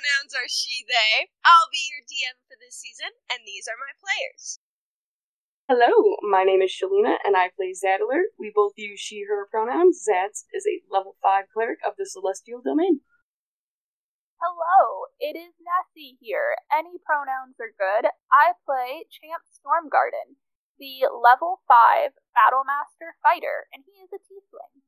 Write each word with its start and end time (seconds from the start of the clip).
pronouns 0.00 0.32
are 0.32 0.48
she, 0.48 0.80
they. 0.88 1.28
I'll 1.44 1.68
be 1.68 1.84
your 1.92 2.00
DM 2.08 2.40
for 2.48 2.56
this 2.56 2.80
season, 2.80 3.12
and 3.28 3.44
these 3.44 3.68
are 3.68 3.76
my 3.76 3.92
players. 4.00 4.56
Hello, 5.68 6.16
my 6.24 6.42
name 6.42 6.64
is 6.64 6.72
Shalina, 6.72 7.20
and 7.20 7.36
I 7.36 7.52
play 7.52 7.76
Zadler. 7.76 8.32
We 8.40 8.48
both 8.48 8.80
use 8.80 8.98
she, 8.98 9.28
her 9.28 9.44
pronouns. 9.52 10.00
Zads 10.00 10.48
is 10.56 10.64
a 10.64 10.80
level 10.88 11.20
5 11.20 11.52
cleric 11.52 11.84
of 11.84 12.00
the 12.00 12.08
Celestial 12.08 12.64
Domain. 12.64 13.04
Hello, 14.40 15.12
it 15.20 15.36
is 15.36 15.52
Nessie 15.60 16.16
here. 16.16 16.56
Any 16.72 16.96
pronouns 17.04 17.60
are 17.60 17.76
good. 17.76 18.08
I 18.32 18.56
play 18.64 19.04
Champ 19.12 19.44
Stormgarden, 19.52 20.40
the 20.80 21.12
level 21.12 21.60
5 21.68 22.16
Battlemaster 22.32 23.20
fighter, 23.20 23.68
and 23.68 23.84
he 23.84 24.00
is 24.00 24.08
a 24.16 24.20
tiefling. 24.24 24.80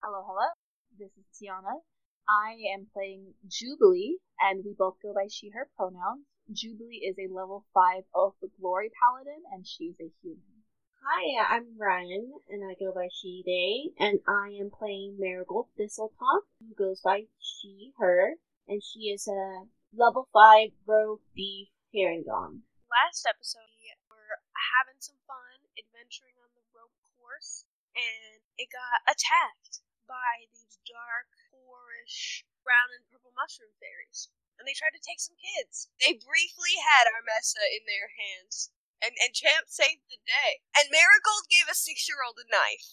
Hello, 0.00 0.24
hello. 0.24 0.48
This 0.96 1.12
is 1.12 1.28
Tiana. 1.36 1.84
I 2.28 2.56
am 2.72 2.86
playing 2.92 3.34
Jubilee, 3.48 4.18
and 4.40 4.64
we 4.64 4.74
both 4.78 4.96
go 5.02 5.12
by 5.12 5.26
she, 5.28 5.50
her 5.50 5.68
pronouns. 5.76 6.24
Jubilee 6.52 7.02
is 7.02 7.16
a 7.18 7.32
level 7.32 7.64
5 7.74 8.04
Oath 8.14 8.36
of 8.42 8.50
Glory 8.60 8.90
paladin, 9.02 9.42
and 9.52 9.66
she's 9.66 9.98
a 10.00 10.10
human. 10.22 10.62
Hi, 11.02 11.56
I'm 11.56 11.76
Ryan, 11.76 12.30
and 12.48 12.62
I 12.62 12.74
go 12.78 12.92
by 12.94 13.08
she, 13.10 13.42
they, 13.44 13.90
and 13.98 14.20
I 14.26 14.54
am 14.60 14.70
playing 14.70 15.16
Marigold 15.18 15.66
Thistletop, 15.74 16.46
who 16.60 16.74
goes 16.78 17.00
by 17.02 17.26
she, 17.40 17.92
her, 17.98 18.38
and 18.68 18.82
she 18.82 19.10
is 19.10 19.26
a 19.26 19.66
level 19.92 20.28
5 20.32 20.70
rogue 20.86 21.20
thief 21.34 21.68
Harengon. 21.92 22.62
Last 22.86 23.26
episode, 23.26 23.66
we 23.74 23.90
were 24.08 24.38
having 24.78 25.00
some 25.02 25.18
fun 25.26 25.58
adventuring 25.74 26.38
on 26.38 26.54
the 26.54 26.62
rope 26.70 26.94
course, 27.18 27.66
and 27.98 28.40
it 28.58 28.70
got 28.70 29.02
attacked 29.10 29.82
by 30.06 30.46
these 30.54 30.78
dark, 30.86 31.26
fourish, 31.72 32.44
brown 32.60 32.92
and 32.92 33.08
purple 33.08 33.32
mushroom 33.32 33.72
fairies 33.80 34.28
and 34.62 34.70
they 34.70 34.78
tried 34.78 34.94
to 34.94 35.02
take 35.02 35.18
some 35.18 35.34
kids. 35.42 35.90
They 35.98 36.14
briefly 36.14 36.78
had 36.78 37.10
Armessa 37.10 37.66
in 37.74 37.82
their 37.90 38.14
hands, 38.14 38.70
and, 39.02 39.10
and 39.18 39.34
Champ 39.34 39.66
saved 39.66 40.06
the 40.06 40.22
day. 40.22 40.62
And 40.78 40.86
Marigold 40.86 41.50
gave 41.50 41.66
a 41.66 41.74
six 41.74 42.06
year 42.06 42.22
old 42.22 42.38
a 42.38 42.46
knife. 42.46 42.88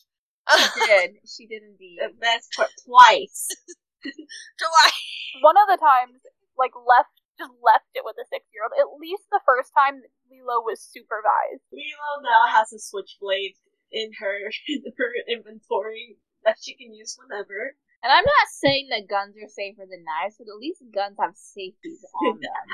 She 0.50 0.82
did. 0.90 1.10
She 1.30 1.46
did 1.46 1.62
indeed. 1.62 2.02
That's 2.18 2.50
twice. 2.82 3.54
Twice. 4.02 5.44
One 5.44 5.60
of 5.60 5.68
the 5.68 5.76
times, 5.76 6.24
like, 6.56 6.72
left 6.74 7.12
just 7.38 7.52
left 7.60 7.92
it 7.94 8.08
with 8.08 8.16
a 8.18 8.28
six 8.28 8.48
year 8.50 8.66
old. 8.66 8.74
At 8.74 8.98
least 8.98 9.28
the 9.30 9.44
first 9.46 9.76
time 9.76 10.02
Lilo 10.32 10.64
was 10.64 10.82
supervised. 10.82 11.64
Lilo 11.70 12.12
now 12.24 12.50
has 12.50 12.74
a 12.74 12.80
switchblade 12.80 13.60
in 13.92 14.12
her 14.18 14.50
in 14.68 14.84
her 14.98 15.12
inventory 15.28 16.18
that 16.44 16.58
she 16.58 16.74
can 16.74 16.96
use 16.96 17.20
whenever. 17.20 17.76
And 18.00 18.10
I'm 18.16 18.24
not 18.24 18.48
saying 18.48 18.88
that 18.96 19.12
guns 19.12 19.36
are 19.36 19.52
safer 19.52 19.84
than 19.84 20.08
knives, 20.08 20.40
but 20.40 20.48
at 20.48 20.56
least 20.56 20.80
guns 20.96 21.20
have 21.20 21.36
safeties 21.36 22.00
on 22.24 22.40
them. 22.40 22.66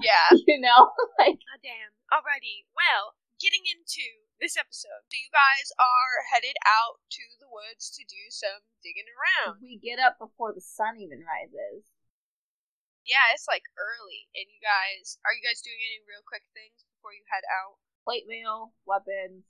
yeah. 0.00 0.32
You 0.48 0.60
know? 0.60 0.88
like 1.20 1.36
God 1.36 1.60
damn. 1.60 1.92
Alrighty. 2.08 2.64
Well, 2.72 3.12
getting 3.40 3.64
into 3.68 4.24
this 4.40 4.56
episode. 4.56 5.04
So 5.08 5.14
you 5.20 5.28
guys 5.30 5.68
are 5.76 6.14
headed 6.32 6.56
out 6.64 7.00
to 7.20 7.24
the 7.38 7.48
woods 7.48 7.92
to 7.96 8.02
do 8.08 8.22
some 8.32 8.64
digging 8.80 9.08
around. 9.08 9.60
we 9.60 9.76
get 9.76 10.00
up 10.00 10.16
before 10.16 10.56
the 10.56 10.64
sun 10.64 10.96
even 10.96 11.20
rises. 11.22 11.84
Yeah, 13.04 13.36
it's 13.36 13.44
like 13.44 13.68
early. 13.76 14.32
And 14.32 14.48
you 14.48 14.60
guys 14.64 15.20
are 15.28 15.36
you 15.36 15.44
guys 15.44 15.60
doing 15.60 15.76
any 15.76 16.00
real 16.08 16.24
quick 16.24 16.44
things 16.56 16.88
before 16.96 17.12
you 17.12 17.20
head 17.28 17.44
out? 17.52 17.76
Plate 18.04 18.24
mail, 18.24 18.72
weapons. 18.88 19.44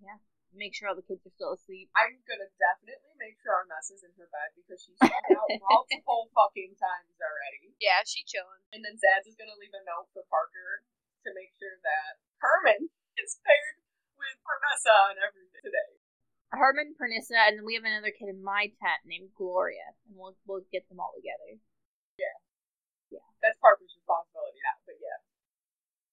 Yeah. 0.00 0.20
Make 0.54 0.70
sure 0.70 0.86
all 0.86 0.94
the 0.94 1.02
kids 1.02 1.26
are 1.26 1.34
still 1.34 1.58
asleep. 1.58 1.90
I'm 1.98 2.14
gonna 2.30 2.46
definitely 2.62 3.10
make 3.18 3.34
sure 3.42 3.58
Armessa's 3.58 4.06
in 4.06 4.14
her 4.14 4.30
bed 4.30 4.54
because 4.54 4.78
she's 4.78 4.98
gone 5.02 5.10
out 5.34 5.50
multiple 5.66 6.30
fucking 6.30 6.78
times 6.78 7.18
already. 7.18 7.74
Yeah, 7.82 8.06
she 8.06 8.22
chilling. 8.22 8.62
And 8.70 8.86
then 8.86 8.94
Zads 8.94 9.26
is 9.26 9.34
gonna 9.34 9.58
leave 9.58 9.74
a 9.74 9.82
note 9.82 10.14
for 10.14 10.22
Parker 10.30 10.86
to 11.26 11.34
make 11.34 11.50
sure 11.58 11.74
that 11.82 12.22
Herman 12.38 12.86
is 13.22 13.34
paired 13.42 13.82
with 14.14 14.38
Armessa 14.46 15.10
and 15.10 15.18
everything 15.18 15.58
today. 15.58 15.98
Herman, 16.54 16.94
Pernissa, 16.94 17.50
and 17.50 17.58
then 17.58 17.66
we 17.66 17.74
have 17.74 17.82
another 17.82 18.14
kid 18.14 18.30
in 18.30 18.38
my 18.38 18.70
tent 18.78 19.02
named 19.02 19.34
Gloria, 19.34 19.90
and 20.06 20.14
we'll 20.14 20.38
we'll 20.46 20.62
get 20.70 20.86
them 20.86 21.02
all 21.02 21.10
together. 21.18 21.58
Yeah, 22.14 22.38
yeah, 23.10 23.26
that's 23.42 23.58
Parker's 23.58 23.90
responsibility 23.90 24.62
now, 24.62 24.78
but 24.86 24.94
yeah. 25.02 25.18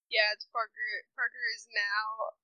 Yeah, 0.09 0.33
it's 0.35 0.49
Parker 0.51 0.81
Parker 1.15 1.45
is 1.55 1.69
now 1.71 2.35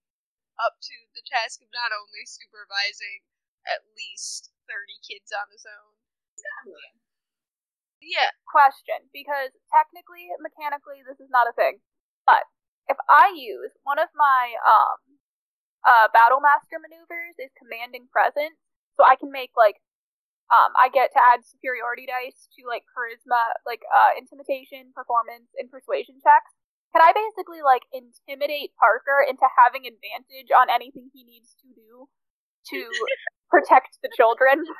up 0.61 0.77
to 0.81 0.97
the 1.13 1.23
task 1.25 1.61
of 1.61 1.69
not 1.73 1.93
only 1.93 2.25
supervising 2.25 3.23
at 3.69 3.85
least 3.95 4.51
thirty 4.67 4.97
kids 5.05 5.29
on 5.33 5.47
his 5.53 5.65
own. 5.67 5.93
Family. 6.37 6.93
Yeah. 8.01 8.31
Question, 8.45 9.09
because 9.13 9.53
technically, 9.69 10.29
mechanically, 10.41 11.01
this 11.05 11.19
is 11.19 11.29
not 11.29 11.49
a 11.49 11.53
thing. 11.53 11.81
But 12.25 12.45
if 12.87 12.97
I 13.09 13.33
use 13.35 13.73
one 13.83 13.99
of 13.99 14.09
my 14.15 14.55
um 14.65 14.97
uh 15.85 16.07
battle 16.13 16.41
master 16.41 16.81
maneuvers 16.81 17.37
is 17.37 17.53
commanding 17.57 18.09
presence, 18.09 18.57
so 18.97 19.05
I 19.05 19.15
can 19.15 19.29
make 19.31 19.53
like 19.53 19.77
um 20.49 20.73
I 20.79 20.89
get 20.89 21.13
to 21.13 21.21
add 21.21 21.45
superiority 21.45 22.09
dice 22.09 22.49
to 22.57 22.65
like 22.65 22.85
charisma, 22.89 23.53
like 23.69 23.85
uh 23.93 24.17
intimidation, 24.17 24.93
performance, 24.97 25.53
and 25.59 25.69
persuasion 25.69 26.17
checks. 26.23 26.56
Can 26.95 27.01
I 27.03 27.11
basically 27.13 27.61
like 27.61 27.83
intimidate 27.93 28.71
Parker 28.79 29.21
into 29.21 29.45
having 29.59 29.85
advantage 29.85 30.49
on 30.55 30.69
anything 30.71 31.11
he 31.13 31.23
needs 31.23 31.53
to 31.61 31.67
do 31.73 32.07
to 32.73 32.79
protect 33.51 33.99
the 34.03 34.09
children? 34.15 34.63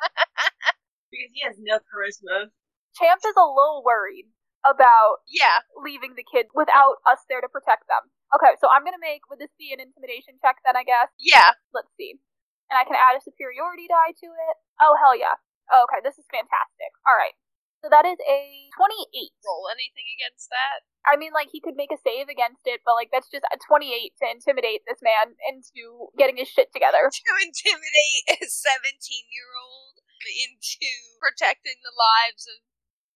Because 1.08 1.32
he 1.32 1.42
has 1.48 1.56
no 1.56 1.80
charisma. 1.88 2.52
Champ 3.00 3.24
is 3.24 3.40
a 3.40 3.48
little 3.48 3.80
worried 3.80 4.28
about 4.68 5.24
Yeah. 5.24 5.64
leaving 5.80 6.20
the 6.20 6.28
kids 6.28 6.52
without 6.52 7.00
us 7.08 7.24
there 7.32 7.40
to 7.40 7.48
protect 7.48 7.88
them. 7.88 8.12
Okay, 8.36 8.60
so 8.60 8.68
I'm 8.68 8.84
gonna 8.84 9.00
make 9.00 9.24
would 9.32 9.40
this 9.40 9.56
be 9.56 9.72
an 9.72 9.80
intimidation 9.80 10.36
check 10.44 10.60
then 10.68 10.76
I 10.76 10.84
guess? 10.84 11.08
Yeah. 11.16 11.56
Let's 11.72 11.88
see. 11.96 12.20
And 12.68 12.76
I 12.76 12.84
can 12.84 13.00
add 13.00 13.16
a 13.16 13.24
superiority 13.24 13.88
die 13.88 14.12
to 14.20 14.30
it. 14.36 14.56
Oh 14.84 15.00
hell 15.00 15.16
yeah. 15.16 15.40
Oh, 15.72 15.88
okay, 15.88 16.04
this 16.04 16.20
is 16.20 16.28
fantastic. 16.28 16.92
Alright. 17.08 17.40
So 17.84 17.94
that 17.94 18.10
is 18.10 18.18
a 18.26 18.40
twenty-eight. 18.74 19.34
Roll 19.46 19.70
anything 19.70 20.10
against 20.18 20.50
that? 20.50 20.82
I 21.06 21.16
mean 21.16 21.32
like 21.32 21.54
he 21.54 21.62
could 21.62 21.78
make 21.78 21.94
a 21.94 22.00
save 22.02 22.28
against 22.28 22.66
it, 22.66 22.82
but 22.82 22.98
like 22.98 23.14
that's 23.14 23.30
just 23.30 23.46
a 23.48 23.58
twenty-eight 23.62 24.18
to 24.20 24.26
intimidate 24.28 24.84
this 24.90 25.00
man 25.00 25.38
into 25.46 26.10
getting 26.18 26.42
his 26.42 26.50
shit 26.50 26.74
together. 26.74 27.06
To 27.14 27.34
intimidate 27.38 28.24
a 28.34 28.48
seventeen 28.50 29.30
year 29.30 29.52
old 29.56 30.02
into 30.28 30.90
protecting 31.22 31.80
the 31.86 31.94
lives 31.94 32.50
of 32.50 32.60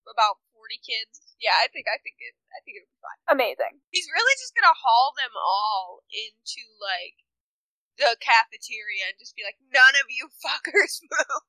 about 0.08 0.40
forty 0.54 0.80
kids. 0.80 1.36
Yeah, 1.42 1.58
I 1.58 1.68
think 1.74 1.90
I 1.90 1.98
think 2.00 2.22
it 2.22 2.38
I 2.54 2.62
think 2.62 2.78
it'll 2.78 2.92
be 2.94 3.02
fine. 3.02 3.22
Amazing. 3.34 3.82
He's 3.90 4.08
really 4.14 4.36
just 4.38 4.54
gonna 4.54 4.78
haul 4.78 5.18
them 5.18 5.34
all 5.34 6.06
into 6.14 6.64
like 6.78 7.18
the 8.00 8.18
cafeteria 8.18 9.12
and 9.12 9.20
just 9.20 9.36
be 9.38 9.44
like, 9.46 9.60
none 9.70 9.96
of 10.00 10.08
you 10.10 10.32
fuckers 10.44 11.02
move. 11.06 11.46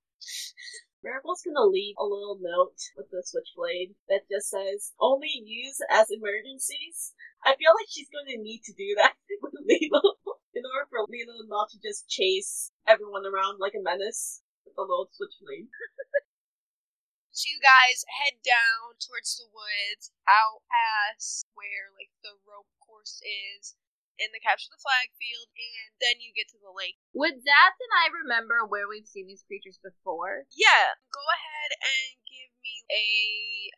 Marigold's 1.02 1.42
gonna 1.42 1.66
leave 1.66 1.96
a 1.98 2.04
little 2.04 2.38
note 2.40 2.78
with 2.96 3.10
the 3.10 3.22
switchblade 3.26 3.94
that 4.08 4.28
just 4.30 4.50
says, 4.50 4.94
only 5.00 5.42
use 5.44 5.80
as 5.90 6.10
emergencies. 6.10 7.14
I 7.44 7.56
feel 7.56 7.74
like 7.74 7.90
she's 7.90 8.08
to 8.08 8.38
need 8.38 8.62
to 8.64 8.72
do 8.72 8.94
that 9.02 9.14
with 9.42 9.54
Lilo 9.66 10.16
in 10.54 10.62
order 10.62 10.86
for 10.88 11.02
Lilo 11.10 11.42
not 11.48 11.70
to 11.70 11.78
just 11.82 12.08
chase 12.08 12.70
everyone 12.86 13.26
around 13.26 13.58
like 13.58 13.74
a 13.74 13.82
menace 13.82 14.42
with 14.64 14.76
the 14.76 14.82
little 14.82 15.10
switchblade. 15.10 15.68
So 17.32 17.48
you 17.48 17.64
guys 17.64 18.04
head 18.12 18.44
down 18.44 19.00
towards 19.00 19.40
the 19.40 19.48
woods, 19.48 20.12
out 20.28 20.60
past 20.68 21.48
where 21.56 21.88
like 21.96 22.12
the 22.20 22.36
rope 22.44 22.68
course 22.76 23.24
is, 23.24 23.72
in 24.20 24.32
the 24.32 24.42
capture 24.42 24.68
the 24.68 24.80
flag 24.80 25.12
field, 25.16 25.48
and 25.52 25.90
then 26.00 26.20
you 26.20 26.32
get 26.36 26.48
to 26.52 26.60
the 26.60 26.72
lake. 26.72 27.00
Would 27.16 27.40
Zads 27.40 27.78
and 27.80 27.94
I 27.96 28.12
remember 28.12 28.64
where 28.64 28.88
we've 28.88 29.08
seen 29.08 29.28
these 29.28 29.46
creatures 29.46 29.80
before? 29.80 30.48
Yeah, 30.52 30.96
go 31.12 31.24
ahead 31.36 31.70
and 31.80 32.12
give 32.28 32.52
me 32.60 32.74
a 32.92 33.06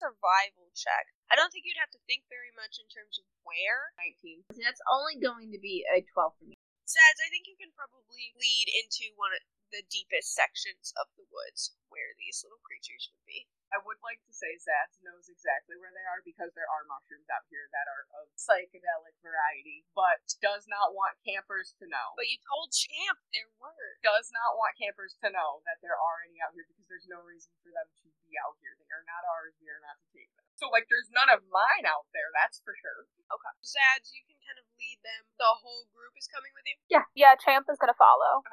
survival 0.03 0.71
check. 0.75 1.11
I 1.31 1.39
don't 1.39 1.51
think 1.51 1.67
you'd 1.67 1.81
have 1.81 1.95
to 1.95 2.03
think 2.07 2.27
very 2.27 2.53
much 2.55 2.79
in 2.79 2.87
terms 2.91 3.19
of 3.19 3.27
where. 3.47 3.95
19. 3.99 4.45
See, 4.55 4.65
that's 4.65 4.83
only 4.91 5.17
going 5.19 5.55
to 5.55 5.61
be 5.61 5.87
a 5.89 6.03
12 6.03 6.35
for 6.39 6.47
me. 6.47 6.59
Zads, 6.85 7.21
I 7.25 7.33
think 7.33 7.49
you 7.49 7.57
can 7.57 7.73
probably 7.73 8.37
lead 8.37 8.69
into 8.69 9.17
one 9.17 9.33
of 9.33 9.41
the 9.75 9.83
deepest 9.91 10.31
sections 10.39 10.95
of 10.95 11.11
the 11.19 11.27
woods 11.35 11.75
where 11.91 12.15
these 12.15 12.47
little 12.47 12.63
creatures 12.63 13.11
would 13.11 13.27
be. 13.27 13.51
I 13.75 13.83
would 13.83 13.99
like 14.07 14.23
to 14.23 14.31
say 14.31 14.55
Zads 14.55 15.03
knows 15.03 15.27
exactly 15.27 15.75
where 15.75 15.91
they 15.91 16.07
are 16.07 16.23
because 16.23 16.55
there 16.55 16.71
are 16.71 16.87
mushrooms 16.87 17.27
out 17.27 17.43
here 17.51 17.67
that 17.75 17.91
are 17.91 18.07
of 18.23 18.31
psychedelic 18.39 19.19
variety, 19.19 19.83
but 19.99 20.23
does 20.39 20.71
not 20.71 20.95
want 20.95 21.19
campers 21.27 21.75
to 21.83 21.91
know. 21.91 22.15
But 22.15 22.31
you 22.31 22.39
told 22.47 22.71
Champ 22.71 23.19
there 23.35 23.51
were. 23.59 23.99
does 23.99 24.31
not 24.31 24.55
want 24.55 24.79
campers 24.79 25.19
to 25.27 25.29
know 25.35 25.67
that 25.67 25.83
there 25.83 25.99
are 25.99 26.23
any 26.23 26.39
out 26.39 26.55
here 26.55 26.71
because 26.71 26.87
there's 26.87 27.11
no 27.11 27.19
reason 27.27 27.51
for 27.67 27.75
them 27.75 27.91
to 27.99 28.07
be 28.23 28.39
out 28.39 28.55
here. 28.63 28.79
They 28.79 28.87
are 28.95 29.03
not 29.11 29.27
ours. 29.27 29.59
We 29.59 29.67
are 29.67 29.83
not 29.83 29.99
to 29.99 30.07
take 30.15 30.31
them. 30.39 30.47
So 30.55 30.71
like, 30.71 30.87
there's 30.87 31.11
none 31.11 31.35
of 31.35 31.43
mine 31.51 31.83
out 31.83 32.07
there. 32.15 32.31
That's 32.31 32.63
for 32.63 32.79
sure. 32.79 33.11
Okay. 33.27 33.55
Zads, 33.67 34.15
you 34.15 34.23
can 34.23 34.39
kind 34.39 34.59
of 34.63 34.71
lead 34.79 35.03
them. 35.03 35.27
The 35.35 35.51
whole 35.51 35.91
group 35.91 36.15
is 36.15 36.31
coming 36.31 36.55
with 36.55 36.63
you? 36.71 36.79
Yeah, 36.87 37.11
Yeah, 37.19 37.35
Champ 37.35 37.67
is 37.67 37.79
gonna 37.83 37.99
follow. 37.99 38.47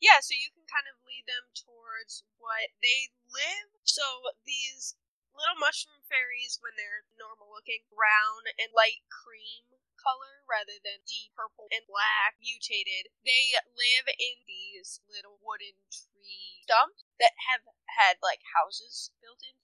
Yeah, 0.00 0.20
so 0.20 0.34
you 0.36 0.50
can 0.54 0.66
kind 0.68 0.86
of 0.90 1.02
lead 1.06 1.24
them 1.26 1.50
towards 1.54 2.22
what 2.38 2.70
they 2.82 3.10
live. 3.26 3.68
So 3.82 4.04
these 4.44 4.94
little 5.34 5.58
mushroom 5.58 6.02
fairies, 6.06 6.58
when 6.62 6.76
they're 6.76 7.06
normal 7.18 7.50
looking, 7.50 7.82
brown 7.90 8.46
and 8.60 8.70
light 8.74 9.02
cream 9.10 9.66
color 9.96 10.44
rather 10.44 10.76
than 10.84 11.00
deep 11.08 11.32
purple 11.32 11.66
and 11.72 11.86
black 11.88 12.36
mutated, 12.38 13.08
they 13.24 13.56
live 13.72 14.06
in 14.20 14.44
these 14.44 15.00
little 15.08 15.40
wooden 15.40 15.74
tree 15.88 16.60
stumps 16.68 17.04
that 17.18 17.32
have 17.48 17.64
had 17.96 18.20
like 18.20 18.44
houses 18.52 19.10
built 19.24 19.40
into. 19.40 19.63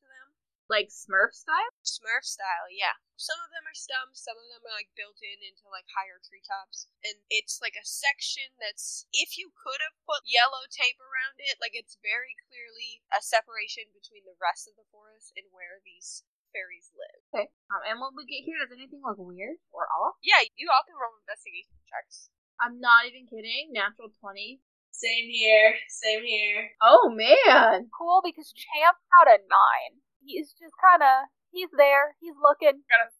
Like 0.70 0.94
Smurf 0.94 1.34
style? 1.34 1.74
Smurf 1.82 2.22
style, 2.22 2.70
yeah. 2.70 2.94
Some 3.18 3.42
of 3.42 3.50
them 3.50 3.66
are 3.66 3.74
stumps, 3.74 4.22
some 4.22 4.38
of 4.38 4.46
them 4.46 4.62
are 4.62 4.78
like 4.78 4.94
built 4.94 5.18
in 5.18 5.42
into 5.42 5.66
like 5.66 5.90
higher 5.90 6.22
treetops. 6.22 6.86
And 7.02 7.26
it's 7.26 7.58
like 7.58 7.74
a 7.74 7.82
section 7.82 8.54
that's, 8.62 9.10
if 9.10 9.34
you 9.34 9.50
could 9.50 9.82
have 9.82 9.98
put 10.06 10.22
yellow 10.30 10.70
tape 10.70 11.02
around 11.02 11.42
it, 11.42 11.58
like 11.58 11.74
it's 11.74 11.98
very 11.98 12.38
clearly 12.46 13.02
a 13.10 13.18
separation 13.18 13.90
between 13.90 14.22
the 14.22 14.38
rest 14.38 14.70
of 14.70 14.78
the 14.78 14.86
forest 14.94 15.34
and 15.34 15.50
where 15.50 15.82
these 15.82 16.22
fairies 16.54 16.94
live. 16.94 17.18
Okay. 17.34 17.50
Um, 17.74 17.82
and 17.90 17.98
when 17.98 18.14
we 18.14 18.30
get 18.30 18.46
here, 18.46 18.62
does 18.62 18.70
anything 18.70 19.02
look 19.02 19.18
weird 19.18 19.58
or 19.74 19.90
off? 19.90 20.22
Yeah, 20.22 20.46
you 20.54 20.70
all 20.70 20.86
can 20.86 20.94
roll 20.94 21.18
investigation 21.18 21.82
checks. 21.90 22.30
I'm 22.62 22.78
not 22.78 23.10
even 23.10 23.26
kidding. 23.26 23.74
Natural 23.74 24.14
20. 24.22 24.62
Same 24.94 25.26
here. 25.26 25.74
Same 25.90 26.22
here. 26.22 26.78
Oh, 26.78 27.10
man. 27.10 27.88
Cool 27.90 28.22
because 28.22 28.54
Champ 28.54 29.00
got 29.10 29.32
a 29.32 29.42
nine. 29.50 29.98
He's 30.20 30.52
just 30.54 30.76
kind 30.78 31.02
of 31.02 31.28
he's 31.50 31.72
there. 31.76 32.16
He's 32.20 32.36
looking. 32.38 32.84
Got 32.86 33.08
a 33.08 33.10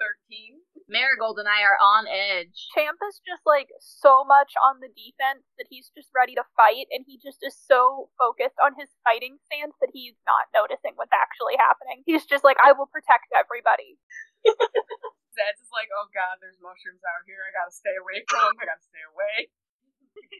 13. 0.00 0.64
Marigold 0.88 1.38
and 1.38 1.46
I 1.46 1.62
are 1.62 1.78
on 1.78 2.08
edge. 2.08 2.66
Champ 2.72 2.98
is 3.04 3.20
just 3.22 3.44
like 3.44 3.68
so 3.78 4.24
much 4.24 4.56
on 4.58 4.80
the 4.80 4.90
defense 4.90 5.44
that 5.60 5.68
he's 5.68 5.92
just 5.92 6.10
ready 6.16 6.34
to 6.34 6.42
fight, 6.56 6.88
and 6.90 7.04
he 7.06 7.20
just 7.20 7.44
is 7.44 7.54
so 7.54 8.08
focused 8.16 8.56
on 8.58 8.74
his 8.74 8.90
fighting 9.04 9.38
stance 9.46 9.76
that 9.78 9.92
he's 9.94 10.16
not 10.24 10.50
noticing 10.50 10.96
what's 10.96 11.14
actually 11.14 11.60
happening. 11.60 12.02
He's 12.08 12.24
just 12.26 12.42
like, 12.42 12.58
I 12.64 12.72
will 12.74 12.90
protect 12.90 13.30
everybody. 13.36 14.00
Zad's 15.36 15.62
is 15.62 15.70
like, 15.70 15.92
oh 15.94 16.10
god, 16.10 16.42
there's 16.42 16.58
mushrooms 16.58 17.04
out 17.06 17.22
here. 17.28 17.38
I 17.38 17.54
gotta 17.54 17.70
stay 17.70 17.94
away 17.94 18.24
from 18.26 18.50
them. 18.50 18.56
I 18.58 18.66
gotta 18.66 18.82
stay 18.82 19.04
away. 19.14 19.36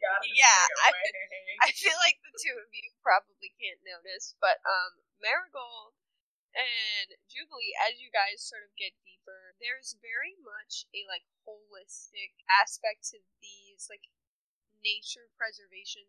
gotta 0.03 0.27
Yeah, 0.35 0.61
stay 0.67 0.83
I 0.83 0.89
away. 0.91 1.07
I 1.63 1.69
feel 1.71 1.95
like 2.01 2.17
the 2.27 2.33
two 2.43 2.55
of 2.59 2.67
you 2.75 2.91
probably 3.05 3.55
can't 3.55 3.79
notice, 3.87 4.35
but 4.43 4.59
um, 4.67 4.99
Marigold 5.23 5.95
and 6.55 7.15
Jubilee, 7.29 7.73
as 7.79 7.99
you 7.99 8.11
guys 8.11 8.43
sort 8.43 8.63
of 8.67 8.75
get 8.77 8.93
deeper, 9.03 9.55
there's 9.59 9.95
very 10.01 10.35
much 10.43 10.85
a 10.95 11.03
like 11.07 11.25
holistic 11.47 12.35
aspect 12.47 13.07
to 13.11 13.19
these 13.41 13.87
like 13.89 14.07
nature 14.83 15.29
preservation 15.37 16.07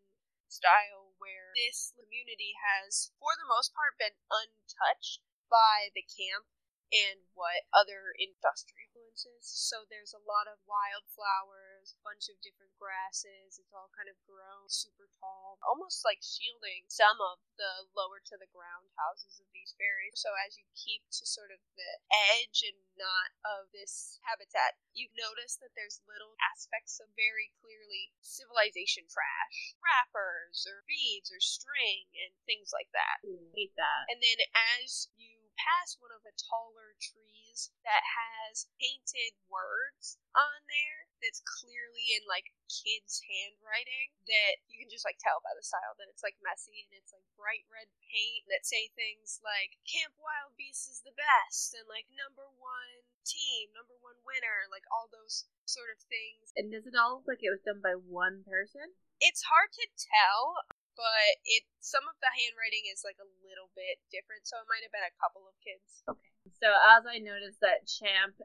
style 0.48 1.14
where 1.18 1.52
this 1.56 1.92
community 1.96 2.54
has, 2.60 3.10
for 3.18 3.32
the 3.38 3.48
most 3.48 3.72
part, 3.74 3.96
been 3.98 4.16
untouched 4.30 5.20
by 5.48 5.88
the 5.94 6.04
camp 6.04 6.46
and 6.92 7.24
what 7.32 7.64
other 7.72 8.12
industrial 8.20 8.84
influences. 8.92 9.48
So 9.48 9.88
there's 9.88 10.12
a 10.12 10.20
lot 10.28 10.44
of 10.48 10.60
wildflowers, 10.68 11.71
bunch 12.06 12.30
of 12.30 12.38
different 12.38 12.70
grasses. 12.78 13.58
It's 13.58 13.74
all 13.74 13.90
kind 13.90 14.06
of 14.06 14.14
grown 14.22 14.70
super 14.70 15.10
tall, 15.18 15.58
almost 15.66 16.06
like 16.06 16.22
shielding 16.22 16.86
some 16.86 17.18
of 17.18 17.42
the 17.58 17.90
lower 17.98 18.22
to 18.30 18.38
the 18.38 18.50
ground 18.54 18.94
houses 18.94 19.42
of 19.42 19.50
these 19.50 19.74
fairies. 19.74 20.14
So 20.22 20.30
as 20.38 20.54
you 20.54 20.62
keep 20.78 21.02
to 21.18 21.26
sort 21.26 21.50
of 21.50 21.58
the 21.74 21.92
edge 22.30 22.62
and 22.62 22.78
not 22.94 23.34
of 23.42 23.74
this 23.74 24.22
habitat, 24.22 24.78
you 24.94 25.10
notice 25.18 25.58
that 25.58 25.74
there's 25.74 26.06
little 26.06 26.38
aspects 26.54 27.02
of 27.02 27.10
very 27.18 27.50
clearly 27.58 28.14
civilization 28.22 29.10
trash, 29.10 29.74
wrappers 29.82 30.62
or 30.70 30.86
beads 30.86 31.34
or 31.34 31.42
string 31.42 32.06
and 32.22 32.30
things 32.46 32.70
like 32.70 32.94
that. 32.94 33.26
Hate 33.58 33.74
that. 33.74 34.06
And 34.06 34.22
then 34.22 34.38
as 34.78 35.10
you 35.18 35.50
pass 35.58 35.98
one 35.98 36.14
of 36.14 36.22
the 36.22 36.34
taller 36.38 36.94
trees 37.02 37.41
that 37.84 38.04
has 38.04 38.64
painted 38.80 39.36
words 39.48 40.16
on 40.32 40.58
there 40.64 41.08
that's 41.20 41.44
clearly 41.44 42.16
in 42.18 42.24
like 42.26 42.50
kids' 42.66 43.22
handwriting 43.22 44.10
that 44.26 44.58
you 44.66 44.80
can 44.80 44.90
just 44.90 45.06
like 45.06 45.20
tell 45.20 45.38
by 45.44 45.54
the 45.54 45.62
style 45.62 45.94
that 46.00 46.10
it's 46.10 46.24
like 46.24 46.34
messy 46.42 46.88
and 46.88 46.92
it's 46.98 47.12
like 47.14 47.24
bright 47.38 47.62
red 47.70 47.86
paint 48.10 48.42
that 48.48 48.66
say 48.66 48.90
things 48.96 49.38
like 49.44 49.78
Camp 49.86 50.16
Wildebeast 50.18 50.90
is 50.90 51.04
the 51.04 51.14
best 51.14 51.76
and 51.76 51.86
like 51.86 52.08
number 52.16 52.48
one 52.58 52.96
team, 53.22 53.70
number 53.76 53.94
one 54.02 54.18
winner, 54.26 54.66
like 54.72 54.84
all 54.90 55.06
those 55.12 55.46
sort 55.68 55.92
of 55.94 56.00
things. 56.10 56.50
And 56.58 56.74
does 56.74 56.88
it 56.88 56.98
all 56.98 57.22
look 57.22 57.28
like 57.30 57.44
it 57.44 57.54
was 57.54 57.62
done 57.62 57.84
by 57.84 57.94
one 57.94 58.42
person? 58.48 58.96
It's 59.22 59.46
hard 59.46 59.70
to 59.78 59.86
tell 59.94 60.66
but 60.96 61.40
it 61.48 61.64
some 61.80 62.04
of 62.04 62.16
the 62.20 62.28
handwriting 62.28 62.84
is 62.92 63.00
like 63.02 63.16
a 63.16 63.28
little 63.40 63.72
bit 63.72 64.00
different, 64.12 64.44
so 64.44 64.60
it 64.60 64.68
might 64.68 64.84
have 64.84 64.92
been 64.92 65.06
a 65.06 65.20
couple 65.20 65.44
of 65.48 65.56
kids. 65.64 66.04
Okay. 66.04 66.31
So 66.62 66.70
as 66.70 67.02
I 67.02 67.18
notice 67.18 67.58
that 67.58 67.90
Champ 67.90 68.38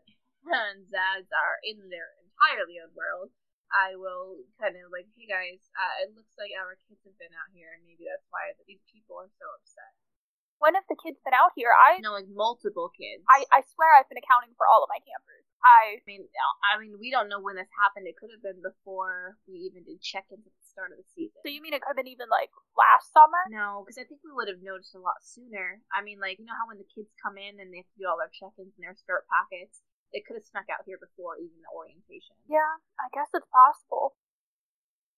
and 0.50 0.90
Zads 0.90 1.30
are 1.30 1.62
in 1.62 1.86
their 1.94 2.18
entirely 2.26 2.82
own 2.82 2.90
world, 2.98 3.30
I 3.70 3.94
will 3.94 4.42
kind 4.58 4.74
of 4.74 4.90
like, 4.90 5.06
hey 5.14 5.30
guys, 5.30 5.62
uh, 5.78 6.02
it 6.02 6.18
looks 6.18 6.34
like 6.34 6.50
our 6.58 6.82
kids 6.90 7.06
have 7.06 7.14
been 7.22 7.36
out 7.38 7.54
here, 7.54 7.78
and 7.78 7.86
maybe 7.86 8.10
that's 8.10 8.26
why 8.34 8.58
these 8.66 8.82
people 8.90 9.22
are 9.22 9.30
so 9.38 9.46
upset. 9.62 9.94
When 10.58 10.74
have 10.74 10.90
the 10.90 10.98
kids 10.98 11.22
been 11.22 11.38
out 11.38 11.54
here? 11.54 11.70
I 11.70 12.02
No, 12.02 12.18
like 12.18 12.26
multiple 12.34 12.90
kids. 12.90 13.22
I, 13.30 13.46
I 13.54 13.62
swear 13.70 13.94
I've 13.94 14.10
been 14.10 14.18
accounting 14.18 14.58
for 14.58 14.66
all 14.66 14.82
of 14.82 14.90
my 14.90 14.98
campers. 15.06 15.47
I 15.64 16.00
I 16.00 16.06
mean, 16.06 16.28
I 16.64 16.80
mean, 16.80 16.96
we 17.00 17.10
don't 17.10 17.28
know 17.28 17.42
when 17.42 17.58
this 17.58 17.70
happened. 17.76 18.08
It 18.08 18.16
could 18.18 18.32
have 18.32 18.46
been 18.46 18.62
before 18.62 19.38
we 19.50 19.68
even 19.68 19.84
did 19.84 20.02
check-ins 20.02 20.46
at 20.46 20.54
the 20.54 20.66
start 20.68 20.94
of 20.94 21.02
the 21.02 21.08
season. 21.12 21.38
so 21.42 21.50
you 21.50 21.62
mean 21.62 21.74
it 21.74 21.82
could 21.82 21.98
have 21.98 22.02
been 22.02 22.12
even 22.12 22.30
like 22.30 22.54
last 22.78 23.12
summer? 23.12 23.42
No, 23.50 23.84
because 23.84 23.98
I 23.98 24.06
think 24.06 24.22
we 24.24 24.32
would 24.32 24.48
have 24.48 24.62
noticed 24.64 24.96
a 24.96 25.02
lot 25.02 25.20
sooner. 25.26 25.82
I 25.92 26.06
mean, 26.06 26.22
like, 26.22 26.38
you 26.40 26.46
know 26.46 26.58
how 26.58 26.70
when 26.70 26.80
the 26.80 26.88
kids 26.88 27.10
come 27.20 27.36
in 27.36 27.58
and 27.58 27.74
they 27.74 27.82
have 27.84 27.92
to 27.94 28.00
do 28.00 28.08
all 28.08 28.22
their 28.22 28.32
check-ins 28.32 28.74
in 28.78 28.82
their 28.86 28.96
skirt 28.96 29.26
pockets, 29.28 29.82
they 30.16 30.24
could 30.24 30.40
have 30.40 30.48
snuck 30.48 30.70
out 30.72 30.88
here 30.88 31.02
before 31.02 31.36
even 31.42 31.60
the 31.60 31.72
orientation. 31.74 32.38
Yeah, 32.48 32.80
I 33.02 33.12
guess 33.12 33.28
it's 33.36 33.50
possible. 33.52 34.16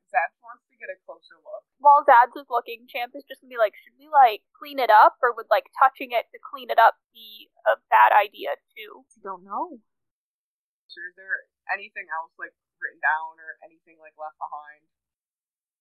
Zed 0.10 0.34
wants 0.42 0.66
to 0.74 0.76
get 0.82 0.90
a 0.90 0.98
closer 1.06 1.38
look. 1.38 1.62
While 1.78 2.02
Zads 2.02 2.34
is 2.34 2.50
looking, 2.50 2.90
Champ 2.90 3.14
is 3.14 3.22
just 3.30 3.46
gonna 3.46 3.54
be 3.54 3.62
like, 3.62 3.78
should 3.78 3.94
we 4.02 4.10
like 4.10 4.42
clean 4.58 4.82
it 4.82 4.90
up, 4.90 5.22
or 5.22 5.38
would 5.38 5.46
like 5.54 5.70
touching 5.78 6.10
it 6.12 6.26
to 6.34 6.42
clean 6.42 6.74
it 6.74 6.82
up 6.82 6.98
be 7.14 7.54
a 7.70 7.78
bad 7.94 8.10
idea 8.18 8.58
too? 8.74 9.06
I 9.06 9.22
don't 9.22 9.46
know. 9.46 9.78
So 10.90 10.98
is 11.06 11.14
there 11.14 11.46
anything 11.70 12.10
else 12.10 12.34
like 12.42 12.54
written 12.82 12.98
down 12.98 13.38
or 13.38 13.62
anything 13.62 14.02
like 14.02 14.18
left 14.18 14.42
behind? 14.42 14.90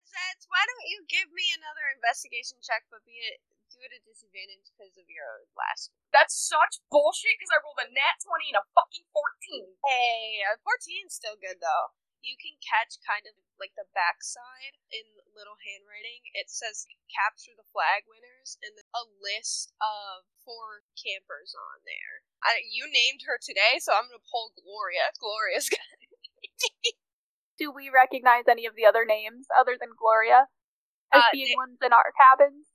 Zads, 0.07 0.47
why 0.47 0.63
don't 0.63 0.87
you 0.87 1.03
give 1.11 1.27
me 1.35 1.51
another 1.51 1.91
investigation 1.91 2.63
check, 2.63 2.87
but 2.87 3.03
be 3.03 3.19
it 3.19 3.43
do 3.73 3.81
it 3.81 3.91
at 3.91 4.05
disadvantage 4.05 4.69
because 4.69 4.93
of 5.01 5.09
your 5.09 5.49
last. 5.57 5.89
That's 6.13 6.37
such 6.37 6.77
bullshit 6.93 7.41
because 7.41 7.49
I 7.49 7.57
rolled 7.65 7.81
a 7.81 7.89
nat 7.89 8.21
20 8.21 8.53
and 8.53 8.61
a 8.61 8.65
fucking 8.77 9.09
14. 9.09 9.81
Hey, 9.81 10.45
uh, 10.45 10.61
14 10.61 11.09
still 11.09 11.35
good 11.41 11.57
though. 11.57 11.97
You 12.23 12.39
can 12.39 12.55
catch 12.63 12.95
kind 13.03 13.27
of 13.27 13.35
like 13.59 13.75
the 13.75 13.83
backside 13.91 14.79
in 14.89 15.03
little 15.35 15.59
handwriting. 15.59 16.23
It 16.31 16.47
says 16.47 16.87
capture 17.11 17.51
the 17.53 17.67
flag 17.67 18.07
winners 18.07 18.55
and 18.63 18.79
a 18.95 19.03
list 19.19 19.75
of 19.83 20.23
four 20.47 20.87
campers 20.95 21.51
on 21.51 21.83
there. 21.83 22.23
I, 22.39 22.63
you 22.63 22.87
named 22.87 23.27
her 23.27 23.35
today, 23.39 23.83
so 23.83 23.91
I'm 23.91 24.07
gonna 24.07 24.23
pull 24.23 24.55
Gloria. 24.55 25.11
Gloria's 25.19 25.67
got 25.73 25.83
Do 27.59 27.69
we 27.75 27.91
recognize 27.91 28.47
any 28.47 28.65
of 28.65 28.75
the 28.79 28.87
other 28.87 29.03
names 29.03 29.47
other 29.51 29.75
than 29.75 29.91
Gloria 29.99 30.47
as 31.11 31.27
Uh, 31.27 31.31
being 31.35 31.53
they- 31.53 31.59
ones 31.59 31.79
in 31.83 31.91
our 31.91 32.11
cabins? 32.15 32.71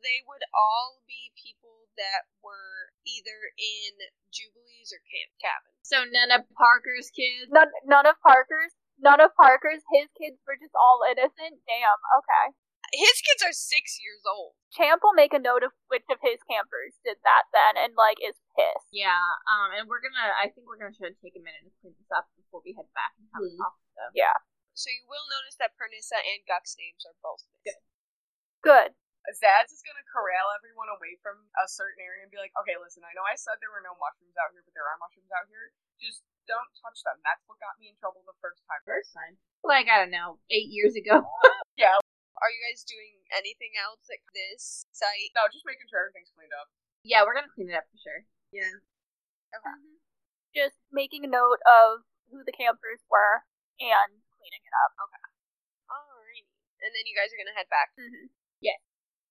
they 0.00 0.24
would 0.24 0.40
all 0.56 1.04
be 1.04 1.28
people 1.36 1.84
that 2.00 2.24
were 2.40 2.79
either 3.06 3.38
in 3.58 3.92
Jubilees 4.32 4.92
or 4.94 5.00
camp 5.08 5.30
Cabin. 5.40 5.72
So 5.82 6.04
none 6.06 6.30
of 6.34 6.46
Parker's 6.54 7.10
kids. 7.10 7.50
None, 7.50 7.70
none 7.86 8.06
of 8.06 8.16
Parker's. 8.22 8.72
None 9.00 9.20
of 9.20 9.32
Parker's. 9.34 9.80
His 9.96 10.12
kids 10.16 10.36
were 10.44 10.60
just 10.60 10.76
all 10.76 11.00
innocent. 11.08 11.60
Damn. 11.64 12.00
Okay. 12.20 12.46
His 12.92 13.16
kids 13.22 13.40
are 13.46 13.54
six 13.54 13.96
years 14.02 14.20
old. 14.26 14.58
Champ 14.74 15.00
will 15.06 15.14
make 15.14 15.30
a 15.32 15.38
note 15.38 15.62
of 15.62 15.70
which 15.88 16.04
of 16.10 16.18
his 16.20 16.42
campers 16.50 16.98
did 17.06 17.22
that 17.22 17.46
then, 17.54 17.78
and 17.78 17.94
like 17.94 18.18
is 18.18 18.34
pissed. 18.58 18.90
Yeah. 18.90 19.14
Um. 19.46 19.70
And 19.78 19.86
we're 19.86 20.02
gonna. 20.02 20.34
I 20.36 20.50
think 20.50 20.66
we're 20.66 20.76
gonna 20.76 20.94
try 20.96 21.08
to 21.08 21.20
take 21.22 21.38
a 21.38 21.42
minute 21.42 21.62
and 21.64 21.72
clean 21.80 21.94
this 21.96 22.10
up 22.10 22.28
before 22.34 22.60
we 22.66 22.74
head 22.74 22.90
back 22.92 23.14
and 23.16 23.30
have 23.30 23.46
a 23.46 23.50
Hmm. 23.50 23.60
talk 23.62 23.74
with 23.78 23.94
them. 23.94 24.10
Yeah. 24.18 24.36
So 24.74 24.90
you 24.90 25.06
will 25.06 25.22
notice 25.30 25.54
that 25.62 25.76
Pernissa 25.78 26.18
and 26.18 26.42
Guk's 26.50 26.74
names 26.76 27.06
are 27.06 27.14
both 27.22 27.46
missing. 27.62 27.84
Good. 28.60 28.90
Zads 29.36 29.70
is 29.70 29.82
gonna 29.86 30.02
corral 30.10 30.50
everyone 30.56 30.90
away 30.90 31.18
from 31.22 31.38
a 31.60 31.66
certain 31.70 32.00
area 32.02 32.24
and 32.26 32.30
be 32.32 32.40
like, 32.40 32.54
okay, 32.64 32.74
listen, 32.80 33.04
I 33.06 33.14
know 33.14 33.26
I 33.26 33.36
said 33.38 33.58
there 33.60 33.70
were 33.72 33.84
no 33.84 33.94
mushrooms 34.00 34.34
out 34.40 34.50
here, 34.54 34.64
but 34.66 34.74
there 34.74 34.86
are 34.86 34.98
mushrooms 34.98 35.30
out 35.30 35.46
here. 35.46 35.70
Just 36.02 36.24
don't 36.48 36.70
touch 36.82 37.04
them. 37.06 37.20
That's 37.22 37.44
what 37.46 37.62
got 37.62 37.78
me 37.78 37.92
in 37.92 37.96
trouble 38.00 38.24
the 38.26 38.34
first 38.42 38.64
time. 38.66 38.82
First 38.82 39.14
time. 39.14 39.38
Like 39.62 39.86
I 39.86 40.00
don't 40.02 40.14
know, 40.14 40.40
eight 40.50 40.70
years 40.72 40.94
ago. 40.96 41.22
Yeah. 41.80 41.96
Are 41.96 42.52
you 42.52 42.60
guys 42.60 42.84
doing 42.84 43.24
anything 43.32 43.72
else 43.80 44.04
at 44.12 44.20
this 44.36 44.84
site? 44.92 45.32
No, 45.32 45.48
just 45.48 45.64
making 45.64 45.88
sure 45.88 46.04
everything's 46.04 46.28
cleaned 46.36 46.52
up. 46.52 46.68
yeah, 47.00 47.24
we're 47.24 47.32
gonna 47.32 47.48
clean 47.56 47.72
it 47.72 47.76
up 47.80 47.88
for 47.88 47.96
sure. 47.96 48.20
Yeah. 48.52 48.68
Okay. 49.56 49.76
Just 50.52 50.76
making 50.92 51.24
a 51.24 51.30
note 51.32 51.60
of 51.64 52.04
who 52.28 52.44
the 52.44 52.52
campers 52.52 53.00
were 53.08 53.48
and 53.80 54.12
cleaning 54.36 54.60
it 54.60 54.74
up. 54.76 54.92
Okay. 54.92 55.24
Alrighty. 55.88 56.44
And 56.84 56.92
then 56.92 57.08
you 57.08 57.16
guys 57.16 57.32
are 57.32 57.40
gonna 57.40 57.56
head 57.56 57.72
back. 57.72 57.96
Mm-hmm. 57.96 58.28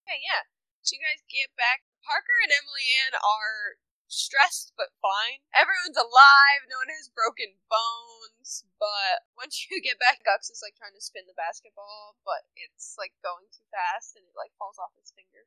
Okay, 0.10 0.26
yeah. 0.26 0.42
So 0.82 0.98
you 0.98 1.06
guys 1.06 1.22
get 1.30 1.54
back. 1.54 1.86
Parker 2.02 2.34
and 2.42 2.50
Emily 2.50 2.90
Ann 3.06 3.14
are 3.22 3.78
stressed 4.10 4.74
but 4.74 4.90
fine. 5.06 5.46
Everyone's 5.54 6.02
alive. 6.02 6.66
No 6.66 6.82
one 6.82 6.90
has 6.90 7.14
broken 7.14 7.62
bones. 7.70 8.66
But 8.82 9.22
once 9.38 9.70
you 9.70 9.78
get 9.86 10.02
back, 10.02 10.26
Gux 10.26 10.50
is 10.50 10.66
like 10.66 10.74
trying 10.82 10.98
to 10.98 11.06
spin 11.06 11.30
the 11.30 11.38
basketball, 11.38 12.18
but 12.26 12.42
it's 12.58 12.98
like 12.98 13.14
going 13.22 13.46
too 13.54 13.70
fast 13.70 14.18
and 14.18 14.26
it 14.26 14.34
like 14.34 14.50
falls 14.58 14.82
off 14.82 14.98
his 14.98 15.14
finger. 15.14 15.46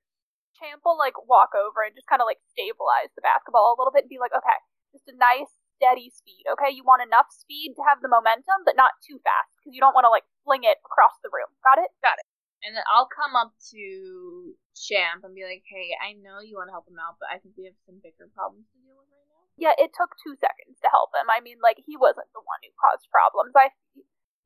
Champ 0.55 0.87
will 0.87 0.95
like 0.95 1.19
walk 1.27 1.59
over 1.59 1.83
and 1.83 1.99
just 1.99 2.07
kind 2.07 2.23
of 2.23 2.31
like 2.31 2.39
stabilize 2.55 3.11
the 3.19 3.27
basketball 3.27 3.75
a 3.75 3.79
little 3.83 3.91
bit 3.91 4.07
and 4.07 4.15
be 4.15 4.23
like, 4.23 4.31
okay, 4.31 4.63
just 4.95 5.11
a 5.11 5.17
nice 5.19 5.51
steady 5.75 6.15
speed. 6.15 6.47
Okay, 6.47 6.71
you 6.71 6.87
want 6.87 7.03
enough 7.03 7.35
speed 7.35 7.75
to 7.75 7.83
have 7.83 7.99
the 7.99 8.07
momentum, 8.07 8.63
but 8.63 8.79
not 8.79 8.95
too 9.03 9.19
fast 9.27 9.59
because 9.59 9.75
you 9.75 9.83
don't 9.83 9.99
want 9.99 10.07
to 10.07 10.15
like 10.15 10.23
fling 10.47 10.63
it 10.63 10.79
across 10.87 11.19
the 11.19 11.35
room. 11.35 11.51
Got 11.67 11.83
it? 11.83 11.91
Got 11.99 12.23
it? 12.23 12.31
And 12.63 12.79
then 12.79 12.87
I'll 12.87 13.11
come 13.11 13.35
up 13.35 13.55
to 13.75 14.55
Champ 14.79 15.27
and 15.27 15.35
be 15.35 15.43
like, 15.43 15.67
"Hey, 15.67 15.99
I 15.99 16.15
know 16.15 16.39
you 16.39 16.57
want 16.57 16.71
to 16.71 16.77
help 16.77 16.87
him 16.87 17.03
out, 17.03 17.19
but 17.19 17.29
I 17.29 17.43
think 17.43 17.59
we 17.59 17.67
have 17.67 17.79
some 17.87 17.99
bigger 17.99 18.31
problems 18.31 18.71
to 18.71 18.79
deal 18.79 18.95
with 18.97 19.11
right 19.11 19.27
now." 19.27 19.43
Yeah, 19.59 19.75
it 19.79 19.91
took 19.93 20.15
two 20.23 20.39
seconds 20.39 20.79
to 20.81 20.89
help 20.89 21.11
him. 21.13 21.27
I 21.27 21.43
mean, 21.43 21.59
like 21.59 21.83
he 21.83 21.99
wasn't 21.99 22.31
the 22.31 22.45
one 22.47 22.63
who 22.63 22.71
caused 22.79 23.11
problems. 23.11 23.53
I 23.59 23.75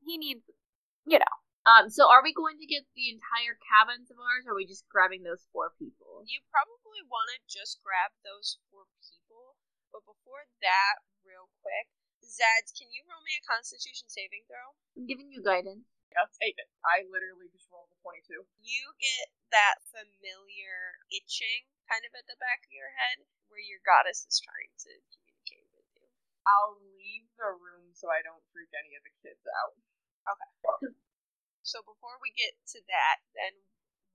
he 0.01 0.17
needs, 0.17 0.43
you 1.05 1.19
know. 1.19 1.35
Um, 1.67 1.91
so 1.91 2.07
are 2.07 2.23
we 2.23 2.31
going 2.31 2.55
to 2.63 2.65
get 2.65 2.87
the 2.95 3.11
entire 3.11 3.59
cabins 3.59 4.07
of 4.07 4.15
ours, 4.15 4.47
or 4.47 4.55
are 4.55 4.59
we 4.59 4.63
just 4.63 4.87
grabbing 4.87 5.27
those 5.27 5.43
four 5.51 5.75
people? 5.75 6.23
You 6.23 6.39
probably 6.47 7.03
want 7.03 7.27
to 7.35 7.43
just 7.43 7.83
grab 7.83 8.15
those 8.23 8.55
four 8.71 8.87
people, 9.03 9.59
but 9.91 10.07
before 10.07 10.47
that, 10.63 11.03
real 11.27 11.51
quick, 11.59 11.91
Zads, 12.23 12.71
can 12.71 12.87
you 12.87 13.03
roll 13.03 13.19
me 13.19 13.35
a 13.35 13.43
Constitution 13.43 14.07
saving 14.07 14.47
throw? 14.47 14.79
I'm 14.95 15.11
giving 15.11 15.27
you 15.27 15.43
guidance. 15.43 15.91
I'll 16.15 16.31
take 16.39 16.55
it. 16.55 16.69
I 16.87 17.03
literally 17.09 17.51
just 17.51 17.67
rolled 17.67 17.91
a 17.91 17.97
22. 17.99 18.47
You 18.63 18.83
get 18.97 19.27
that 19.51 19.83
familiar 19.91 21.03
itching 21.11 21.67
kind 21.87 22.03
of 22.07 22.15
at 22.15 22.27
the 22.27 22.39
back 22.39 22.63
of 22.67 22.71
your 22.71 22.91
head 22.95 23.27
where 23.47 23.63
your 23.63 23.83
goddess 23.83 24.23
is 24.27 24.39
trying 24.39 24.71
to 24.87 24.91
communicate 25.11 25.67
with 25.75 25.87
you. 25.99 26.07
I'll 26.47 26.79
leave 26.95 27.27
the 27.35 27.51
room 27.55 27.91
so 27.95 28.07
I 28.11 28.23
don't 28.23 28.43
freak 28.51 28.71
any 28.75 28.95
of 28.95 29.03
the 29.03 29.13
kids 29.23 29.43
out. 29.47 29.75
Okay. 30.27 30.95
So 31.63 31.83
before 31.83 32.15
we 32.23 32.31
get 32.31 32.55
to 32.75 32.79
that, 32.87 33.23
then 33.35 33.63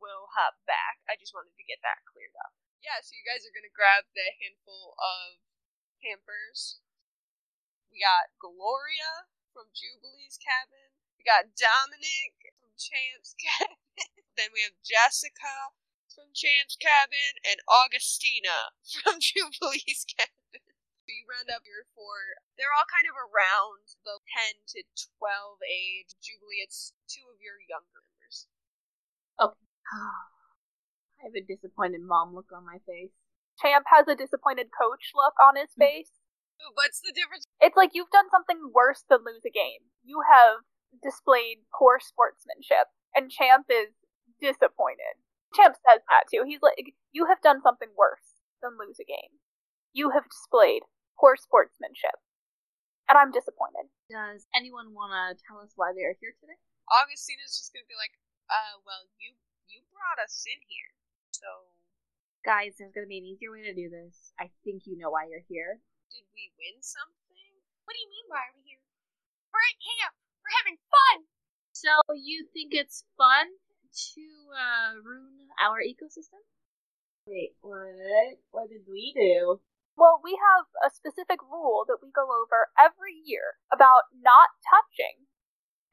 we'll 0.00 0.28
hop 0.32 0.56
back. 0.64 1.00
I 1.08 1.20
just 1.20 1.36
wanted 1.36 1.56
to 1.56 1.68
get 1.68 1.80
that 1.84 2.04
cleared 2.08 2.36
up. 2.40 2.56
Yeah, 2.80 2.98
so 3.04 3.14
you 3.14 3.24
guys 3.24 3.44
are 3.44 3.54
gonna 3.54 3.72
grab 3.72 4.08
the 4.12 4.26
handful 4.40 4.96
of 4.98 5.38
campers. 6.02 6.82
We 7.92 8.00
got 8.02 8.32
Gloria 8.40 9.28
from 9.52 9.68
Jubilee's 9.76 10.40
cabin. 10.40 10.91
We 11.22 11.30
got 11.30 11.54
Dominic 11.54 12.34
from 12.58 12.74
Champ's 12.74 13.38
cabin. 13.38 13.78
then 14.34 14.50
we 14.50 14.66
have 14.66 14.74
Jessica 14.82 15.70
from 16.10 16.34
Champ's 16.34 16.74
cabin 16.74 17.38
and 17.46 17.62
Augustina 17.70 18.74
from 18.90 19.22
Jubilee's 19.22 20.02
cabin. 20.02 20.66
So 21.06 21.14
you 21.14 21.22
round 21.30 21.46
up 21.46 21.62
your 21.62 21.86
four. 21.94 22.42
They're 22.58 22.74
all 22.74 22.90
kind 22.90 23.06
of 23.06 23.14
around 23.14 23.94
the 24.02 24.18
10 24.34 24.66
to 24.74 24.82
12 25.22 25.62
age. 25.62 26.10
Jubilee, 26.18 26.58
it's 26.58 26.90
two 27.06 27.22
of 27.30 27.38
your 27.38 27.62
younger 27.70 28.02
members. 28.02 28.50
Okay. 29.38 29.62
I 31.22 31.30
have 31.30 31.38
a 31.38 31.46
disappointed 31.46 32.02
mom 32.02 32.34
look 32.34 32.50
on 32.50 32.66
my 32.66 32.82
face. 32.82 33.14
Champ 33.62 33.86
has 33.94 34.10
a 34.10 34.18
disappointed 34.18 34.74
coach 34.74 35.14
look 35.14 35.38
on 35.38 35.54
his 35.54 35.70
mm. 35.78 35.86
face. 35.86 36.18
What's 36.74 36.98
the 36.98 37.14
difference? 37.14 37.46
It's 37.62 37.78
like 37.78 37.94
you've 37.94 38.10
done 38.10 38.26
something 38.26 38.74
worse 38.74 39.06
than 39.06 39.22
lose 39.22 39.46
a 39.46 39.54
game. 39.54 39.86
You 40.02 40.26
have 40.26 40.66
displayed 41.00 41.64
poor 41.72 41.98
sportsmanship, 42.02 42.92
and 43.14 43.30
Champ 43.30 43.66
is 43.70 43.94
disappointed. 44.40 45.16
Champ 45.54 45.76
says 45.86 46.00
that 46.08 46.28
too. 46.28 46.44
He's 46.44 46.62
like, 46.62 46.96
You 47.12 47.26
have 47.26 47.40
done 47.40 47.62
something 47.62 47.92
worse 47.96 48.40
than 48.60 48.76
lose 48.76 49.00
a 49.00 49.06
game. 49.08 49.40
You 49.92 50.10
have 50.10 50.28
displayed 50.28 50.82
poor 51.18 51.36
sportsmanship. 51.36 52.18
And 53.10 53.18
I'm 53.20 53.34
disappointed. 53.34 53.92
Does 54.08 54.48
anyone 54.56 54.96
want 54.96 55.12
to 55.12 55.36
tell 55.44 55.60
us 55.60 55.76
why 55.76 55.92
they 55.92 56.06
are 56.06 56.16
here 56.16 56.32
today? 56.40 56.56
Augustina's 56.88 57.52
just 57.52 57.72
gonna 57.72 57.88
be 57.88 57.98
like, 57.98 58.16
uh, 58.48 58.80
well, 58.84 59.08
you 59.20 59.36
you 59.68 59.84
brought 59.92 60.20
us 60.22 60.44
in 60.48 60.60
here, 60.68 60.92
so 61.32 61.72
Guys, 62.42 62.74
there's 62.74 62.90
going 62.90 63.06
to 63.06 63.12
be 63.12 63.22
an 63.22 63.30
easier 63.30 63.54
way 63.54 63.62
to 63.62 63.70
do 63.70 63.86
this. 63.86 64.34
I 64.34 64.50
think 64.66 64.82
you 64.82 64.98
know 64.98 65.14
why 65.14 65.30
you're 65.30 65.46
here. 65.46 65.78
did 66.10 66.26
we 66.34 66.50
win 66.58 66.82
something? 66.82 67.54
What 67.86 67.94
do 67.94 68.02
you 68.02 68.10
mean, 68.10 68.26
why 68.26 68.50
are 68.50 68.54
we 68.58 68.66
here? 68.66 68.82
We're 69.54 69.62
at 69.62 69.78
camp. 69.78 70.18
We're 70.52 70.60
having 70.68 70.80
fun. 70.92 71.32
So, 71.72 71.88
you 72.12 72.44
think 72.52 72.76
it's 72.76 73.08
fun 73.16 73.48
to 73.48 74.24
uh, 74.52 75.00
ruin 75.00 75.48
our 75.56 75.80
ecosystem? 75.80 76.44
Wait, 77.24 77.56
what? 77.64 78.36
What 78.52 78.68
did 78.68 78.84
we 78.84 79.16
do? 79.16 79.64
Well, 79.96 80.20
we 80.20 80.36
have 80.36 80.68
a 80.84 80.92
specific 80.92 81.40
rule 81.40 81.88
that 81.88 82.04
we 82.04 82.12
go 82.12 82.28
over 82.28 82.68
every 82.76 83.16
year 83.16 83.56
about 83.72 84.12
not 84.12 84.52
touching 84.68 85.24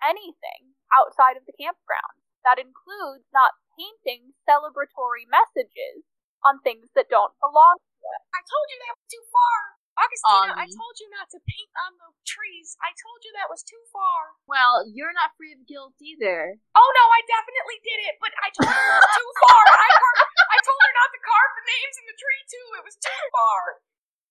anything 0.03 0.75
outside 0.91 1.39
of 1.39 1.47
the 1.47 1.55
campground. 1.55 2.19
That 2.43 2.59
includes 2.59 3.31
not 3.31 3.55
painting 3.79 4.35
celebratory 4.43 5.23
messages 5.23 6.03
on 6.43 6.59
things 6.59 6.91
that 6.99 7.07
don't 7.07 7.35
belong 7.39 7.79
to 7.79 8.03
us. 8.11 8.23
I 8.35 8.43
told 8.43 8.67
you 8.67 8.77
that 8.83 8.99
was 8.99 9.07
too 9.07 9.23
far. 9.31 9.78
Augustina, 9.99 10.55
I 10.55 10.65
um, 10.65 10.71
told 10.71 10.95
you 11.03 11.07
not 11.11 11.27
to 11.35 11.39
paint 11.43 11.71
on 11.83 11.91
the 11.99 12.09
trees. 12.23 12.79
I 12.79 12.95
told 12.95 13.19
you 13.27 13.35
that 13.35 13.51
was 13.51 13.67
too 13.67 13.79
far. 13.91 14.39
Well, 14.47 14.87
you're 14.87 15.11
not 15.11 15.35
free 15.35 15.51
of 15.51 15.67
guilt 15.67 15.99
either. 15.99 16.55
Oh 16.73 16.89
no, 16.95 17.05
I 17.11 17.21
definitely 17.27 17.79
did 17.83 17.99
it, 18.07 18.15
but 18.23 18.31
I 18.39 18.47
told 18.55 18.71
her 18.71 18.79
it 18.79 19.03
was 19.03 19.11
too 19.19 19.31
far. 19.43 19.63
I, 19.75 19.89
car- 19.91 20.19
I 20.55 20.57
told 20.63 20.79
her 20.79 20.93
not 20.95 21.11
to 21.11 21.19
carve 21.19 21.53
the 21.59 21.65
names 21.67 21.95
in 21.99 22.05
the 22.07 22.17
tree 22.17 22.43
too. 22.47 22.67
It 22.79 22.83
was 22.87 22.95
too 22.95 23.23
far. 23.35 23.83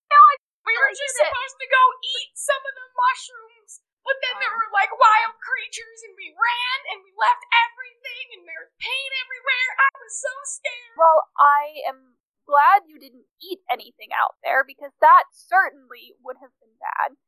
No, 0.08 0.16
I, 0.16 0.34
We 0.64 0.72
were 0.72 0.88
just 0.96 1.04
did 1.04 1.28
it. 1.28 1.28
supposed 1.28 1.58
to 1.60 1.68
go 1.68 1.82
eat 2.16 2.32
some 2.32 2.62
of 2.64 2.74
the 2.74 2.88
mushrooms, 2.96 3.72
but 4.08 4.16
then 4.24 4.40
there 4.40 4.56
oh. 4.56 4.58
were 4.64 4.72
like 4.72 4.92
wild 4.96 5.36
creatures, 5.44 6.00
and 6.08 6.16
we 6.16 6.32
ran 6.32 6.78
and 6.96 7.04
we 7.04 7.12
left 7.12 7.44
everything, 7.52 8.24
and 8.40 8.42
there 8.48 8.64
was 8.64 8.72
paint 8.80 9.12
everywhere. 9.20 9.68
I 9.84 9.90
was 10.00 10.14
so 10.16 10.32
scared. 10.48 10.96
well, 10.96 11.20
I 11.36 11.84
am 11.92 12.17
glad 12.48 12.88
you 12.88 12.96
didn't 12.96 13.28
eat 13.44 13.60
anything 13.68 14.08
out 14.16 14.40
there 14.40 14.64
because 14.64 14.96
that 15.04 15.28
certainly 15.36 16.16
would 16.24 16.40
have 16.40 16.56
been 16.64 16.72
bad. 16.80 17.20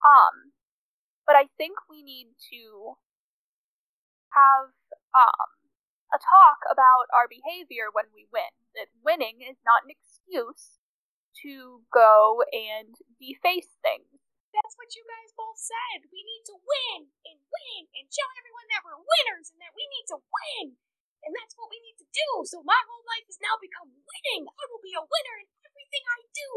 Um, 0.00 0.56
but 1.28 1.36
I 1.36 1.52
think 1.60 1.76
we 1.86 2.00
need 2.00 2.32
to 2.50 2.96
have 4.32 4.72
um 5.12 5.48
a 6.12 6.18
talk 6.20 6.60
about 6.68 7.08
our 7.12 7.28
behavior 7.28 7.88
when 7.92 8.08
we 8.12 8.28
win. 8.28 8.52
That 8.76 8.92
winning 9.00 9.40
is 9.44 9.60
not 9.64 9.84
an 9.84 9.92
excuse 9.92 10.80
to 11.44 11.84
go 11.88 12.44
and 12.52 12.92
deface 13.16 13.72
things. 13.80 14.20
That's 14.52 14.76
what 14.76 14.92
you 14.92 15.00
guys 15.08 15.32
both 15.32 15.56
said. 15.56 16.12
We 16.12 16.20
need 16.20 16.44
to 16.52 16.56
win 16.60 17.08
and 17.24 17.40
win 17.40 17.82
and 17.96 18.04
show 18.12 18.28
everyone 18.36 18.68
that 18.68 18.84
we're 18.84 19.00
winners 19.00 19.48
and 19.48 19.60
that 19.64 19.72
we 19.72 19.88
need 19.88 20.06
to 20.12 20.20
win. 20.20 20.76
And 21.24 21.32
that's 21.32 21.56
what 21.56 21.72
we 21.72 21.80
need 21.80 21.96
to 22.04 22.11
do. 22.22 22.46
So 22.46 22.62
my 22.62 22.78
whole 22.86 23.04
life 23.10 23.26
has 23.26 23.38
now 23.42 23.58
become 23.58 23.90
winning. 23.90 24.46
I 24.46 24.62
will 24.70 24.82
be 24.82 24.94
a 24.94 25.02
winner 25.02 25.36
in 25.42 25.48
everything 25.66 26.04
I 26.06 26.20
do. 26.30 26.50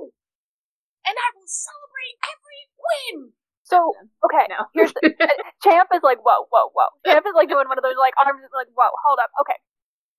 And 1.05 1.15
I 1.17 1.29
will 1.37 1.49
celebrate 1.49 2.17
every 2.25 2.61
win. 2.77 3.33
So, 3.65 3.97
okay, 4.21 4.45
No. 4.49 4.69
here's 4.77 4.93
the, 4.93 5.09
uh, 5.09 5.37
Champ 5.65 5.89
is 5.89 6.05
like, 6.05 6.21
whoa, 6.21 6.45
whoa, 6.53 6.69
whoa. 6.77 6.89
Champ 7.01 7.25
is 7.25 7.33
like 7.33 7.49
doing 7.49 7.65
one 7.65 7.81
of 7.81 7.85
those 7.85 7.97
like 7.97 8.13
arms, 8.21 8.45
like, 8.53 8.69
whoa, 8.77 8.93
hold 9.01 9.17
up, 9.17 9.33
okay, 9.41 9.57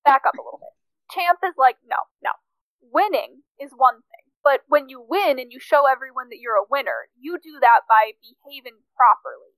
back 0.03 0.27
up 0.27 0.35
a 0.35 0.43
little 0.43 0.59
bit. 0.59 0.75
Champ 1.15 1.39
is 1.47 1.55
like, 1.55 1.79
no, 1.87 1.95
no. 2.19 2.35
Winning 2.83 3.47
is 3.55 3.71
one 3.71 4.03
thing, 4.03 4.25
but 4.43 4.67
when 4.67 4.91
you 4.91 4.99
win 4.99 5.39
and 5.39 5.51
you 5.51 5.59
show 5.63 5.87
everyone 5.87 6.27
that 6.27 6.43
you're 6.43 6.59
a 6.59 6.67
winner, 6.67 7.07
you 7.15 7.39
do 7.39 7.55
that 7.63 7.87
by 7.87 8.19
behaving 8.19 8.83
properly, 8.99 9.55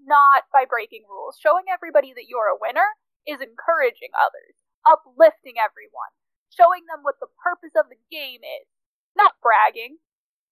not 0.00 0.48
by 0.48 0.64
breaking 0.64 1.04
rules. 1.04 1.36
Showing 1.36 1.68
everybody 1.68 2.16
that 2.16 2.28
you're 2.32 2.48
a 2.48 2.56
winner 2.56 2.96
is 3.28 3.44
encouraging 3.44 4.12
others, 4.16 4.56
uplifting 4.88 5.60
everyone, 5.60 6.12
showing 6.48 6.88
them 6.88 7.04
what 7.04 7.20
the 7.20 7.30
purpose 7.44 7.76
of 7.76 7.92
the 7.92 8.00
game 8.10 8.40
is, 8.40 8.66
not 9.14 9.36
bragging, 9.44 10.00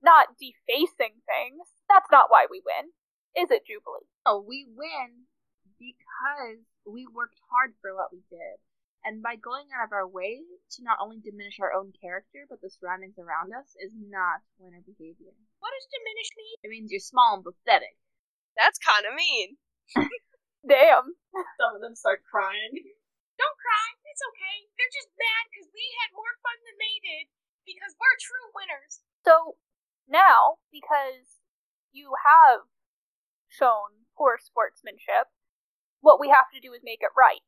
not 0.04 0.36
defacing 0.36 1.24
things. 1.24 1.64
That's 1.88 2.10
not 2.12 2.28
why 2.28 2.46
we 2.46 2.60
win, 2.60 2.92
is 3.36 3.50
it, 3.50 3.64
Jubilee? 3.66 4.08
No, 4.28 4.40
we 4.40 4.68
win 4.68 5.28
because 5.80 6.60
we 6.88 7.06
worked 7.08 7.40
hard 7.52 7.76
for 7.80 7.92
what 7.94 8.12
we 8.12 8.24
did. 8.32 8.56
And 9.06 9.22
by 9.22 9.38
going 9.38 9.70
out 9.70 9.86
of 9.86 9.94
our 9.94 10.08
way 10.08 10.42
to 10.74 10.82
not 10.82 10.98
only 10.98 11.22
diminish 11.22 11.62
our 11.62 11.70
own 11.70 11.94
character, 11.94 12.42
but 12.50 12.58
the 12.58 12.72
surroundings 12.74 13.14
around 13.22 13.54
us, 13.54 13.70
is 13.78 13.94
not 13.94 14.42
winner 14.58 14.82
behavior. 14.82 15.30
What 15.62 15.70
does 15.70 15.86
diminish 15.94 16.30
mean? 16.34 16.56
It 16.66 16.70
means 16.74 16.90
you're 16.90 16.98
small 16.98 17.38
and 17.38 17.46
pathetic. 17.46 17.94
That's 18.58 18.82
kind 18.82 19.06
of 19.06 19.14
mean. 19.14 19.60
Damn. 20.66 21.14
Some 21.60 21.76
of 21.76 21.80
them 21.84 21.94
start 21.94 22.26
crying. 22.26 22.74
Don't 23.38 23.58
cry. 23.62 23.86
It's 24.16 24.32
okay. 24.32 24.64
They're 24.80 24.96
just 24.96 25.12
mad 25.20 25.44
because 25.52 25.68
we 25.76 25.92
had 26.00 26.16
more 26.16 26.40
fun 26.40 26.56
than 26.64 26.80
they 26.80 26.96
did 27.04 27.28
because 27.68 27.92
we're 28.00 28.16
true 28.16 28.48
winners. 28.56 29.04
So 29.28 29.60
now, 30.08 30.64
because 30.72 31.44
you 31.92 32.16
have 32.24 32.64
shown 33.52 34.08
poor 34.16 34.40
sportsmanship, 34.40 35.28
what 36.00 36.16
we 36.16 36.32
have 36.32 36.48
to 36.56 36.64
do 36.64 36.72
is 36.72 36.80
make 36.80 37.04
it 37.04 37.12
right. 37.12 37.44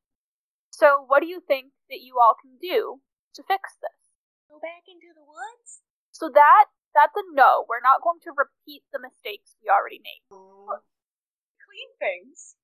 So, 0.68 1.08
what 1.08 1.24
do 1.24 1.28
you 1.32 1.40
think 1.40 1.72
that 1.88 2.04
you 2.04 2.20
all 2.20 2.36
can 2.36 2.60
do 2.60 3.00
to 3.32 3.40
fix 3.40 3.80
this? 3.80 4.12
Go 4.52 4.60
back 4.60 4.84
into 4.84 5.16
the 5.16 5.24
woods? 5.24 5.80
So 6.12 6.28
that 6.28 6.68
that's 6.92 7.16
a 7.16 7.24
no. 7.32 7.64
We're 7.64 7.80
not 7.80 8.04
going 8.04 8.20
to 8.28 8.36
repeat 8.36 8.84
the 8.92 9.00
mistakes 9.00 9.56
we 9.64 9.72
already 9.72 10.04
made. 10.04 10.20
Clean 10.28 11.90
things. 11.96 12.60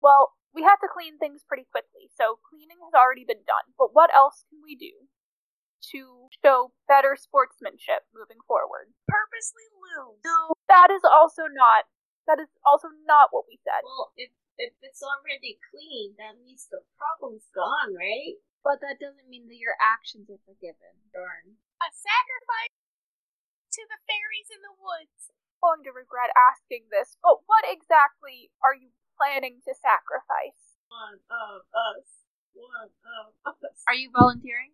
Well, 0.00 0.37
we 0.58 0.66
had 0.66 0.82
to 0.82 0.90
clean 0.90 1.14
things 1.22 1.46
pretty 1.46 1.70
quickly, 1.70 2.10
so 2.18 2.42
cleaning 2.42 2.82
has 2.82 2.98
already 2.98 3.22
been 3.22 3.46
done. 3.46 3.70
But 3.78 3.94
what 3.94 4.10
else 4.10 4.42
can 4.50 4.58
we 4.58 4.74
do 4.74 5.06
to 5.94 6.26
show 6.42 6.74
better 6.90 7.14
sportsmanship 7.14 8.10
moving 8.10 8.42
forward? 8.42 8.90
Purposely 9.06 9.70
lose. 9.78 10.18
No, 10.26 10.58
that 10.66 10.90
is 10.90 11.06
also 11.06 11.46
not 11.46 11.86
that 12.26 12.42
is 12.42 12.50
also 12.66 12.90
not 13.06 13.30
what 13.30 13.46
we 13.46 13.62
said. 13.62 13.86
Well, 13.86 14.10
if 14.18 14.34
if 14.58 14.74
it's 14.82 15.06
already 15.06 15.62
clean, 15.70 16.18
that 16.18 16.34
means 16.42 16.66
the 16.66 16.82
problem's 16.98 17.46
gone, 17.54 17.94
right? 17.94 18.42
But 18.66 18.82
that 18.82 18.98
doesn't 18.98 19.30
mean 19.30 19.46
that 19.46 19.62
your 19.62 19.78
actions 19.78 20.26
are 20.26 20.42
forgiven. 20.42 20.98
Darn. 21.14 21.54
A 21.78 21.88
sacrifice 21.94 22.74
to 23.78 23.86
the 23.86 24.02
fairies 24.10 24.50
in 24.50 24.58
the 24.66 24.74
woods. 24.74 25.30
I'm 25.62 25.82
going 25.82 25.86
to 25.86 25.94
regret 25.94 26.34
asking 26.34 26.90
this, 26.90 27.18
but 27.22 27.46
what 27.46 27.66
exactly 27.66 28.50
are 28.62 28.74
you 28.74 28.90
planning 29.18 29.58
to 29.66 29.72
sacrifice? 29.74 30.78
One 30.88 31.18
of 31.28 31.66
us. 31.74 32.06
One 32.54 32.90
of 33.44 33.54
us. 33.60 33.82
Are 33.90 33.98
you 33.98 34.10
volunteering? 34.14 34.72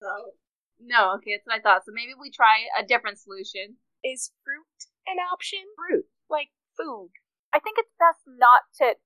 So, 0.00 0.34
No, 0.80 1.14
okay, 1.16 1.36
that's 1.36 1.46
what 1.46 1.56
I 1.56 1.64
thought. 1.64 1.84
So 1.84 1.92
maybe 1.92 2.12
we 2.12 2.30
try 2.32 2.68
a 2.76 2.84
different 2.84 3.20
solution. 3.20 3.76
Is 4.04 4.32
fruit 4.44 4.88
an 5.06 5.20
option? 5.32 5.64
Fruit. 5.76 6.04
Like 6.28 6.50
food. 6.76 7.12
I 7.54 7.60
think 7.60 7.78
it's 7.80 7.96
best 7.96 8.24
not 8.26 8.68
to 8.82 8.96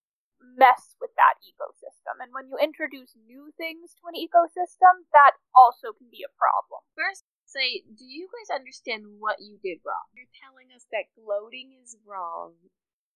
mess 0.41 0.97
with 0.99 1.13
that 1.15 1.39
ecosystem. 1.45 2.19
And 2.19 2.33
when 2.33 2.49
you 2.49 2.57
introduce 2.57 3.15
new 3.29 3.53
things 3.61 3.95
to 4.01 4.09
an 4.09 4.17
ecosystem, 4.19 5.07
that 5.13 5.37
also 5.55 5.93
can 5.93 6.09
be 6.11 6.25
a 6.25 6.33
problem. 6.35 6.83
First, 6.97 7.29
say, 7.45 7.85
do 7.87 8.05
you 8.09 8.27
guys 8.33 8.51
understand 8.57 9.21
what 9.21 9.39
you 9.39 9.61
did 9.61 9.85
wrong? 9.85 10.09
You're 10.17 10.33
telling 10.41 10.73
us 10.75 10.89
that 10.91 11.13
gloating 11.15 11.77
is 11.79 11.95
wrong 12.03 12.57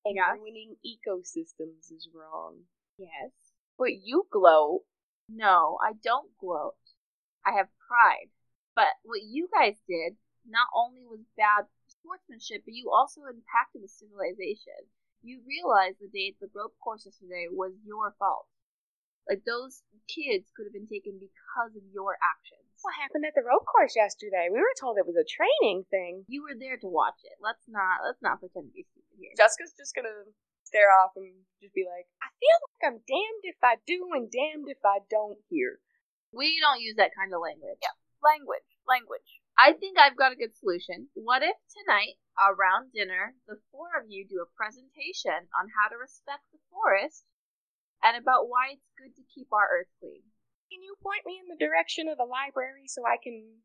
Yes. 0.06 0.36
ruining 0.38 0.76
ecosystems 0.84 1.90
is 1.90 2.08
wrong. 2.12 2.58
Yes. 2.98 3.32
But 3.78 3.94
you 4.02 4.26
gloat. 4.30 4.82
No, 5.28 5.78
I 5.82 5.92
don't 6.02 6.30
gloat. 6.38 6.76
I 7.46 7.52
have 7.52 7.68
pride. 7.88 8.28
But 8.76 8.92
what 9.04 9.22
you 9.22 9.48
guys 9.52 9.80
did 9.88 10.16
not 10.46 10.68
only 10.74 11.06
was 11.06 11.20
bad 11.36 11.64
sportsmanship, 11.86 12.62
but 12.64 12.74
you 12.74 12.90
also 12.90 13.22
impacted 13.24 13.82
the 13.82 13.88
civilization. 13.88 14.90
You 15.22 15.40
realized 15.46 16.00
the 16.00 16.08
day 16.12 16.34
at 16.34 16.40
the 16.40 16.52
rope 16.54 16.76
course 16.82 17.06
yesterday 17.06 17.46
was 17.50 17.72
your 17.84 18.14
fault. 18.18 18.46
Like 19.28 19.44
those 19.46 19.82
kids 20.06 20.52
could 20.54 20.66
have 20.66 20.76
been 20.76 20.90
taken 20.90 21.16
because 21.16 21.72
of 21.76 21.82
your 21.92 22.18
actions. 22.20 22.73
What 22.84 23.00
happened 23.00 23.24
at 23.24 23.32
the 23.32 23.40
rope 23.40 23.64
course 23.64 23.96
yesterday? 23.96 24.52
We 24.52 24.60
were 24.60 24.76
told 24.76 25.00
it 25.00 25.08
was 25.08 25.16
a 25.16 25.24
training 25.24 25.88
thing. 25.88 26.28
You 26.28 26.44
were 26.44 26.52
there 26.52 26.76
to 26.76 26.88
watch 26.92 27.16
it. 27.24 27.40
Let's 27.40 27.64
not 27.64 28.04
let's 28.04 28.20
not 28.20 28.44
pretend 28.44 28.68
to 28.68 28.76
be 28.76 28.84
stupid 28.84 29.16
here. 29.16 29.32
Jessica's 29.40 29.72
just 29.72 29.96
gonna 29.96 30.28
stare 30.68 30.92
off 30.92 31.16
and 31.16 31.32
just 31.64 31.72
be 31.72 31.88
like, 31.88 32.04
I 32.20 32.28
feel 32.36 32.58
like 32.60 32.84
I'm 32.84 33.00
damned 33.08 33.44
if 33.48 33.56
I 33.64 33.80
do 33.88 34.12
and 34.12 34.28
damned 34.28 34.68
if 34.68 34.84
I 34.84 35.00
don't 35.08 35.40
here. 35.48 35.80
We 36.28 36.60
don't 36.60 36.84
use 36.84 37.00
that 37.00 37.16
kind 37.16 37.32
of 37.32 37.40
language. 37.40 37.80
Yeah. 37.80 37.96
Language. 38.20 38.68
Language. 38.84 39.40
I 39.56 39.72
think 39.72 39.96
I've 39.96 40.20
got 40.20 40.36
a 40.36 40.40
good 40.40 40.52
solution. 40.52 41.08
What 41.16 41.40
if 41.40 41.56
tonight, 41.72 42.20
around 42.36 42.92
dinner, 42.92 43.32
the 43.48 43.64
four 43.72 43.96
of 43.96 44.12
you 44.12 44.28
do 44.28 44.44
a 44.44 44.56
presentation 44.60 45.48
on 45.56 45.72
how 45.72 45.88
to 45.88 45.96
respect 45.96 46.44
the 46.52 46.60
forest 46.68 47.24
and 48.04 48.12
about 48.18 48.52
why 48.52 48.76
it's 48.76 48.92
good 49.00 49.16
to 49.16 49.32
keep 49.32 49.48
our 49.56 49.64
earth 49.72 49.88
clean? 50.02 50.33
Can 50.72 50.82
you 50.82 50.96
point 51.02 51.22
me 51.26 51.38
in 51.38 51.48
the 51.48 51.60
direction 51.60 52.08
of 52.08 52.16
the 52.16 52.28
library 52.28 52.88
so 52.88 53.04
I 53.04 53.20
can 53.20 53.60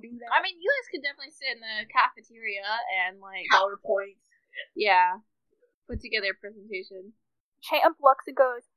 do 0.00 0.10
that? 0.18 0.30
I 0.32 0.42
mean, 0.42 0.56
you 0.60 0.68
guys 0.68 0.88
could 0.90 1.04
definitely 1.04 1.36
sit 1.36 1.56
in 1.56 1.62
the 1.62 1.88
cafeteria 1.88 2.66
and, 3.04 3.20
like, 3.20 3.46
PowerPoint. 3.52 4.20
yeah, 4.74 5.22
put 5.88 6.00
together 6.00 6.32
a 6.32 6.40
presentation. 6.40 7.16
Champ 7.62 7.96
looks 8.00 8.26
and 8.26 8.36
goes, 8.36 8.68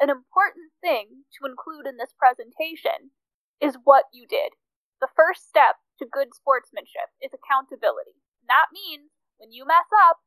An 0.00 0.10
important 0.10 0.72
thing 0.80 1.28
to 1.38 1.48
include 1.48 1.86
in 1.86 1.96
this 1.96 2.14
presentation 2.14 3.12
is 3.60 3.76
what 3.82 4.06
you 4.12 4.26
did. 4.26 4.54
The 5.00 5.10
first 5.14 5.48
step 5.48 5.78
to 5.98 6.06
good 6.06 6.34
sportsmanship 6.34 7.10
is 7.22 7.34
accountability. 7.34 8.22
That 8.46 8.70
means 8.72 9.10
when 9.38 9.52
you 9.52 9.66
mess 9.66 9.90
up, 10.08 10.22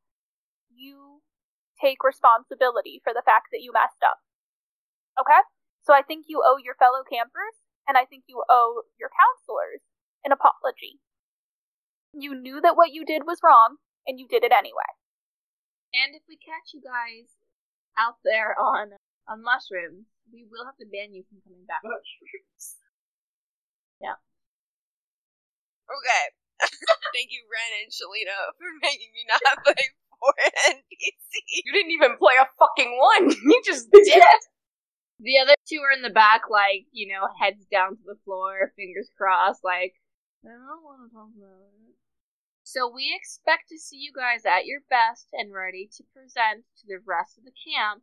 you 0.72 1.24
take 1.80 2.04
responsibility 2.04 3.02
for 3.04 3.14
the 3.14 3.26
fact 3.26 3.50
that 3.52 3.64
you 3.64 3.72
messed 3.74 4.04
up. 4.04 4.20
Okay? 5.20 5.42
So 5.84 5.94
I 5.94 6.02
think 6.02 6.26
you 6.30 6.44
owe 6.46 6.58
your 6.62 6.76
fellow 6.76 7.02
campers, 7.04 7.58
and 7.88 7.98
I 7.98 8.06
think 8.06 8.26
you 8.28 8.44
owe 8.50 8.84
your 9.00 9.10
counselors 9.10 9.82
an 10.24 10.32
apology. 10.32 11.02
You 12.14 12.36
knew 12.36 12.62
that 12.62 12.76
what 12.76 12.94
you 12.94 13.06
did 13.06 13.26
was 13.26 13.40
wrong, 13.44 13.78
and 14.06 14.20
you 14.20 14.28
did 14.28 14.44
it 14.44 14.52
anyway. 14.52 14.90
And 15.94 16.16
if 16.16 16.24
we 16.28 16.38
catch 16.38 16.72
you 16.74 16.82
guys 16.82 17.34
out 17.98 18.24
there 18.24 18.56
on 18.56 18.96
on 19.28 19.44
mushrooms, 19.44 20.08
we 20.32 20.48
will 20.48 20.66
have 20.66 20.78
to 20.80 20.88
ban 20.88 21.14
you 21.14 21.24
from 21.28 21.44
coming 21.44 21.66
back. 21.68 21.84
Mushrooms. 21.84 22.80
Yeah. 24.00 24.18
Okay. 25.92 26.24
Thank 27.16 27.34
you, 27.34 27.44
Ren 27.50 27.72
and 27.84 27.90
Shalina, 27.92 28.38
for 28.56 28.70
making 28.82 29.12
me 29.12 29.26
not 29.28 29.42
play 29.66 29.84
for 30.22 30.34
NPC. 30.72 31.32
you 31.66 31.74
didn't 31.74 31.92
even 31.92 32.16
play 32.18 32.38
a 32.40 32.48
fucking 32.56 32.92
one. 32.96 33.34
You 33.42 33.62
just 33.66 33.90
did. 33.92 34.24
The 35.22 35.38
other 35.38 35.54
two 35.70 35.86
are 35.86 35.94
in 35.94 36.02
the 36.02 36.10
back, 36.10 36.50
like, 36.50 36.90
you 36.92 37.14
know, 37.14 37.30
heads 37.38 37.70
down 37.70 37.94
to 37.94 38.04
the 38.06 38.18
floor, 38.26 38.74
fingers 38.76 39.14
crossed, 39.14 39.64
like, 39.64 39.94
I 40.42 40.50
don't 40.50 40.82
want 40.82 41.06
to 41.06 41.14
talk 41.14 41.30
about 41.38 41.62
it. 41.62 41.94
So 42.66 42.90
we 42.90 43.14
expect 43.14 43.70
to 43.70 43.78
see 43.78 44.02
you 44.02 44.10
guys 44.10 44.50
at 44.50 44.66
your 44.66 44.82
best 44.90 45.30
and 45.34 45.54
ready 45.54 45.86
to 45.94 46.10
present 46.10 46.66
to 46.82 46.84
the 46.90 47.06
rest 47.06 47.38
of 47.38 47.46
the 47.46 47.54
camp 47.54 48.02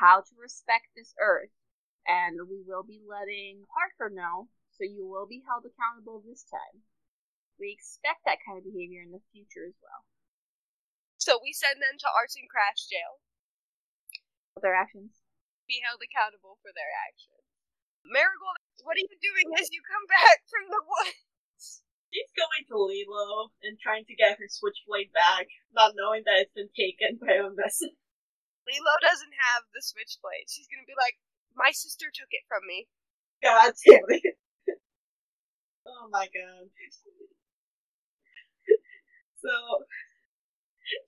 how 0.00 0.24
to 0.24 0.32
respect 0.40 0.96
this 0.96 1.12
earth. 1.20 1.52
And 2.08 2.48
we 2.48 2.64
will 2.64 2.88
be 2.88 3.04
letting 3.04 3.68
Parker 3.68 4.08
know, 4.08 4.48
so 4.72 4.88
you 4.88 5.04
will 5.04 5.28
be 5.28 5.44
held 5.44 5.68
accountable 5.68 6.24
this 6.24 6.48
time. 6.48 6.80
We 7.60 7.68
expect 7.68 8.24
that 8.24 8.40
kind 8.48 8.56
of 8.56 8.64
behavior 8.64 9.04
in 9.04 9.12
the 9.12 9.24
future 9.28 9.68
as 9.68 9.76
well. 9.84 10.08
So 11.20 11.36
we 11.36 11.52
send 11.52 11.84
them 11.84 12.00
to 12.00 12.08
arts 12.16 12.36
and 12.36 12.48
crafts 12.48 12.88
jail, 12.88 13.20
their 14.62 14.76
actions. 14.76 15.25
Be 15.66 15.82
held 15.82 15.98
accountable 15.98 16.62
for 16.62 16.70
their 16.70 16.94
actions. 17.10 17.42
Marigold, 18.06 18.62
what 18.86 18.94
are 18.94 19.02
you 19.02 19.18
doing 19.18 19.50
as 19.58 19.74
you 19.74 19.82
come 19.82 20.06
back 20.06 20.46
from 20.46 20.70
the 20.70 20.78
woods? 20.78 21.82
She's 22.14 22.30
going 22.38 22.62
to 22.70 22.78
Lilo 22.78 23.50
and 23.66 23.74
trying 23.82 24.06
to 24.06 24.14
get 24.14 24.38
her 24.38 24.46
switchblade 24.46 25.10
back, 25.10 25.50
not 25.74 25.98
knowing 25.98 26.22
that 26.24 26.46
it's 26.46 26.54
been 26.54 26.70
taken 26.72 27.18
by 27.18 27.42
Armessa. 27.42 27.90
Lilo 28.66 28.94
doesn't 29.02 29.34
have 29.42 29.66
the 29.74 29.82
switchblade. 29.82 30.46
She's 30.46 30.70
gonna 30.70 30.86
be 30.86 30.94
like, 30.94 31.18
my 31.58 31.74
sister 31.74 32.06
took 32.14 32.30
it 32.30 32.46
from 32.46 32.62
me. 32.66 32.86
God 33.42 33.74
damn 33.82 34.06
it. 34.10 34.38
oh 35.90 36.06
my 36.10 36.30
god. 36.30 36.70
so, 39.42 39.50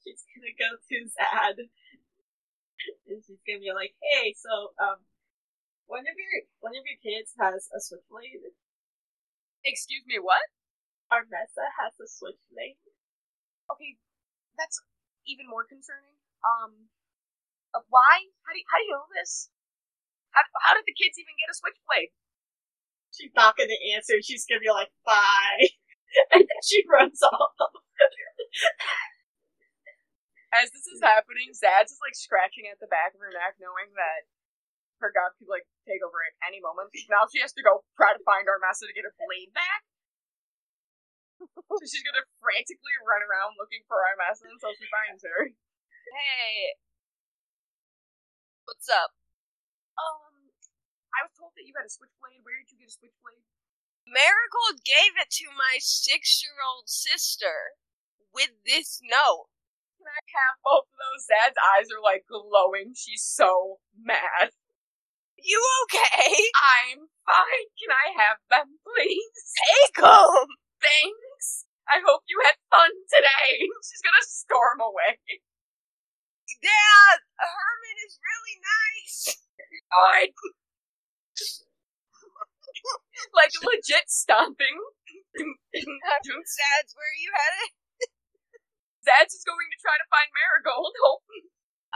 she's 0.02 0.26
gonna 0.34 0.54
go 0.58 0.74
to 0.82 0.96
Zad. 1.08 1.56
And 3.06 3.22
she's 3.24 3.42
gonna 3.44 3.62
be 3.62 3.72
like, 3.72 3.94
hey, 4.00 4.34
so, 4.36 4.72
um, 4.78 5.04
one 5.88 6.04
of 6.04 6.16
your, 6.16 6.44
one 6.60 6.76
of 6.76 6.84
your 6.84 7.00
kids 7.00 7.32
has 7.40 7.68
a 7.72 7.80
switchblade. 7.80 8.52
Excuse 9.64 10.04
me, 10.04 10.20
what? 10.20 10.52
Armessa 11.08 11.64
has 11.80 11.96
a 11.96 12.08
switchblade. 12.08 12.76
Okay, 13.72 13.96
that's 14.56 14.80
even 15.24 15.48
more 15.48 15.64
concerning. 15.64 16.20
Um, 16.44 16.92
uh, 17.72 17.84
why? 17.88 18.28
How 18.44 18.52
do 18.52 18.60
you, 18.60 18.66
how 18.68 18.78
do 18.80 18.84
you 18.84 18.92
know 18.96 19.08
this? 19.16 19.48
How, 20.32 20.44
how 20.60 20.72
did 20.76 20.84
the 20.84 20.96
kids 20.96 21.16
even 21.16 21.36
get 21.40 21.52
a 21.52 21.56
switchblade? 21.56 22.12
She's 23.12 23.32
not 23.32 23.56
gonna 23.56 23.80
answer, 23.96 24.20
she's 24.20 24.44
gonna 24.44 24.64
be 24.64 24.72
like, 24.72 24.92
bye. 25.04 25.72
and 26.32 26.44
then 26.44 26.60
she 26.64 26.84
runs 26.88 27.20
off. 27.24 27.56
As 30.48 30.72
this 30.72 30.88
is 30.88 31.04
happening, 31.04 31.52
Zad's 31.52 31.92
is 31.92 32.00
like 32.00 32.16
scratching 32.16 32.64
at 32.72 32.80
the 32.80 32.88
back 32.88 33.12
of 33.12 33.20
her 33.20 33.32
neck, 33.32 33.60
knowing 33.60 33.92
that 34.00 34.24
her 34.98 35.12
god 35.14 35.36
could 35.38 35.46
like 35.46 35.68
take 35.86 36.02
over 36.02 36.18
at 36.24 36.34
any 36.42 36.58
moment. 36.58 36.90
Now 37.12 37.28
she 37.28 37.40
has 37.44 37.52
to 37.54 37.64
go 37.64 37.84
try 37.94 38.16
to 38.16 38.22
find 38.24 38.48
Armessa 38.48 38.88
to 38.88 38.96
get 38.96 39.06
her 39.06 39.14
blade 39.16 39.52
back. 39.52 39.82
so 41.38 41.84
she's 41.84 42.02
gonna 42.02 42.26
frantically 42.42 42.96
run 43.04 43.22
around 43.22 43.60
looking 43.60 43.84
for 43.86 44.00
Armessa 44.00 44.48
until 44.48 44.74
she 44.74 44.88
finds 44.90 45.22
her. 45.22 45.52
Hey, 46.08 46.80
what's 48.64 48.88
up? 48.88 49.12
Um, 50.00 50.48
I 51.12 51.28
was 51.28 51.34
told 51.36 51.52
that 51.54 51.68
you 51.68 51.76
had 51.76 51.86
a 51.86 51.92
switchblade. 51.92 52.40
Where 52.42 52.56
did 52.58 52.72
you 52.72 52.80
get 52.80 52.88
a 52.88 52.96
switchblade? 52.96 53.44
Marigold 54.08 54.80
gave 54.88 55.20
it 55.20 55.28
to 55.44 55.52
my 55.52 55.76
six-year-old 55.84 56.88
sister 56.88 57.76
with 58.32 58.56
this 58.64 59.04
note. 59.04 59.52
Can 59.98 60.06
I 60.06 60.22
have 60.38 60.62
both 60.62 60.86
of 60.86 60.94
those? 60.94 61.26
Zad's 61.26 61.58
eyes 61.58 61.90
are 61.90 61.98
like 61.98 62.22
glowing. 62.30 62.94
She's 62.94 63.26
so 63.26 63.82
mad. 63.98 64.54
You 65.42 65.58
okay? 65.86 66.30
I'm 66.54 67.10
fine. 67.26 67.66
Can 67.74 67.90
I 67.90 68.14
have 68.14 68.38
them, 68.46 68.78
please? 68.86 69.42
Take 69.58 69.98
them! 69.98 70.54
Thanks. 70.78 71.66
I 71.90 71.98
hope 71.98 72.22
you 72.30 72.38
had 72.46 72.62
fun 72.70 72.94
today. 73.10 73.66
She's 73.86 74.02
gonna 74.06 74.22
storm 74.22 74.78
away. 74.78 75.18
Dad, 76.62 77.18
Herman 77.38 77.98
is 78.06 78.18
really 78.22 78.56
nice. 78.62 79.34
Alright. 79.90 80.34
like 83.34 83.50
legit 83.62 84.06
stomping. 84.06 84.78
Dad's 85.34 86.94
where 86.94 87.14
you 87.18 87.30
headed? 87.34 87.77
Zads 89.08 89.32
is 89.32 89.44
going 89.48 89.68
to 89.72 89.78
try 89.80 89.96
to 89.96 90.06
find 90.12 90.28
Marigold. 90.36 90.92
Hope 91.04 91.24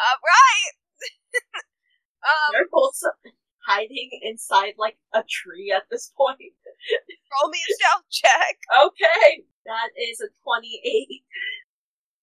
All 0.01 0.19
right. 0.25 0.73
um, 2.25 2.51
They're 2.57 2.73
both 2.73 2.97
hiding 3.69 4.11
inside 4.25 4.81
like 4.81 4.97
a 5.13 5.21
tree 5.29 5.69
at 5.69 5.87
this 5.93 6.09
point. 6.17 6.41
roll 6.41 7.53
me 7.53 7.61
a 7.61 7.71
stealth 7.77 8.09
check. 8.09 8.57
Okay, 8.73 9.45
that 9.69 9.93
is 10.01 10.25
a 10.25 10.33
twenty-eight. 10.41 11.23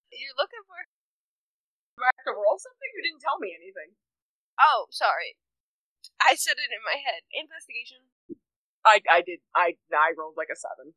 You're 0.09 0.37
looking 0.41 0.65
for. 0.65 0.79
do 1.95 2.03
I 2.03 2.11
have 2.17 2.27
to 2.33 2.35
roll 2.35 2.57
something? 2.57 2.89
You 2.97 3.05
didn't 3.05 3.21
tell 3.21 3.37
me 3.37 3.53
anything. 3.53 3.93
Oh, 4.59 4.89
sorry. 4.89 5.37
I 6.19 6.35
said 6.35 6.59
it 6.59 6.73
in 6.73 6.83
my 6.83 6.99
head. 6.99 7.23
Investigation. 7.31 8.09
I 8.83 9.03
I 9.07 9.21
did 9.21 9.39
I 9.55 9.77
I 9.93 10.15
rolled 10.17 10.35
like 10.39 10.51
a 10.51 10.57
seven. 10.57 10.95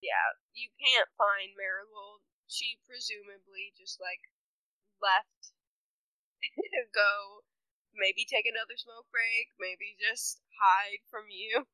Yeah, 0.00 0.38
you 0.56 0.72
can't 0.80 1.10
find 1.20 1.52
Marigold. 1.54 2.24
She 2.50 2.82
presumably 2.82 3.70
just 3.78 4.02
like 4.02 4.26
left 4.98 5.54
go 6.94 7.46
maybe 7.94 8.26
take 8.26 8.46
another 8.46 8.78
smoke 8.78 9.06
break, 9.10 9.50
maybe 9.58 9.98
just 9.98 10.42
hide 10.58 11.02
from 11.10 11.30
you. 11.30 11.66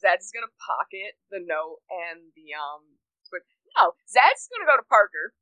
Zad's 0.00 0.32
gonna 0.32 0.52
pocket 0.56 1.20
the 1.28 1.44
note 1.44 1.84
and 1.92 2.32
the 2.32 2.56
um. 2.56 2.96
But 3.28 3.44
no, 3.76 3.94
Zad's 4.08 4.48
gonna 4.48 4.66
go 4.66 4.80
to 4.80 4.86
Parker. 4.88 5.36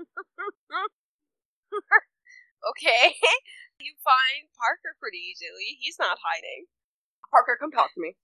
okay. 2.70 3.16
You 3.82 3.90
find 4.06 4.46
Parker 4.54 4.94
pretty 5.02 5.18
easily. 5.18 5.74
He's 5.82 5.98
not 5.98 6.14
hiding. 6.22 6.70
Parker, 7.34 7.58
come 7.58 7.74
talk 7.74 7.90
to 7.92 8.00
me. 8.00 8.14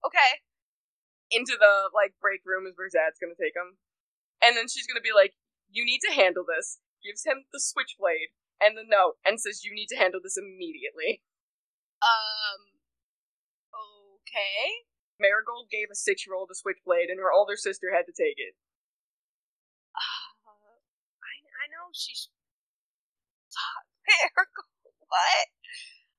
Okay. 0.00 0.40
Into 1.28 1.60
the 1.60 1.92
like 1.92 2.16
break 2.16 2.40
room 2.48 2.64
is 2.64 2.72
where 2.80 2.88
Zad's 2.88 3.20
gonna 3.20 3.36
take 3.36 3.52
him, 3.52 3.76
and 4.42 4.56
then 4.56 4.68
she's 4.68 4.86
gonna 4.86 5.00
be 5.00 5.12
like, 5.12 5.34
"You 5.70 5.84
need 5.84 6.00
to 6.08 6.12
handle 6.14 6.44
this." 6.44 6.80
Gives 7.02 7.24
him 7.24 7.46
the 7.52 7.60
switchblade 7.60 8.30
and 8.60 8.76
the 8.76 8.84
note, 8.84 9.18
and 9.24 9.40
says, 9.40 9.64
"You 9.64 9.72
need 9.74 9.88
to 9.88 9.96
handle 9.96 10.20
this 10.22 10.36
immediately." 10.36 11.22
Um 12.02 12.80
okay. 13.74 14.86
Marigold 15.18 15.68
gave 15.70 15.88
a 15.90 15.94
six-year-old 15.94 16.50
a 16.50 16.54
switchblade, 16.54 17.10
and 17.10 17.20
her 17.20 17.32
older 17.32 17.56
sister 17.56 17.92
had 17.94 18.06
to 18.06 18.12
take 18.12 18.38
it. 18.38 18.54
Uh, 19.94 20.50
I 21.22 21.34
I 21.62 21.66
know 21.70 21.90
she's 21.92 22.28
Marigold. 24.06 24.94
What? 25.10 25.46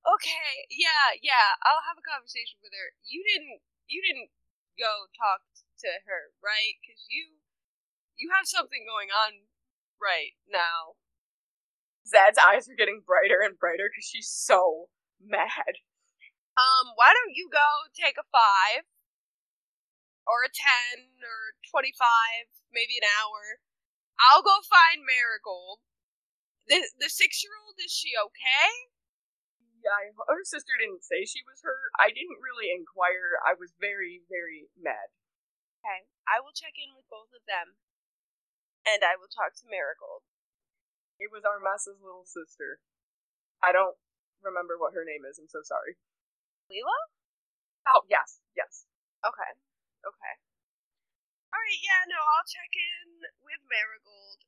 Okay, 0.06 0.68
yeah, 0.72 1.16
yeah. 1.22 1.58
I'll 1.66 1.86
have 1.88 2.00
a 2.00 2.06
conversation 2.06 2.60
with 2.64 2.74
her. 2.74 2.96
You 3.06 3.22
didn't 3.26 3.62
you 3.88 4.02
didn't 4.02 4.32
go 4.80 5.10
talk 5.18 5.44
to 5.86 5.92
her, 6.08 6.34
right? 6.42 6.78
Cuz 6.86 7.06
you 7.10 7.41
you 8.22 8.30
have 8.38 8.46
something 8.46 8.86
going 8.86 9.10
on 9.10 9.50
right 9.98 10.38
now. 10.46 11.02
Zad's 12.06 12.38
eyes 12.38 12.70
are 12.70 12.78
getting 12.78 13.02
brighter 13.02 13.42
and 13.42 13.58
brighter 13.58 13.90
because 13.90 14.06
she's 14.06 14.30
so 14.30 14.94
mad. 15.18 15.82
Um, 16.54 16.94
why 16.94 17.18
don't 17.18 17.34
you 17.34 17.50
go 17.50 17.90
take 17.98 18.22
a 18.22 18.28
5 18.30 18.86
or 20.30 20.46
a 20.46 20.54
10 20.94 21.18
or 21.26 21.58
25, 21.66 21.98
maybe 22.70 23.02
an 23.02 23.10
hour. 23.10 23.66
I'll 24.22 24.46
go 24.46 24.62
find 24.62 25.02
Marigold. 25.02 25.82
The 26.70 26.86
the 27.02 27.10
6-year-old 27.10 27.82
is 27.82 27.90
she 27.90 28.14
okay? 28.14 28.94
Yeah, 29.82 30.14
her 30.30 30.46
sister 30.46 30.78
didn't 30.78 31.02
say 31.02 31.26
she 31.26 31.42
was 31.42 31.66
hurt. 31.66 31.90
I 31.98 32.14
didn't 32.14 32.38
really 32.38 32.70
inquire. 32.70 33.42
I 33.42 33.58
was 33.58 33.74
very, 33.82 34.22
very 34.30 34.70
mad. 34.78 35.10
Okay. 35.82 36.06
I 36.30 36.38
will 36.38 36.54
check 36.54 36.78
in 36.78 36.94
with 36.94 37.10
both 37.10 37.34
of 37.34 37.42
them. 37.50 37.82
And 38.86 39.06
I 39.06 39.14
will 39.18 39.30
talk 39.30 39.54
to 39.62 39.70
Marigold. 39.70 40.26
It 41.22 41.30
was 41.30 41.46
Armessa's 41.46 42.02
little 42.02 42.26
sister. 42.26 42.82
I 43.62 43.70
don't 43.70 43.94
remember 44.42 44.78
what 44.78 44.98
her 44.98 45.06
name 45.06 45.22
is. 45.30 45.38
I'm 45.38 45.50
so 45.50 45.62
sorry. 45.62 46.02
Lila? 46.66 46.98
Oh, 47.94 48.02
yes, 48.10 48.42
yes. 48.58 48.90
Okay. 49.22 49.52
Okay. 50.02 50.36
Alright, 51.54 51.82
yeah, 51.84 52.10
no, 52.10 52.18
I'll 52.18 52.48
check 52.50 52.74
in 52.74 53.28
with 53.46 53.62
Marigold. 53.70 54.42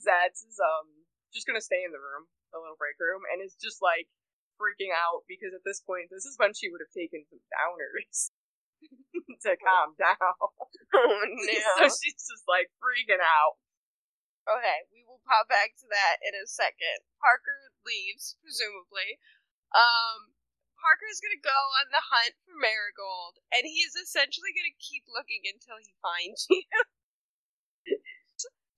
Zads 0.00 0.46
is 0.46 0.56
um 0.62 1.04
just 1.34 1.44
gonna 1.44 1.64
stay 1.64 1.82
in 1.84 1.92
the 1.92 2.00
room, 2.00 2.30
the 2.54 2.62
little 2.62 2.78
break 2.78 2.96
room, 2.96 3.26
and 3.28 3.42
is 3.44 3.58
just 3.58 3.82
like 3.82 4.08
freaking 4.56 4.94
out 4.94 5.28
because 5.28 5.52
at 5.52 5.66
this 5.66 5.82
point, 5.84 6.08
this 6.08 6.24
is 6.24 6.38
when 6.40 6.54
she 6.56 6.70
would 6.72 6.80
have 6.80 6.94
taken 6.94 7.28
some 7.28 7.42
downers 7.52 8.32
to 9.44 9.52
calm 9.58 9.94
down. 9.98 10.16
Oh 10.96 11.20
so 11.76 11.92
she's 11.92 12.24
just 12.24 12.48
like 12.48 12.72
freaking 12.80 13.20
out. 13.20 13.60
Okay, 14.48 14.86
we 14.94 15.04
will 15.04 15.20
pop 15.28 15.44
back 15.50 15.76
to 15.82 15.86
that 15.90 16.22
in 16.24 16.32
a 16.32 16.46
second. 16.48 17.04
Parker 17.20 17.74
leaves, 17.84 18.38
presumably. 18.40 19.20
Um, 19.76 20.32
Parker's 20.80 21.18
gonna 21.18 21.42
go 21.42 21.58
on 21.82 21.90
the 21.90 22.00
hunt 22.00 22.38
for 22.46 22.54
Marigold, 22.56 23.42
and 23.50 23.66
he 23.66 23.82
is 23.82 23.98
essentially 23.98 24.54
gonna 24.54 24.72
keep 24.78 25.04
looking 25.10 25.44
until 25.50 25.82
he 25.82 25.92
finds 25.98 26.46
you. 26.48 26.62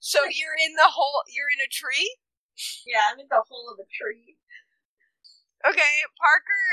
so 0.01 0.25
you're 0.25 0.59
in 0.59 0.75
the 0.75 0.89
hole. 0.89 1.23
You're 1.29 1.53
in 1.53 1.63
a 1.63 1.71
tree. 1.71 2.09
Yeah, 2.89 3.05
I'm 3.13 3.21
in 3.21 3.29
the 3.31 3.45
hole 3.47 3.69
of 3.71 3.79
a 3.79 3.87
tree. 3.87 4.41
Okay, 5.63 5.95
Parker. 6.17 6.67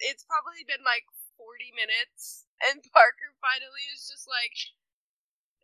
It's 0.00 0.24
probably 0.24 0.64
been 0.64 0.82
like 0.82 1.04
forty 1.36 1.70
minutes, 1.76 2.47
and 2.64 2.82
Parker 2.90 3.34
finally 3.38 3.86
is 3.94 4.08
just 4.10 4.26
like 4.26 4.54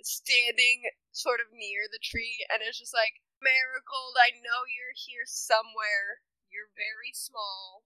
standing 0.04 0.90
sort 1.10 1.40
of 1.40 1.50
near 1.54 1.88
the 1.88 2.02
tree, 2.02 2.44
and 2.52 2.60
it's 2.60 2.78
just 2.78 2.94
like 2.94 3.24
Marigold. 3.40 4.16
I 4.20 4.36
know 4.40 4.68
you're 4.68 4.96
here 4.96 5.26
somewhere. 5.26 6.24
You're 6.52 6.70
very 6.76 7.10
small. 7.16 7.84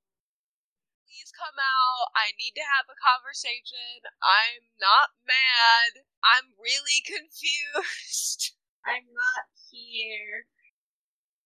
Please 1.09 1.33
come 1.33 1.57
out. 1.57 2.13
I 2.13 2.37
need 2.37 2.53
to 2.61 2.73
have 2.77 2.85
a 2.91 3.01
conversation. 3.01 4.05
I'm 4.21 4.69
not 4.77 5.17
mad. 5.25 6.05
I'm 6.21 6.53
really 6.61 7.01
confused. 7.09 8.53
I'm 8.85 9.09
not 9.09 9.49
here. 9.73 10.49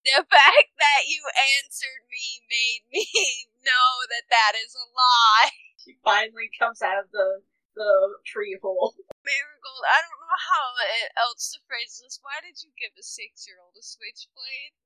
The 0.03 0.27
fact 0.27 0.75
that 0.83 1.07
you 1.07 1.23
answered 1.63 2.11
me 2.11 2.43
made 2.51 2.85
me 2.91 3.07
know 3.63 3.91
that 4.11 4.27
that 4.35 4.59
is 4.59 4.75
a 4.75 4.87
lie. 4.91 5.55
She 5.79 5.95
finally 6.03 6.51
comes 6.59 6.83
out 6.83 6.99
of 6.99 7.11
the 7.15 7.43
the 7.75 8.21
tree 8.27 8.59
hole. 8.61 8.95
Marigold, 9.27 9.85
I 9.89 9.99
don't 10.05 10.23
know 10.23 10.41
how 10.41 10.67
else 11.29 11.53
to 11.53 11.65
phrase 11.69 12.01
this. 12.03 12.21
Why 12.21 12.41
did 12.45 12.61
you 12.61 12.71
give 12.77 12.93
a 12.99 13.05
six 13.05 13.49
year 13.49 13.61
old 13.63 13.77
a 13.79 13.85
switchblade? 13.85 14.77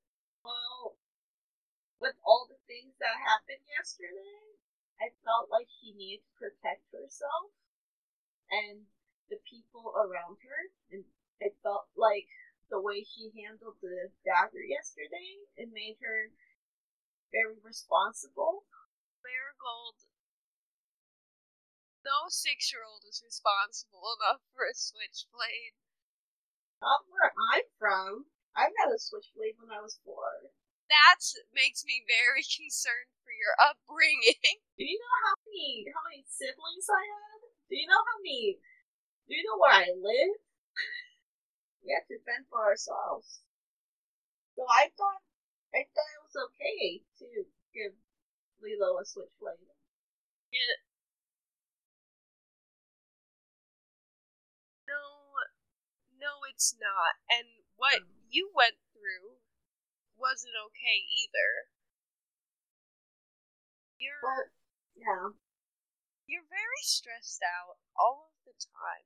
Well, 0.44 0.98
with 1.98 2.16
all 2.22 2.46
the 2.46 2.60
things 2.68 2.94
that 3.00 3.18
happened 3.18 3.64
yesterday, 3.66 4.60
I 5.00 5.12
felt 5.24 5.50
like 5.50 5.68
she 5.68 5.92
needed 5.92 6.24
to 6.24 6.38
protect 6.38 6.86
herself 6.92 7.52
and 8.50 8.86
the 9.28 9.42
people 9.42 9.90
around 9.98 10.38
her, 10.46 10.60
and 10.94 11.02
I 11.42 11.50
felt 11.62 11.90
like 11.98 12.30
the 12.70 12.80
way 12.80 13.02
she 13.02 13.34
handled 13.34 13.78
the 13.82 14.10
dagger 14.22 14.62
yesterday, 14.62 15.46
it 15.58 15.70
made 15.74 15.98
her 16.02 16.30
very 17.34 17.58
responsible. 17.62 18.66
Marigold, 19.22 19.98
no 22.06 22.30
six 22.30 22.70
year 22.70 22.86
old 22.86 23.02
is 23.02 23.18
responsible 23.18 24.14
enough 24.22 24.38
for 24.54 24.62
a 24.62 24.78
switchblade. 24.78 25.74
Not 26.78 27.02
where 27.10 27.34
I'm 27.34 27.66
from. 27.82 28.30
I 28.54 28.70
got 28.70 28.94
a 28.94 28.98
switchblade 29.02 29.58
when 29.58 29.74
I 29.74 29.82
was 29.82 29.98
four. 30.06 30.54
That 30.86 31.18
makes 31.50 31.82
me 31.82 32.06
very 32.06 32.46
concerned 32.56 33.10
for 33.26 33.34
your 33.34 33.58
upbringing. 33.58 34.62
Do 34.78 34.86
you 34.86 34.94
know 35.02 35.16
how 35.26 35.34
many 35.50 35.90
how 35.90 36.02
many 36.06 36.22
siblings 36.30 36.86
I 36.86 37.02
had? 37.02 37.40
Do 37.66 37.74
you 37.74 37.90
know 37.90 37.98
how 37.98 38.18
many? 38.22 38.62
Do 39.26 39.34
you 39.34 39.42
know 39.42 39.58
where 39.58 39.74
I 39.74 39.90
live? 39.90 40.38
we 41.82 41.90
have 41.90 42.06
to 42.06 42.22
fend 42.22 42.46
for 42.46 42.62
ourselves. 42.62 43.42
So 44.54 44.62
I 44.62 44.94
thought 44.94 45.26
I 45.74 45.82
thought 45.90 46.14
it 46.14 46.22
was 46.22 46.38
okay 46.38 47.02
to 47.18 47.26
give 47.74 47.92
Lilo 48.62 49.02
a 49.02 49.04
switchblade. 49.04 49.58
Yeah. 50.54 50.85
It's 56.56 56.72
not. 56.80 57.20
And 57.28 57.68
what 57.76 58.08
you 58.32 58.48
went 58.56 58.80
through 58.96 59.44
wasn't 60.16 60.56
okay 60.72 61.04
either. 61.04 61.68
You're 64.00 64.24
But 64.24 64.56
yeah, 64.96 65.36
you're 66.24 66.48
very 66.48 66.80
stressed 66.80 67.44
out 67.44 67.76
all 67.92 68.32
of 68.32 68.40
the 68.48 68.56
time. 68.72 69.04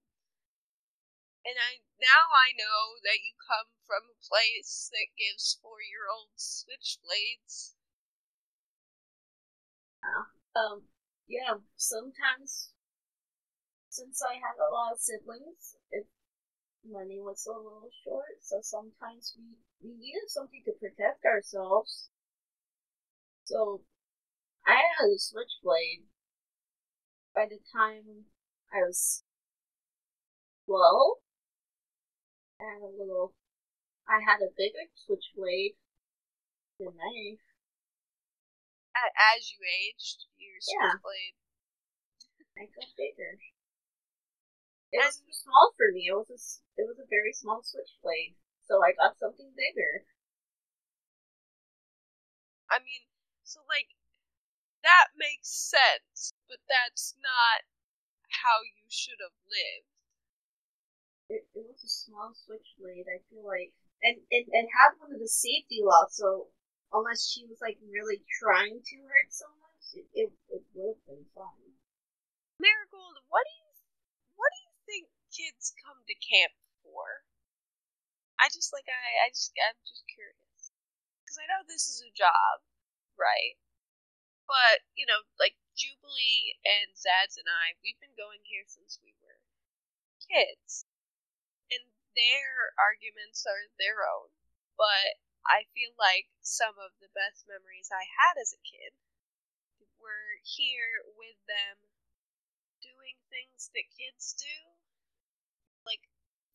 And 1.42 1.58
I 1.58 1.82
now 1.98 2.30
I 2.30 2.54
know 2.54 3.02
that 3.02 3.18
you 3.18 3.34
come 3.42 3.74
from 3.82 4.06
a 4.06 4.22
place 4.22 4.86
that 4.94 5.18
gives 5.18 5.58
four 5.58 5.82
year 5.82 6.06
old 6.06 6.30
switchblades. 6.38 7.74
Yeah. 10.06 10.30
um, 10.54 10.86
yeah. 11.26 11.58
Sometimes, 11.74 12.70
since 13.90 14.22
I 14.22 14.38
had 14.38 14.54
a 14.62 14.70
lot 14.70 14.94
of 14.94 15.02
siblings, 15.02 15.74
it 15.90 16.06
money 16.84 17.20
was 17.20 17.46
a 17.46 17.52
little 17.52 17.90
short, 18.04 18.42
so 18.42 18.60
sometimes 18.62 19.34
we 19.36 19.56
we 19.82 19.96
needed 19.96 20.28
something 20.28 20.62
to 20.64 20.72
protect 20.72 21.24
ourselves. 21.24 22.10
So 23.44 23.82
I 24.66 24.74
had 24.76 25.06
a 25.08 25.18
switchblade. 25.18 26.06
By 27.34 27.46
the 27.46 27.60
time 27.72 28.26
I 28.72 28.82
was 28.82 29.24
twelve, 30.66 31.18
and 32.58 32.82
a 32.82 32.86
little, 32.86 33.34
I 34.08 34.20
had 34.20 34.40
a 34.42 34.50
bigger 34.56 34.86
switchblade, 34.94 35.76
the 36.78 36.86
knife. 36.86 37.40
As 38.94 39.52
you 39.52 39.58
aged, 39.64 40.26
your 40.36 40.58
Yeah. 40.66 40.90
switchblade. 40.92 41.36
I 42.56 42.66
got 42.66 42.96
bigger. 42.96 43.38
It 44.92 44.98
was 45.04 45.18
too 45.18 45.32
small 45.32 45.72
for 45.76 45.90
me. 45.90 46.06
It 46.06 46.14
was 46.14 46.30
a, 46.30 46.82
it 46.82 46.86
was 46.86 46.98
a 47.00 47.06
very 47.06 47.32
small 47.32 47.62
switchblade, 47.62 48.36
so 48.62 48.82
I 48.84 48.92
got 48.92 49.18
something 49.18 49.52
bigger. 49.56 50.04
I 52.70 52.78
mean, 52.78 53.02
so 53.44 53.60
like 53.68 53.94
that 54.82 55.08
makes 55.16 55.48
sense, 55.48 56.34
but 56.48 56.60
that's 56.68 57.14
not 57.20 57.64
how 58.44 58.62
you 58.62 58.86
should 58.88 59.20
have 59.20 59.36
lived. 59.48 59.86
It, 61.30 61.48
it 61.54 61.64
was 61.66 61.82
a 61.82 61.88
small 61.88 62.34
switchblade. 62.34 63.06
I 63.08 63.22
feel 63.30 63.46
like, 63.46 63.72
and 64.02 64.16
and 64.30 64.46
it 64.52 64.68
had 64.76 64.98
one 65.00 65.14
of 65.14 65.20
the 65.20 65.28
safety 65.28 65.80
locks. 65.82 66.16
So 66.16 66.50
unless 66.92 67.26
she 67.26 67.46
was 67.46 67.58
like 67.62 67.78
really 67.88 68.22
trying 68.38 68.82
to 68.82 68.96
hurt 69.08 69.32
someone, 69.32 69.72
it 69.94 70.06
it, 70.12 70.32
it 70.50 70.62
would 70.74 70.96
have 70.96 71.06
been 71.06 71.24
fine. 71.34 71.78
Marigold, 72.60 73.18
what 73.28 73.44
do 73.46 73.52
you 73.58 73.70
what 74.36 74.50
do 74.54 74.60
you 74.64 74.74
think 74.86 75.08
kids 75.30 75.72
come 75.82 76.02
to 76.06 76.14
camp 76.18 76.52
for? 76.82 77.24
I 78.40 78.48
just 78.48 78.72
like 78.72 78.88
I 78.88 79.26
I 79.26 79.28
just 79.30 79.52
I'm 79.56 79.78
just 79.84 80.04
curious 80.10 80.72
because 81.22 81.38
I 81.38 81.46
know 81.46 81.62
this 81.64 81.86
is 81.86 82.02
a 82.02 82.10
job, 82.10 82.64
right? 83.14 83.60
But 84.50 84.82
you 84.98 85.06
know, 85.06 85.22
like 85.38 85.54
Jubilee 85.78 86.58
and 86.66 86.96
Zads 86.98 87.38
and 87.38 87.46
I, 87.46 87.78
we've 87.84 88.00
been 88.02 88.16
going 88.18 88.42
here 88.42 88.66
since 88.66 88.98
we 88.98 89.14
were 89.22 89.38
kids, 90.24 90.88
and 91.70 91.84
their 92.16 92.74
arguments 92.80 93.46
are 93.46 93.70
their 93.78 94.02
own. 94.02 94.34
But 94.74 95.20
I 95.46 95.70
feel 95.76 95.94
like 95.94 96.32
some 96.42 96.74
of 96.80 96.96
the 96.98 97.12
best 97.14 97.46
memories 97.46 97.92
I 97.92 98.04
had 98.04 98.40
as 98.40 98.52
a 98.56 98.66
kid 98.66 98.96
were 100.00 100.40
here 100.42 101.04
with 101.14 101.36
them 101.44 101.76
doing 102.80 103.20
things 103.28 103.68
that 103.76 103.96
kids 103.96 104.32
do, 104.34 104.58
like 105.84 106.08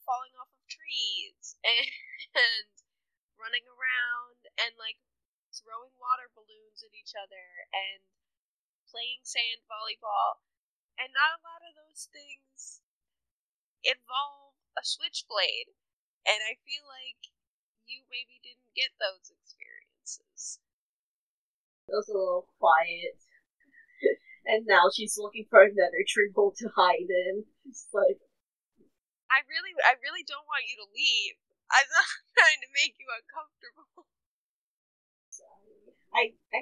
falling 0.05 0.33
off 0.37 0.53
of 0.53 0.63
trees 0.69 1.57
and, 1.65 1.89
and 2.37 2.69
running 3.35 3.65
around 3.67 4.39
and 4.59 4.77
like 4.77 5.01
throwing 5.51 5.93
water 5.95 6.27
balloons 6.35 6.83
at 6.83 6.93
each 6.93 7.15
other 7.15 7.65
and 7.71 8.03
playing 8.91 9.23
sand 9.23 9.63
volleyball. 9.67 10.43
And 10.95 11.11
not 11.11 11.35
a 11.35 11.43
lot 11.43 11.59
of 11.59 11.75
those 11.75 12.07
things 12.07 12.79
involve 13.83 14.55
a 14.79 14.83
switchblade. 14.83 15.75
And 16.23 16.39
I 16.41 16.55
feel 16.63 16.87
like 16.87 17.35
you 17.85 18.07
maybe 18.09 18.41
didn't 18.41 18.73
get 18.73 18.95
those 18.97 19.29
experiences. 19.29 20.63
It 21.87 21.93
was 21.93 22.09
a 22.09 22.17
little 22.17 22.49
quiet. 22.57 23.19
and 24.49 24.65
now 24.65 24.89
she's 24.89 25.19
looking 25.19 25.45
for 25.49 25.61
another 25.61 26.01
tringle 26.07 26.55
to 26.57 26.71
hide 26.73 27.11
in. 27.11 27.45
She's 27.67 27.85
like, 27.93 28.17
I 29.29 29.41
really, 29.49 29.73
I 29.83 29.97
really 29.99 30.23
don't 30.23 30.45
want 30.45 30.69
you 30.69 30.77
to 30.81 30.87
leave. 30.93 31.35
I'm 31.69 31.89
not 31.89 32.09
trying 32.37 32.61
to 32.61 32.69
make 32.77 32.95
you 32.97 33.07
uncomfortable. 33.09 34.05
sorry. 35.29 35.93
I, 36.13 36.23
I, 36.53 36.59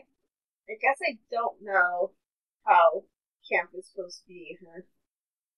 I 0.69 0.76
guess 0.80 0.99
I 1.04 1.19
don't 1.30 1.60
know 1.62 2.15
how 2.63 3.06
camp 3.45 3.76
is 3.76 3.91
supposed 3.91 4.23
to 4.23 4.28
be, 4.28 4.58
huh? 4.63 4.88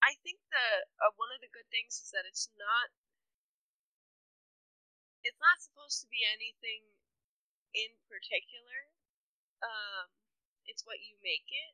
I 0.02 0.18
think 0.22 0.38
the 0.54 0.86
uh, 1.02 1.14
one 1.18 1.34
of 1.34 1.42
the 1.42 1.50
good 1.50 1.66
things 1.74 1.98
is 1.98 2.14
that 2.14 2.30
it's 2.30 2.50
not 2.58 2.94
it's 5.26 5.42
not 5.42 5.58
supposed 5.58 6.06
to 6.06 6.08
be 6.14 6.22
anything 6.22 6.86
in 7.74 7.90
particular. 8.06 8.94
Um, 9.66 10.14
it's 10.70 10.86
what 10.86 11.02
you 11.02 11.18
make 11.26 11.50
it, 11.50 11.74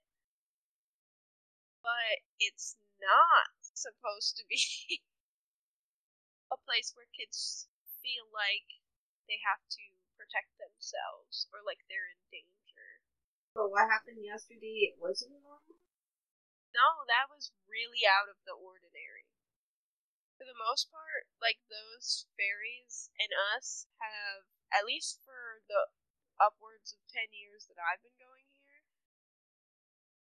but 1.83 2.23
it's 2.39 2.79
not 3.03 3.51
supposed 3.75 4.39
to 4.39 4.43
be 4.47 5.03
a 6.51 6.59
place 6.59 6.91
where 6.91 7.07
kids 7.15 7.71
feel 8.03 8.27
like 8.29 8.67
they 9.25 9.39
have 9.47 9.63
to 9.71 9.83
protect 10.19 10.51
themselves 10.59 11.47
or 11.55 11.63
like 11.63 11.87
they're 11.87 12.11
in 12.11 12.21
danger. 12.29 13.01
But 13.55 13.71
what 13.71 13.87
happened 13.87 14.21
yesterday, 14.21 14.91
it 14.91 14.99
wasn't 14.99 15.39
normal? 15.39 15.79
No, 16.71 17.03
that 17.07 17.27
was 17.31 17.51
really 17.67 18.07
out 18.07 18.31
of 18.31 18.39
the 18.43 18.55
ordinary. 18.55 19.27
For 20.39 20.47
the 20.47 20.57
most 20.57 20.87
part, 20.87 21.27
like 21.39 21.59
those 21.67 22.27
fairies 22.39 23.11
and 23.19 23.31
us 23.55 23.87
have, 23.99 24.47
at 24.71 24.87
least 24.87 25.19
for 25.23 25.61
the 25.67 25.91
upwards 26.39 26.95
of 26.95 27.03
10 27.11 27.31
years 27.35 27.67
that 27.67 27.77
I've 27.77 28.01
been 28.01 28.15
going 28.17 28.47
here, 28.55 28.81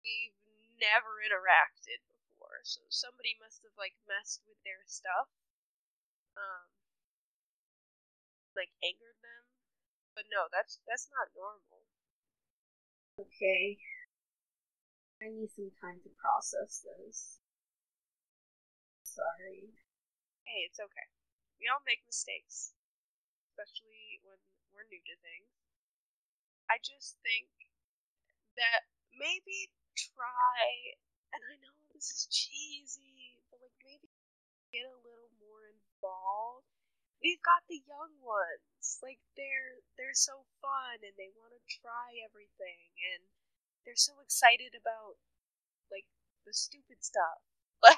we've 0.04 0.38
never 0.82 1.22
interacted 1.22 2.02
before. 2.10 2.66
So 2.66 2.82
somebody 2.90 3.38
must 3.40 3.64
have 3.64 3.78
like 3.78 3.96
messed 4.10 4.44
with 4.44 4.60
their 4.66 4.84
stuff. 4.90 5.30
Um 6.38 6.66
like 8.56 8.70
angered 8.86 9.18
them. 9.22 9.44
But 10.14 10.30
no, 10.30 10.46
that's 10.54 10.80
that's 10.86 11.10
not 11.10 11.34
normal. 11.34 11.86
Okay. 13.18 13.78
I 15.22 15.30
need 15.30 15.50
some 15.56 15.72
time 15.80 16.02
to 16.04 16.12
process 16.20 16.84
this. 16.84 17.40
Sorry. 19.08 19.72
Hey, 20.44 20.68
it's 20.68 20.82
okay. 20.82 21.08
We 21.62 21.70
all 21.72 21.80
make 21.86 22.04
mistakes, 22.04 22.74
especially 23.48 24.20
when 24.26 24.36
we're 24.74 24.90
new 24.90 25.00
to 25.00 25.16
things. 25.24 25.54
I 26.68 26.82
just 26.82 27.22
think 27.24 27.48
that 28.58 28.90
maybe 29.16 29.72
try, 29.96 30.98
and 31.32 31.40
I 31.46 31.56
know 31.62 31.72
this 31.94 32.10
is 32.10 32.28
cheesy, 32.28 33.40
but 33.48 33.62
like 33.64 33.78
maybe 33.86 34.10
get 34.74 34.90
a 34.90 34.98
little 35.00 35.23
more. 36.04 36.62
We've 37.24 37.42
got 37.42 37.64
the 37.70 37.82
young 37.88 38.20
ones, 38.22 39.00
like 39.02 39.20
they're 39.38 39.82
they're 39.98 40.14
so 40.18 40.46
fun 40.62 41.02
and 41.02 41.16
they 41.18 41.32
want 41.34 41.54
to 41.56 41.62
try 41.82 42.20
everything 42.22 42.92
and 43.16 43.24
they're 43.86 43.98
so 44.00 44.20
excited 44.22 44.76
about 44.78 45.18
like 45.92 46.08
the 46.46 46.54
stupid 46.54 47.04
stuff. 47.04 47.42
But 47.82 47.98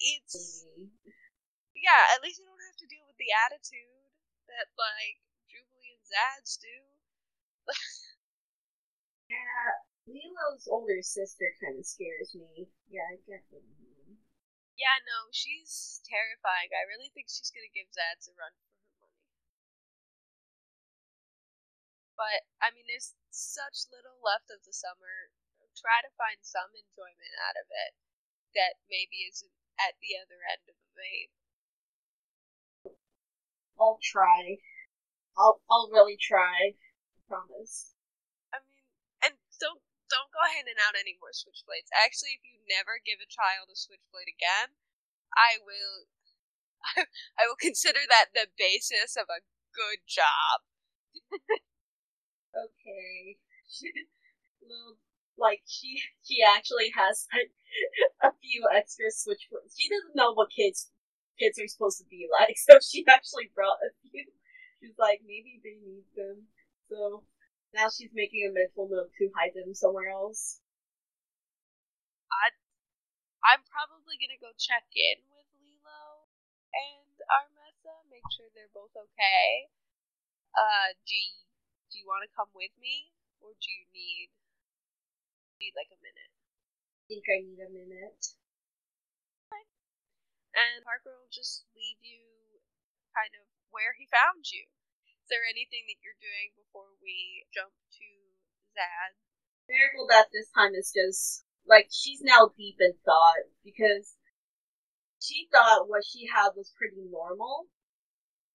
it's 0.00 0.64
yeah, 1.74 2.14
at 2.14 2.22
least 2.22 2.38
you 2.40 2.46
don't 2.46 2.66
have 2.70 2.78
to 2.80 2.88
deal 2.90 3.04
with 3.06 3.18
the 3.18 3.30
attitude 3.46 4.10
that 4.48 4.70
like 4.78 5.20
Jubilee 5.50 5.94
and 5.98 6.04
Zads 6.06 6.56
do. 6.58 6.76
Yeah, 9.28 9.93
Lilo's 10.06 10.68
older 10.68 11.00
sister 11.02 11.48
kind 11.60 11.78
of 11.80 11.86
scares 11.86 12.34
me. 12.34 12.68
Yeah, 12.88 13.08
I 13.08 13.16
get 13.24 13.44
what 13.50 13.64
you 13.64 13.76
mean. 13.80 14.18
yeah, 14.76 15.00
no, 15.06 15.30
she's 15.32 16.00
terrifying. 16.04 16.70
I 16.76 16.84
really 16.84 17.10
think 17.14 17.28
she's 17.32 17.50
gonna 17.50 17.72
give 17.72 17.88
Zads 17.88 18.28
a 18.28 18.34
run 18.36 18.52
for 18.60 18.74
her 18.76 18.94
money. 19.00 19.24
But 22.16 22.40
I 22.60 22.70
mean, 22.74 22.86
there's 22.86 23.14
such 23.30 23.88
little 23.90 24.18
left 24.22 24.50
of 24.50 24.62
the 24.64 24.72
summer. 24.76 25.32
Try 25.74 26.04
to 26.06 26.12
find 26.14 26.38
some 26.42 26.70
enjoyment 26.70 27.34
out 27.50 27.58
of 27.58 27.66
it 27.66 27.92
that 28.54 28.78
maybe 28.88 29.26
isn't 29.26 29.50
at 29.80 29.98
the 29.98 30.14
other 30.20 30.38
end 30.46 30.62
of 30.70 30.76
the 30.78 30.90
vape. 30.94 31.34
I'll 33.80 33.98
try. 34.02 34.58
I'll 35.36 35.60
I'll 35.70 35.90
really 35.90 36.16
try. 36.16 36.76
I 36.78 37.18
promise. 37.26 37.94
I 38.54 38.58
mean, 38.62 38.84
and 39.24 39.34
don't 39.58 39.82
don't 40.12 40.32
go 40.32 40.44
handing 40.44 40.78
out 40.80 40.98
any 40.98 41.16
more 41.18 41.32
switchblades. 41.32 41.90
Actually, 41.92 42.36
if 42.38 42.44
you 42.44 42.60
never 42.68 43.00
give 43.00 43.20
a 43.20 43.28
child 43.30 43.72
a 43.72 43.76
switchblade 43.76 44.30
again, 44.30 44.76
I 45.34 45.58
will 45.60 46.08
I, 47.40 47.48
will 47.48 47.58
consider 47.58 48.04
that 48.08 48.36
the 48.36 48.52
basis 48.58 49.16
of 49.16 49.26
a 49.32 49.44
good 49.72 50.04
job. 50.04 50.64
okay. 52.52 53.40
little 54.64 54.96
like 55.36 55.60
she 55.66 56.00
she 56.22 56.40
actually 56.40 56.88
has 56.94 57.26
like 57.34 57.52
a 58.22 58.30
few 58.40 58.64
extra 58.72 59.10
switch 59.10 59.48
She 59.76 59.88
doesn't 59.88 60.16
know 60.16 60.32
what 60.32 60.50
kids 60.50 60.90
kids 61.38 61.58
are 61.58 61.66
supposed 61.66 61.98
to 61.98 62.06
be 62.06 62.28
like, 62.30 62.56
so 62.56 62.78
she 62.78 63.04
actually 63.08 63.50
brought 63.54 63.82
a 63.82 63.90
few. 64.02 64.24
She's 64.80 64.94
like, 64.98 65.20
maybe 65.26 65.58
they 65.64 65.80
need 65.82 66.06
them. 66.14 66.46
So 66.88 67.24
now 67.74 67.90
she's 67.90 68.14
making 68.14 68.46
a 68.46 68.54
mental 68.54 68.86
note 68.86 69.10
to 69.18 69.28
hide 69.34 69.52
them 69.52 69.74
somewhere 69.74 70.08
else. 70.08 70.62
I 72.30 72.54
I'm 73.44 73.66
probably 73.68 74.16
gonna 74.16 74.40
go 74.40 74.54
check 74.56 74.88
in 74.96 75.20
with 75.28 75.50
Lilo 75.60 76.30
and 76.72 77.18
Armessa, 77.28 78.06
make 78.08 78.24
sure 78.32 78.48
they're 78.54 78.72
both 78.72 78.94
okay. 78.96 79.68
Uh, 80.54 80.94
do 81.04 81.12
you, 81.12 81.34
do 81.90 81.94
you 81.98 82.06
want 82.06 82.22
to 82.22 82.30
come 82.30 82.48
with 82.54 82.72
me, 82.78 83.10
or 83.42 83.52
do 83.58 83.68
you 83.68 83.84
need 83.90 84.30
need 85.58 85.74
like 85.74 85.90
a 85.90 86.00
minute? 86.00 86.32
I 86.32 87.02
think 87.10 87.26
I 87.28 87.42
need 87.42 87.60
a 87.60 87.68
minute. 87.68 88.38
And 90.54 90.86
Parker 90.86 91.10
will 91.18 91.34
just 91.34 91.66
leave 91.74 91.98
you 91.98 92.62
kind 93.10 93.34
of 93.34 93.42
where 93.74 93.90
he 93.98 94.06
found 94.06 94.46
you. 94.54 94.70
Is 95.24 95.32
there 95.32 95.48
anything 95.48 95.88
that 95.88 96.04
you're 96.04 96.20
doing 96.20 96.52
before 96.52 96.92
we 97.00 97.48
jump 97.48 97.72
to 97.72 98.08
Zad? 98.76 99.16
Miracle 99.64 100.04
that 100.12 100.28
this 100.28 100.52
time 100.52 100.76
is 100.76 100.92
just 100.92 101.48
like 101.64 101.88
she's 101.88 102.20
now 102.20 102.52
deep 102.52 102.76
in 102.76 102.92
thought 103.08 103.48
because 103.64 104.20
she 105.16 105.48
thought 105.48 105.88
what 105.88 106.04
she 106.04 106.28
had 106.28 106.52
was 106.52 106.76
pretty 106.76 107.08
normal. 107.08 107.72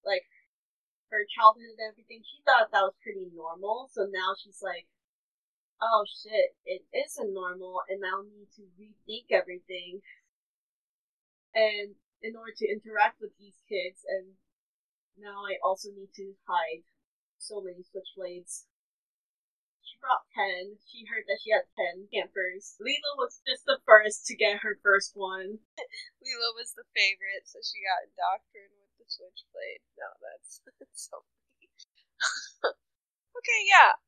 Like 0.06 0.30
her 1.10 1.26
childhood 1.26 1.74
and 1.74 1.90
everything, 1.90 2.22
she 2.22 2.46
thought 2.46 2.70
that 2.70 2.86
was 2.86 3.02
pretty 3.02 3.34
normal. 3.34 3.90
So 3.90 4.06
now 4.06 4.38
she's 4.38 4.62
like, 4.62 4.86
oh 5.82 6.06
shit, 6.06 6.54
it 6.70 6.86
isn't 6.94 7.34
normal, 7.34 7.82
and 7.90 7.98
now 7.98 8.22
I 8.22 8.30
need 8.30 8.54
to 8.62 8.70
rethink 8.78 9.34
everything. 9.34 10.06
And 11.58 11.98
in 12.22 12.38
order 12.38 12.54
to 12.62 12.70
interact 12.70 13.18
with 13.18 13.34
these 13.42 13.58
kids, 13.66 14.06
and 14.06 14.38
now 15.20 15.46
I 15.46 15.60
also 15.64 15.90
need 15.92 16.12
to 16.16 16.34
hide 16.48 16.84
so 17.38 17.62
many 17.62 17.84
switchblades. 17.84 18.66
She 19.84 19.98
brought 20.00 20.28
ten. 20.36 20.78
She 20.88 21.06
heard 21.06 21.26
that 21.28 21.40
she 21.44 21.52
had 21.52 21.68
ten 21.76 22.08
campers. 22.12 22.76
Lilo 22.80 23.16
was 23.18 23.42
just 23.48 23.66
the 23.66 23.80
first 23.86 24.26
to 24.28 24.36
get 24.36 24.64
her 24.64 24.80
first 24.84 25.16
one. 25.16 25.60
Lilo 26.24 26.50
was 26.56 26.74
the 26.74 26.88
favorite, 26.96 27.48
so 27.48 27.60
she 27.64 27.84
got 27.84 28.08
indoctrinated 28.08 28.80
with 28.80 28.96
the 29.00 29.08
switchblade. 29.10 29.84
No, 29.98 30.08
that's, 30.24 30.62
that's 30.80 31.10
so 31.10 31.20
funny. 31.20 31.70
okay, 33.40 33.62
yeah. 33.68 34.00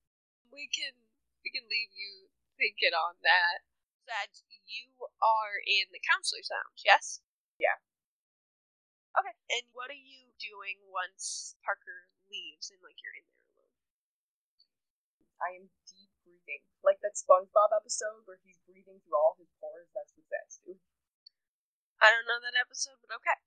We 0.52 0.68
can 0.72 0.94
we 1.44 1.50
can 1.52 1.66
leave 1.68 1.92
you 1.96 2.30
thinking 2.58 2.94
on 2.94 3.16
that. 3.24 3.66
That 4.08 4.34
you 4.68 4.92
are 5.24 5.56
in 5.64 5.88
the 5.94 6.02
counselor's 6.04 6.50
lounge, 6.52 6.82
yes? 6.84 7.22
Yeah. 7.60 7.80
Okay. 9.18 9.36
And 9.60 9.66
what 9.76 9.92
are 9.92 10.00
you 10.00 10.32
doing 10.40 10.80
once 10.88 11.56
Parker 11.64 12.08
leaves 12.32 12.72
and 12.72 12.80
like 12.80 13.00
you're 13.04 13.18
in 13.20 13.28
there 13.28 13.48
alone? 13.56 13.76
I 15.42 15.50
am 15.60 15.66
deep 15.90 16.12
breathing. 16.24 16.64
Like 16.86 17.04
that 17.04 17.20
SpongeBob 17.20 17.76
episode 17.76 18.24
where 18.26 18.40
he's 18.42 18.62
breathing 18.64 19.04
through 19.04 19.18
all 19.18 19.36
his 19.36 19.52
pores, 19.60 19.92
that's 19.92 20.16
what 20.16 20.28
that's. 20.32 20.64
I 22.02 22.10
don't 22.10 22.26
know 22.26 22.42
that 22.42 22.58
episode, 22.58 22.98
but 23.04 23.14
okay. 23.22 23.40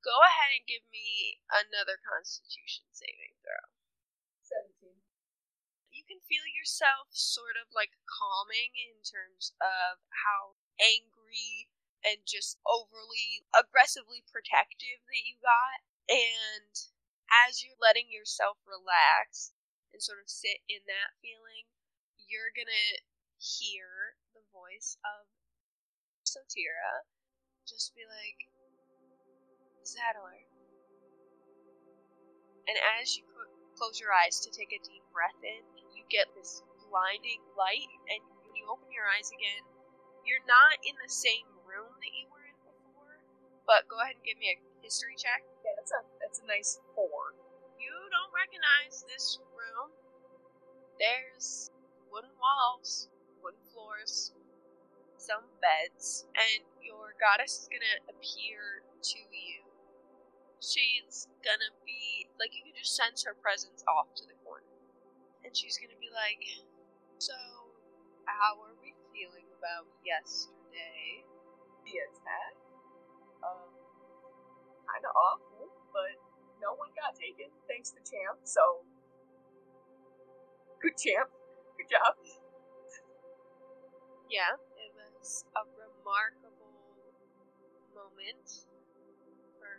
Go 0.00 0.16
ahead 0.24 0.56
and 0.56 0.64
give 0.64 0.84
me 0.88 1.40
another 1.52 2.00
constitution 2.00 2.88
saving 2.92 3.36
throw. 3.44 3.68
Seventeen 4.40 5.00
you 5.90 6.06
can 6.06 6.22
feel 6.24 6.46
yourself 6.46 7.10
sort 7.10 7.58
of 7.58 7.68
like 7.74 7.98
calming 8.06 8.72
in 8.78 9.02
terms 9.02 9.52
of 9.58 9.98
how 10.24 10.56
angry 10.78 11.69
and 12.04 12.24
just 12.26 12.58
overly 12.66 13.44
aggressively 13.52 14.24
protective 14.28 15.02
that 15.06 15.24
you 15.26 15.36
got. 15.42 15.84
And 16.10 16.72
as 17.30 17.62
you're 17.62 17.78
letting 17.78 18.10
yourself 18.10 18.58
relax 18.66 19.52
and 19.92 20.02
sort 20.02 20.18
of 20.22 20.28
sit 20.28 20.64
in 20.66 20.82
that 20.86 21.14
feeling, 21.22 21.70
you're 22.16 22.54
gonna 22.54 23.04
hear 23.38 24.16
the 24.34 24.42
voice 24.52 24.98
of 25.04 25.26
Sotira 26.26 27.06
just 27.66 27.94
be 27.94 28.02
like, 28.02 28.50
Zadler. 29.86 30.42
And 32.66 32.78
as 33.00 33.16
you 33.16 33.24
close 33.78 33.98
your 33.98 34.12
eyes 34.12 34.40
to 34.40 34.50
take 34.50 34.72
a 34.72 34.82
deep 34.82 35.02
breath 35.12 35.38
in, 35.42 35.62
you 35.94 36.04
get 36.10 36.26
this 36.34 36.62
blinding 36.90 37.42
light, 37.54 37.90
and 38.10 38.22
when 38.42 38.54
you 38.58 38.66
open 38.68 38.90
your 38.90 39.06
eyes 39.06 39.30
again, 39.30 39.62
you're 40.26 40.44
not 40.46 40.78
in 40.82 40.94
the 40.98 41.08
same 41.08 41.46
room 41.70 41.94
that 42.02 42.12
you 42.12 42.26
were 42.34 42.42
in 42.50 42.58
before. 42.66 43.22
But 43.66 43.86
go 43.86 44.02
ahead 44.02 44.18
and 44.18 44.24
give 44.26 44.38
me 44.42 44.50
a 44.50 44.58
history 44.82 45.14
check. 45.14 45.46
Yeah, 45.62 45.78
that's 45.78 45.94
a 45.94 46.02
that's 46.18 46.40
a 46.42 46.46
nice 46.50 46.82
four. 46.98 47.38
You 47.78 47.94
don't 48.10 48.34
recognize 48.34 49.06
this 49.06 49.38
room. 49.54 49.94
There's 50.98 51.70
wooden 52.12 52.34
walls, 52.38 53.08
wooden 53.42 53.62
floors, 53.72 54.32
some 55.18 55.44
beds, 55.60 56.26
and 56.36 56.64
your 56.82 57.14
goddess 57.20 57.62
is 57.62 57.68
gonna 57.70 57.98
appear 58.10 58.82
to 59.02 59.18
you 59.18 59.64
she's 60.60 61.26
gonna 61.44 61.72
be 61.84 62.28
like 62.38 62.52
you 62.54 62.62
can 62.64 62.76
just 62.76 62.94
sense 62.96 63.24
her 63.24 63.34
presence 63.34 63.82
off 63.88 64.12
to 64.16 64.24
the 64.28 64.36
corner. 64.44 64.64
And 65.44 65.56
she's 65.56 65.78
gonna 65.78 65.98
be 66.00 66.10
like, 66.12 66.44
So 67.18 67.34
how 68.26 68.60
are 68.62 68.76
we 68.82 68.94
feeling 69.12 69.48
about 69.58 69.88
yesterday? 70.04 71.24
The 71.84 71.96
attack? 72.06 72.54
Um 73.42 73.70
kinda 74.84 75.08
awful, 75.08 75.70
but 75.92 76.14
no 76.60 76.74
one 76.74 76.90
got 76.94 77.16
taken, 77.16 77.48
thanks 77.68 77.90
to 77.90 78.00
Champ, 78.04 78.40
so 78.44 78.84
good 80.80 80.96
champ. 80.96 81.30
Good 81.76 81.88
job. 81.88 82.16
Yeah, 84.30 84.54
it 84.78 84.92
was 84.94 85.44
a 85.56 85.62
remarkable 85.74 86.72
moment 87.94 88.48
for 89.58 89.74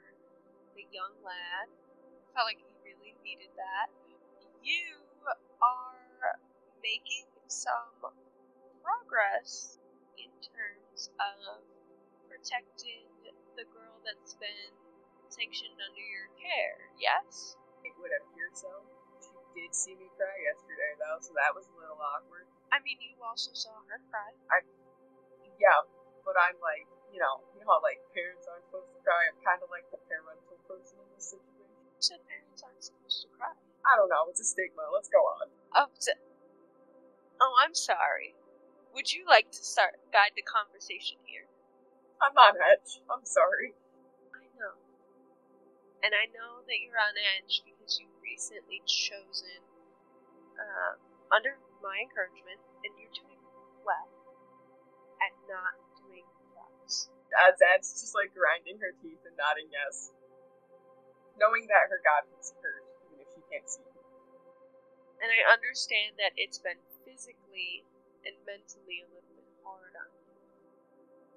the 0.76 0.86
young 0.92 1.16
lad. 1.24 1.72
Felt 2.36 2.48
like 2.48 2.60
he 2.60 2.74
really 2.84 3.16
needed 3.24 3.50
that. 3.56 3.88
You 4.64 5.02
are 5.62 6.40
making 6.84 7.28
some 7.48 8.12
progress 8.84 9.80
in 10.18 10.30
terms 10.42 11.10
of 11.18 11.64
protecting 12.42 13.06
the 13.54 13.70
girl 13.70 14.02
that's 14.02 14.34
been 14.42 14.74
sanctioned 15.30 15.78
under 15.78 16.02
your 16.02 16.26
care, 16.42 16.90
yes? 16.98 17.54
It 17.86 17.94
would 18.02 18.10
appear 18.18 18.50
so. 18.58 18.82
She 19.22 19.30
did 19.54 19.78
see 19.78 19.94
me 19.94 20.10
cry 20.18 20.34
yesterday, 20.42 20.98
though, 20.98 21.22
so 21.22 21.38
that 21.38 21.54
was 21.54 21.70
a 21.70 21.76
little 21.78 22.02
awkward. 22.02 22.50
I 22.74 22.82
mean, 22.82 22.98
you 22.98 23.14
also 23.22 23.54
saw 23.54 23.78
her 23.86 24.02
cry. 24.10 24.34
I, 24.50 24.66
yeah, 25.62 25.86
but 26.26 26.34
I'm 26.34 26.58
like, 26.66 26.90
you 27.14 27.22
know, 27.22 27.46
you 27.54 27.62
know 27.62 27.78
how 27.78 27.86
like 27.86 28.02
parents 28.18 28.50
aren't 28.50 28.66
supposed 28.66 28.90
to 28.90 29.00
cry. 29.06 29.30
I'm 29.30 29.38
kind 29.46 29.62
of 29.62 29.70
like 29.70 29.86
the 29.94 30.02
parental 30.10 30.58
person 30.66 30.98
in 30.98 31.10
this 31.14 31.38
situation. 31.38 31.78
Said 32.02 32.26
parents 32.26 32.66
aren't 32.66 32.82
supposed 32.82 33.22
to 33.22 33.30
cry. 33.38 33.54
I 33.86 33.94
don't 34.02 34.10
know. 34.10 34.26
It's 34.34 34.42
a 34.42 34.48
stigma. 34.50 34.90
Let's 34.90 35.14
go 35.14 35.22
on. 35.22 35.46
Oh, 35.78 35.94
oh, 37.38 37.54
I'm 37.62 37.78
sorry. 37.78 38.34
Would 38.98 39.14
you 39.14 39.30
like 39.30 39.54
to 39.54 39.62
start 39.62 40.02
guide 40.10 40.34
the 40.34 40.42
conversation 40.42 41.22
here? 41.30 41.51
I'm 42.24 42.38
on 42.38 42.56
edge. 42.62 43.02
I'm 43.10 43.26
sorry. 43.26 43.74
I 44.38 44.46
know. 44.56 44.78
And 46.06 46.14
I 46.14 46.30
know 46.30 46.62
that 46.66 46.78
you're 46.78 47.02
on 47.02 47.18
edge 47.18 47.66
because 47.66 47.98
you've 47.98 48.22
recently 48.22 48.86
chosen, 48.86 49.66
uh, 50.58 51.02
under 51.34 51.58
my 51.82 51.98
encouragement, 52.06 52.62
and 52.86 52.94
you're 52.98 53.14
doing 53.18 53.42
well 53.82 54.10
at 55.22 55.34
not 55.50 55.78
doing 55.98 56.26
Zad's 57.32 57.96
just 57.96 58.12
like 58.12 58.36
grinding 58.36 58.80
her 58.84 58.92
teeth 59.00 59.24
and 59.24 59.36
nodding 59.40 59.72
yes. 59.72 60.12
Knowing 61.40 61.66
that 61.72 61.88
her 61.88 62.04
god 62.04 62.28
can 62.28 62.42
see 62.44 62.60
her, 62.60 62.84
even 63.08 63.24
if 63.24 63.30
she 63.32 63.42
can't 63.48 63.68
see 63.68 63.88
him. 63.88 63.96
And 65.24 65.30
I 65.32 65.42
understand 65.48 66.20
that 66.20 66.36
it's 66.36 66.60
been 66.60 66.82
physically 67.08 67.88
and 68.28 68.36
mentally 68.44 69.06
a 69.06 69.08
little 69.10 69.31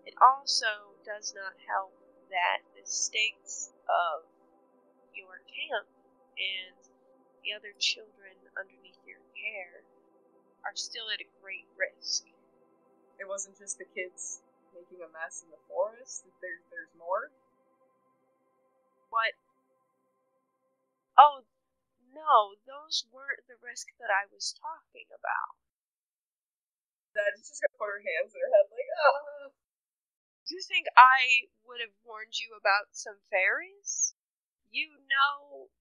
It 0.07 0.15
also 0.21 0.95
does 1.05 1.35
not 1.35 1.55
help 1.67 1.93
that 2.31 2.63
the 2.77 2.87
stakes 2.87 3.73
of 3.89 4.25
your 5.15 5.39
camp 5.49 5.89
and 6.39 6.77
the 7.43 7.53
other 7.55 7.73
children 7.79 8.37
underneath 8.59 9.01
your 9.07 9.21
care 9.37 9.85
are 10.65 10.77
still 10.77 11.11
at 11.11 11.21
a 11.21 11.29
great 11.43 11.67
risk. 11.77 12.25
It 13.19 13.27
wasn't 13.29 13.59
just 13.59 13.79
the 13.79 13.87
kids 13.87 14.43
making 14.75 15.03
a 15.03 15.09
mess 15.09 15.43
in 15.43 15.51
the 15.51 15.59
forest? 15.69 16.25
There, 16.41 16.61
there's 16.71 16.95
more? 16.99 17.33
What? 19.11 19.33
Oh, 21.19 21.45
No, 22.15 22.57
those 22.67 23.07
weren't 23.13 23.47
the 23.49 23.57
risk 23.63 23.89
that 24.01 24.11
I 24.11 24.27
was 24.33 24.53
talking 24.55 25.07
about. 25.13 25.57
Zad's 27.15 27.49
just 27.49 27.63
gonna 27.63 27.79
put 27.79 27.89
her 27.97 28.03
hands 28.05 28.35
in 28.35 28.41
her 28.41 28.51
head 28.53 28.67
like, 28.71 28.91
ah. 29.01 29.64
Do 30.45 30.55
you 30.57 30.63
think 30.65 30.87
I 30.97 31.49
would 31.65 31.81
have 31.81 31.97
warned 32.05 32.37
you 32.37 32.53
about 32.53 32.93
some 32.93 33.25
fairies? 33.33 34.13
You 34.69 35.01
know, 35.09 35.73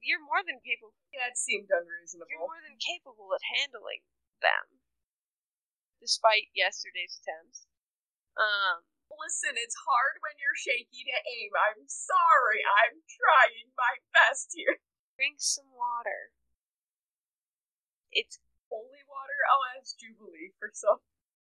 you're 0.00 0.22
more 0.24 0.40
than 0.40 0.62
capable. 0.64 0.96
Yeah, 1.12 1.28
it 1.28 1.36
seemed 1.36 1.68
unreasonable. 1.68 2.30
You're 2.32 2.40
more 2.44 2.62
than 2.64 2.80
capable 2.80 3.32
of 3.34 3.42
handling 3.60 4.06
them, 4.40 4.80
despite 6.00 6.48
yesterday's 6.56 7.20
attempts. 7.20 7.68
Um, 8.36 8.88
Listen, 9.06 9.54
it's 9.54 9.78
hard 9.86 10.18
when 10.20 10.34
you're 10.36 10.58
shaky 10.58 11.06
to 11.06 11.18
aim. 11.22 11.54
I'm 11.54 11.86
sorry. 11.86 12.60
I'm 12.66 13.00
trying 13.06 13.70
my 13.78 14.02
best 14.12 14.50
here. 14.52 14.82
drink 15.14 15.38
some 15.38 15.70
water. 15.72 16.34
It's 18.10 18.38
Holy 18.66 19.06
water, 19.06 19.38
I'll 19.46 19.78
ask 19.78 19.94
Jubilee 19.96 20.50
for 20.58 20.70
some. 20.74 20.98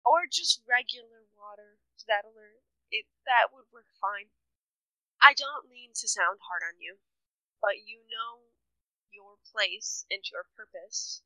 or 0.04 0.28
just 0.30 0.60
regular 0.68 1.24
water. 1.34 1.80
That'll 2.08 2.32
it 2.90 3.04
that 3.28 3.52
would 3.52 3.68
work 3.68 3.92
fine. 4.00 4.32
I 5.20 5.36
don't 5.36 5.68
mean 5.68 5.92
to 5.92 6.08
sound 6.08 6.40
hard 6.48 6.64
on 6.64 6.80
you, 6.80 7.04
but 7.60 7.84
you 7.84 8.00
know 8.08 8.48
your 9.12 9.36
place 9.52 10.08
and 10.08 10.24
your 10.24 10.48
purpose. 10.56 11.20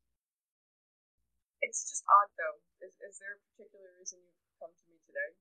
It's 1.63 1.87
just 1.87 2.03
odd 2.03 2.35
though. 2.35 2.59
Is, 2.83 2.99
is 2.99 3.15
there 3.23 3.39
a 3.39 3.43
particular 3.55 3.95
reason 3.95 4.19
you've 4.27 4.59
come 4.59 4.75
to 4.75 4.85
me 4.91 4.99
today? 5.07 5.39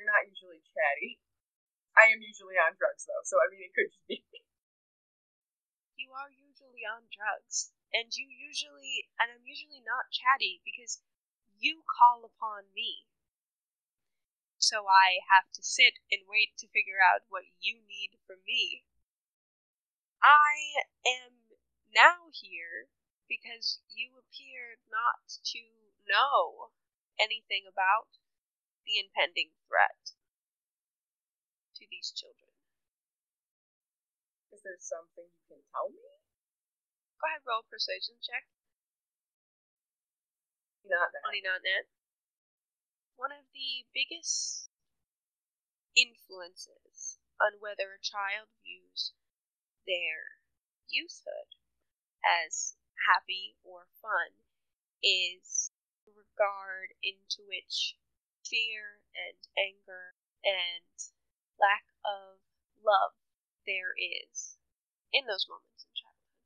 You're 0.00 0.08
not 0.08 0.24
usually 0.24 0.64
chatty. 0.72 1.20
I 1.92 2.08
am 2.08 2.24
usually 2.24 2.56
on 2.56 2.78
drugs 2.80 3.04
though, 3.04 3.26
so 3.28 3.36
I 3.42 3.52
mean 3.52 3.68
it 3.68 3.76
could 3.76 3.92
just 3.92 4.06
be. 4.08 4.24
You 6.00 6.14
are 6.16 6.30
usually 6.32 6.88
on 6.88 7.10
drugs, 7.12 7.74
and 7.92 8.08
you 8.16 8.24
usually 8.24 9.10
and 9.20 9.28
I'm 9.28 9.44
usually 9.44 9.84
not 9.84 10.08
chatty 10.08 10.64
because 10.64 11.02
you 11.58 11.84
call 11.84 12.24
upon 12.24 12.72
me. 12.72 13.04
So 14.58 14.90
I 14.90 15.22
have 15.30 15.48
to 15.54 15.62
sit 15.62 16.02
and 16.10 16.26
wait 16.26 16.58
to 16.58 16.74
figure 16.74 16.98
out 16.98 17.30
what 17.30 17.46
you 17.62 17.78
need 17.86 18.18
from 18.26 18.42
me. 18.42 18.84
I 20.18 20.82
am 21.06 21.54
now 21.94 22.28
here 22.34 22.90
because 23.30 23.78
you 23.94 24.18
appear 24.18 24.82
not 24.90 25.22
to 25.54 25.62
know 26.10 26.74
anything 27.22 27.70
about 27.70 28.18
the 28.82 28.98
impending 28.98 29.54
threat 29.70 30.18
to 31.78 31.86
these 31.86 32.10
children. 32.10 32.50
Is 34.50 34.64
there 34.66 34.80
something 34.80 35.28
you 35.28 35.44
can 35.46 35.62
tell 35.70 35.92
me? 35.92 36.02
Go 37.22 37.30
ahead, 37.30 37.46
roll 37.46 37.62
a 37.62 37.70
persuasion 37.70 38.18
check. 38.18 38.48
Not 40.82 41.12
that. 41.12 41.22
Money 41.22 41.44
not 41.44 41.62
net. 41.62 41.86
One 43.18 43.34
of 43.34 43.50
the 43.50 43.82
biggest 43.92 44.70
influences 45.96 47.18
on 47.42 47.58
whether 47.58 47.90
a 47.90 47.98
child 47.98 48.46
views 48.62 49.10
their 49.84 50.38
youthhood 50.86 51.58
as 52.22 52.76
happy 53.10 53.58
or 53.64 53.90
fun 54.00 54.46
is 55.02 55.72
the 56.06 56.14
regard 56.14 56.94
into 57.02 57.42
which 57.42 57.98
fear 58.46 59.02
and 59.18 59.42
anger 59.58 60.14
and 60.46 60.86
lack 61.58 61.90
of 62.06 62.38
love 62.78 63.18
there 63.66 63.98
is 63.98 64.58
in 65.10 65.26
those 65.26 65.50
moments 65.50 65.82
in 65.82 65.90
childhood. 65.90 66.38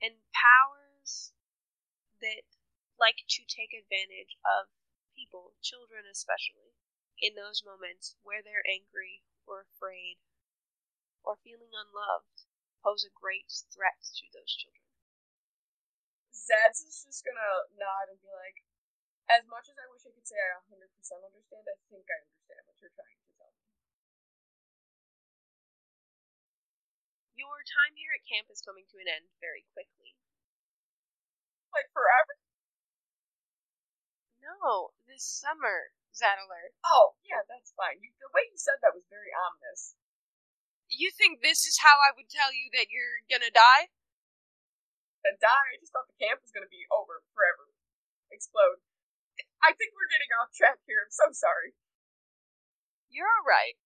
And 0.00 0.14
powers 0.32 1.36
that 2.24 2.48
like 2.96 3.20
to 3.28 3.44
take 3.44 3.76
advantage 3.76 4.40
of 4.40 4.72
people, 5.14 5.54
children 5.62 6.04
especially, 6.10 6.74
in 7.22 7.38
those 7.38 7.62
moments 7.62 8.18
where 8.26 8.42
they're 8.42 8.66
angry 8.66 9.22
or 9.46 9.64
afraid 9.64 10.18
or 11.22 11.40
feeling 11.40 11.72
unloved 11.72 12.44
pose 12.84 13.06
a 13.06 13.14
great 13.14 13.48
threat 13.72 13.96
to 14.20 14.28
those 14.34 14.52
children. 14.52 14.84
Zads 16.34 16.84
is 16.84 17.00
just 17.06 17.24
gonna 17.24 17.70
nod 17.80 18.12
and 18.12 18.20
be 18.20 18.28
like, 18.28 18.60
as 19.32 19.48
much 19.48 19.72
as 19.72 19.80
I 19.80 19.88
wish 19.88 20.04
I 20.04 20.12
could 20.12 20.28
say 20.28 20.36
I 20.36 20.60
100% 20.68 21.24
understand, 21.24 21.64
I 21.64 21.80
think 21.88 22.04
I 22.04 22.18
understand 22.20 22.60
what 22.68 22.76
you're 22.76 22.92
trying 22.92 23.16
to 23.16 23.30
tell 23.40 23.52
me. 23.56 23.64
Your 27.40 27.64
time 27.64 27.96
here 27.96 28.12
at 28.12 28.28
camp 28.28 28.52
is 28.52 28.60
coming 28.60 28.84
to 28.92 29.00
an 29.00 29.08
end 29.08 29.32
very 29.40 29.64
quickly. 29.72 30.12
Like 31.72 31.88
forever? 31.96 32.43
No, 34.44 34.92
this 35.08 35.24
summer, 35.24 35.96
Zadler. 36.12 36.76
Oh, 36.84 37.16
yeah, 37.24 37.40
that's 37.48 37.72
fine. 37.72 38.04
You, 38.04 38.12
the 38.20 38.28
way 38.36 38.44
you 38.44 38.60
said 38.60 38.76
that 38.84 38.92
was 38.92 39.08
very 39.08 39.32
ominous. 39.32 39.96
You 40.92 41.08
think 41.08 41.40
this 41.40 41.64
is 41.64 41.80
how 41.80 41.96
I 42.04 42.12
would 42.12 42.28
tell 42.28 42.52
you 42.52 42.68
that 42.76 42.92
you're 42.92 43.24
gonna 43.24 43.48
die? 43.48 43.88
And 45.24 45.40
die, 45.40 45.72
I 45.72 45.80
just 45.80 45.96
thought 45.96 46.12
the 46.12 46.20
camp 46.20 46.44
was 46.44 46.52
gonna 46.52 46.68
be 46.68 46.84
over 46.92 47.24
forever. 47.32 47.72
Explode. 48.28 48.84
I 49.64 49.72
think 49.72 49.96
we're 49.96 50.12
getting 50.12 50.28
off 50.36 50.52
track 50.52 50.84
here. 50.84 51.00
I'm 51.00 51.08
so 51.08 51.32
sorry. 51.32 51.72
You're 53.08 53.32
alright. 53.40 53.80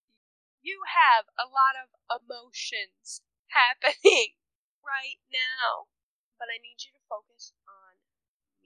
You 0.59 0.83
have 0.91 1.31
a 1.39 1.47
lot 1.47 1.79
of 1.79 1.95
emotions 2.19 3.23
happening 3.55 4.35
right 4.83 5.23
now. 5.31 5.87
But 6.35 6.51
I 6.51 6.59
need 6.59 6.83
you 6.83 6.91
to 6.99 7.03
focus 7.07 7.55
on 7.63 8.03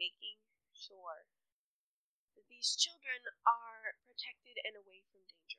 making 0.01 0.40
sure 0.72 1.28
these 2.62 2.78
children 2.78 3.26
are 3.42 3.98
protected 4.06 4.54
and 4.62 4.78
away 4.78 5.02
from 5.10 5.26
danger. 5.26 5.58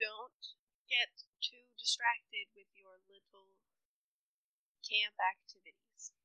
Don't 0.00 0.40
get 0.88 1.12
too 1.44 1.68
distracted 1.76 2.48
with 2.56 2.72
your 2.72 2.96
little 3.04 3.60
camp 4.80 5.12
activities. 5.20 6.16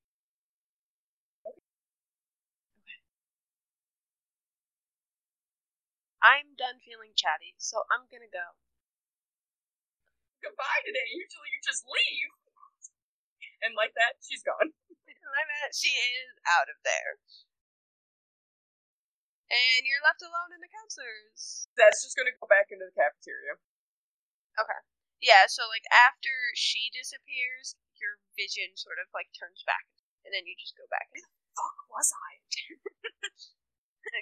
Okay. 1.43 3.03
I'm 6.23 6.55
done 6.55 6.79
feeling 6.79 7.11
chatty, 7.19 7.59
so 7.59 7.83
I'm 7.91 8.07
gonna 8.07 8.31
go. 8.31 8.55
Goodbye 10.39 10.79
today. 10.88 11.11
Usually 11.11 11.51
you 11.51 11.59
just 11.59 11.83
leave. 11.83 12.31
And 13.59 13.75
like 13.75 13.91
that, 13.99 14.15
she's 14.23 14.47
gone. 14.47 14.71
I 15.11 15.43
bet 15.43 15.75
she 15.75 15.91
is 15.91 16.39
out 16.47 16.71
of 16.71 16.79
there. 16.88 17.19
And 19.45 19.85
you're 19.85 20.01
left 20.01 20.25
alone 20.25 20.51
in 20.57 20.61
the 20.61 20.71
counselors. 20.71 21.69
That's 21.77 22.01
just 22.01 22.17
gonna 22.17 22.33
go 22.33 22.49
back 22.49 22.73
into 22.73 22.89
the 22.89 22.97
cafeteria. 22.97 23.61
Okay. 24.57 24.81
Yeah, 25.21 25.45
so 25.47 25.69
like 25.69 25.85
after 25.93 26.33
she 26.57 26.89
disappears, 26.91 27.77
your 28.01 28.19
vision 28.35 28.75
sort 28.75 28.97
of 28.99 29.07
like 29.13 29.31
turns 29.37 29.61
back, 29.63 29.85
and 30.25 30.33
then 30.33 30.49
you 30.49 30.57
just 30.57 30.75
go 30.75 30.89
back. 30.89 31.07
Fuck 31.55 31.79
was 31.87 32.09
I? 32.11 32.41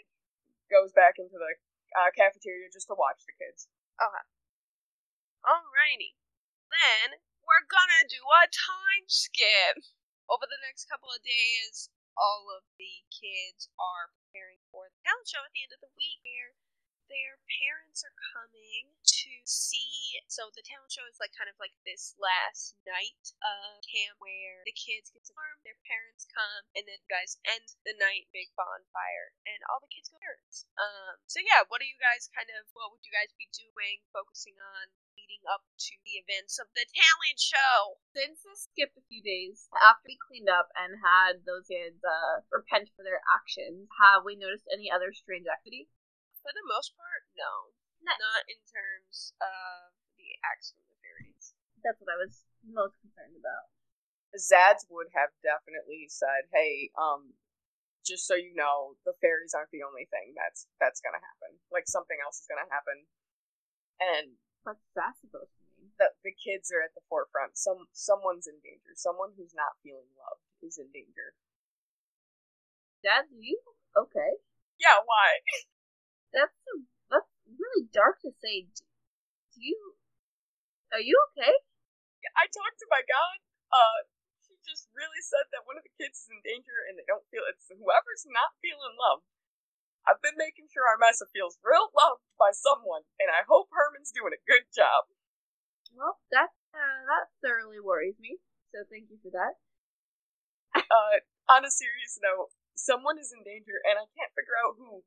Goes 0.74 0.92
back 0.92 1.22
into 1.22 1.38
the 1.38 1.54
uh, 1.94 2.10
cafeteria 2.18 2.70
just 2.70 2.90
to 2.90 2.98
watch 2.98 3.22
the 3.26 3.36
kids. 3.38 3.70
Okay. 4.02 4.26
Alrighty. 5.46 6.18
Then 6.72 7.20
we're 7.46 7.68
gonna 7.70 8.08
do 8.10 8.24
a 8.24 8.50
time 8.50 9.06
skip. 9.08 9.86
Over 10.32 10.48
the 10.48 10.64
next 10.64 10.88
couple 10.88 11.12
of 11.12 11.20
days, 11.20 11.92
all 12.18 12.50
of 12.54 12.64
the 12.78 12.94
kids 13.10 13.70
are 13.82 14.14
preparing 14.14 14.62
for 14.70 14.90
the 14.90 15.00
talent 15.06 15.28
show 15.28 15.42
at 15.42 15.54
the 15.54 15.64
end 15.66 15.74
of 15.74 15.82
the 15.82 15.94
week 15.98 16.22
where 16.26 16.54
their 17.10 17.40
parents 17.62 18.04
are 18.04 18.18
coming 18.34 18.94
to 19.04 19.32
see 19.44 20.04
so 20.34 20.50
the 20.58 20.66
talent 20.66 20.90
show 20.90 21.06
is 21.06 21.22
like 21.22 21.34
kind 21.38 21.50
of 21.50 21.58
like 21.62 21.74
this 21.86 22.18
last 22.18 22.74
night 22.90 23.26
of 23.46 23.82
camp 23.86 24.18
where 24.18 24.66
the 24.66 24.74
kids 24.74 25.14
get 25.14 25.22
to 25.26 25.34
farm, 25.38 25.62
their 25.62 25.78
parents 25.86 26.26
come, 26.30 26.64
and 26.74 26.86
then 26.90 26.98
you 26.98 27.10
guys 27.10 27.38
end 27.46 27.70
the 27.86 27.94
night 28.02 28.26
big 28.34 28.50
bonfire 28.58 29.34
and 29.46 29.62
all 29.70 29.78
the 29.78 29.94
kids 29.94 30.10
go 30.10 30.18
parents. 30.18 30.66
Um 30.78 31.22
so 31.30 31.38
yeah, 31.42 31.66
what 31.70 31.82
are 31.82 31.90
you 31.90 31.98
guys 32.02 32.34
kind 32.34 32.50
of 32.50 32.66
what 32.74 32.90
would 32.90 33.06
you 33.06 33.14
guys 33.14 33.30
be 33.38 33.50
doing, 33.54 34.02
focusing 34.10 34.58
on 34.58 34.90
leading 35.14 35.46
up 35.46 35.62
to 35.78 35.94
the 36.02 36.18
events 36.18 36.58
of 36.58 36.70
the 36.74 36.90
talent 36.90 37.38
show? 37.38 38.02
Since 38.18 38.42
this 38.42 38.66
skipped 38.70 38.98
a 38.98 39.06
few 39.06 39.22
days 39.22 39.70
after 39.78 40.10
we 40.10 40.18
cleaned 40.18 40.50
up 40.50 40.74
and 40.74 40.98
had 40.98 41.46
those 41.46 41.70
kids 41.70 42.02
uh, 42.02 42.42
repent 42.50 42.90
for 42.98 43.06
their 43.06 43.22
actions, 43.30 43.86
have 44.02 44.26
we 44.26 44.34
noticed 44.34 44.66
any 44.74 44.90
other 44.90 45.14
strange 45.14 45.46
activity? 45.46 45.94
For 46.44 46.52
the 46.52 46.68
most 46.68 46.92
part, 47.00 47.24
no. 47.40 47.72
Nice. 48.04 48.20
Not 48.20 48.44
in 48.52 48.60
terms 48.68 49.32
of 49.40 49.96
the 50.20 50.36
acts 50.44 50.76
from 50.76 50.84
the 50.92 51.00
fairies. 51.00 51.56
That's 51.80 52.00
what 52.04 52.12
I 52.12 52.20
was 52.20 52.44
most 52.68 53.00
concerned 53.00 53.40
about. 53.40 53.72
Zads 54.36 54.84
would 54.92 55.08
have 55.16 55.32
definitely 55.40 56.10
said, 56.12 56.52
"Hey, 56.52 56.92
um, 57.00 57.40
just 58.04 58.28
so 58.28 58.36
you 58.36 58.52
know, 58.54 58.98
the 59.08 59.14
fairies 59.24 59.54
aren't 59.56 59.72
the 59.72 59.84
only 59.84 60.06
thing 60.12 60.34
that's 60.36 60.68
that's 60.80 61.00
gonna 61.00 61.24
happen. 61.24 61.60
Like 61.72 61.88
something 61.88 62.20
else 62.20 62.42
is 62.44 62.48
gonna 62.48 62.68
happen." 62.70 63.08
And 64.00 64.38
What's 64.64 64.84
that 64.96 65.16
supposed 65.20 65.56
to 65.56 65.64
mean? 65.80 65.92
the 66.00 66.12
the 66.24 66.34
kids 66.34 66.72
are 66.72 66.82
at 66.82 66.94
the 66.96 67.06
forefront. 67.08 67.58
Some 67.58 67.88
someone's 67.94 68.48
in 68.48 68.60
danger. 68.60 68.92
Someone 68.96 69.32
who's 69.38 69.54
not 69.54 69.80
feeling 69.84 70.12
loved 70.20 70.44
is 70.62 70.78
in 70.78 70.92
danger. 70.92 71.36
Zad, 73.06 73.28
you 73.32 73.60
okay? 73.96 74.40
Yeah, 74.80 75.00
why? 75.06 75.40
That's 76.34 76.58
that's 77.14 77.30
really 77.46 77.86
dark 77.94 78.20
to 78.26 78.34
say. 78.42 78.68
Do, 78.74 78.84
do 79.54 79.60
you? 79.62 79.96
Are 80.90 81.02
you 81.02 81.14
okay? 81.32 81.54
I 82.34 82.50
talked 82.50 82.82
to 82.82 82.90
my 82.90 83.06
god. 83.06 83.38
Uh, 83.70 84.10
she 84.46 84.58
just 84.66 84.90
really 84.94 85.22
said 85.22 85.50
that 85.54 85.66
one 85.70 85.78
of 85.78 85.86
the 85.86 85.94
kids 85.98 86.26
is 86.26 86.30
in 86.30 86.42
danger, 86.42 86.86
and 86.90 86.98
they 86.98 87.06
don't 87.06 87.26
feel 87.30 87.46
it's 87.46 87.70
whoever's 87.70 88.26
not 88.26 88.58
feeling 88.62 88.98
loved. 88.98 89.30
I've 90.04 90.20
been 90.20 90.36
making 90.36 90.68
sure 90.68 90.84
Armessa 90.84 91.32
feels 91.32 91.62
real 91.64 91.88
loved 91.96 92.28
by 92.36 92.52
someone, 92.52 93.08
and 93.22 93.32
I 93.32 93.48
hope 93.48 93.72
Herman's 93.72 94.12
doing 94.12 94.36
a 94.36 94.48
good 94.50 94.68
job. 94.76 95.08
Well, 95.96 96.20
that 96.34 96.52
uh, 96.74 97.00
that 97.08 97.32
thoroughly 97.40 97.80
worries 97.80 98.18
me. 98.20 98.42
So 98.74 98.84
thank 98.90 99.14
you 99.14 99.22
for 99.22 99.32
that. 99.32 99.62
Uh, 100.74 101.22
on 101.48 101.64
a 101.64 101.72
serious 101.72 102.18
note, 102.18 102.50
someone 102.76 103.22
is 103.22 103.32
in 103.32 103.46
danger, 103.46 103.78
and 103.86 104.02
I 104.02 104.10
can't 104.18 104.34
figure 104.34 104.58
out 104.58 104.76
who. 104.78 105.06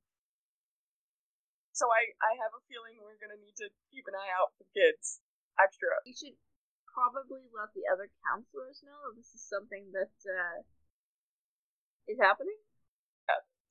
So 1.76 1.92
I, 1.92 2.08
I 2.24 2.32
have 2.40 2.56
a 2.56 2.62
feeling 2.72 2.96
we're 3.04 3.20
gonna 3.20 3.36
need 3.36 3.52
to 3.60 3.68
keep 3.92 4.08
an 4.08 4.16
eye 4.16 4.32
out 4.32 4.56
for 4.56 4.64
kids. 4.72 5.20
Extra. 5.60 5.92
You 6.08 6.16
should 6.16 6.36
probably 6.88 7.44
let 7.52 7.76
the 7.76 7.84
other 7.92 8.08
counselors 8.24 8.80
know 8.80 9.12
this 9.12 9.36
is 9.36 9.44
something 9.44 9.92
that 9.92 10.16
uh, 10.24 10.64
is 12.08 12.16
happening. 12.16 12.56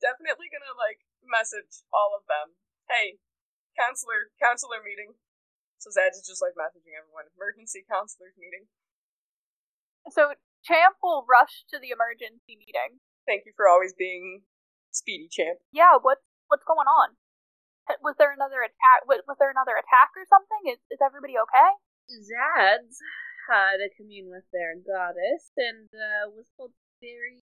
Definitely 0.04 0.54
gonna 0.54 0.78
like 0.78 1.02
message 1.26 1.82
all 1.90 2.14
of 2.14 2.30
them. 2.30 2.54
Hey, 2.86 3.18
counselor, 3.74 4.30
counselor 4.38 4.86
meeting. 4.86 5.18
So 5.82 5.90
Zed 5.90 6.14
is 6.14 6.30
just 6.30 6.46
like 6.46 6.54
messaging 6.54 6.94
everyone. 6.94 7.26
Emergency 7.34 7.88
counselors 7.90 8.38
meeting. 8.38 8.70
So 10.14 10.38
Champ 10.62 11.02
will 11.02 11.26
rush 11.26 11.66
to 11.74 11.82
the 11.82 11.90
emergency 11.90 12.54
meeting. 12.54 13.02
Thank 13.26 13.50
you 13.50 13.54
for 13.58 13.66
always 13.66 13.98
being 13.98 14.46
speedy, 14.94 15.26
champ. 15.26 15.58
Yeah, 15.74 15.98
what 15.98 16.22
what's 16.54 16.66
going 16.66 16.86
on? 16.86 17.18
Was 18.02 18.16
there 18.18 18.34
another 18.34 18.66
attack? 18.66 19.06
Was 19.06 19.38
there 19.38 19.54
another 19.54 19.78
attack 19.78 20.14
or 20.18 20.26
something? 20.26 20.74
Is 20.74 20.82
is 20.90 21.02
everybody 21.02 21.38
okay? 21.38 21.72
Zads 22.10 22.98
had 23.50 23.82
a 23.82 23.94
commune 23.94 24.30
with 24.30 24.46
their 24.50 24.74
goddess 24.74 25.54
and 25.58 25.90
uh, 25.94 26.34
was 26.34 26.50
told 26.58 26.74
very. 26.98 27.46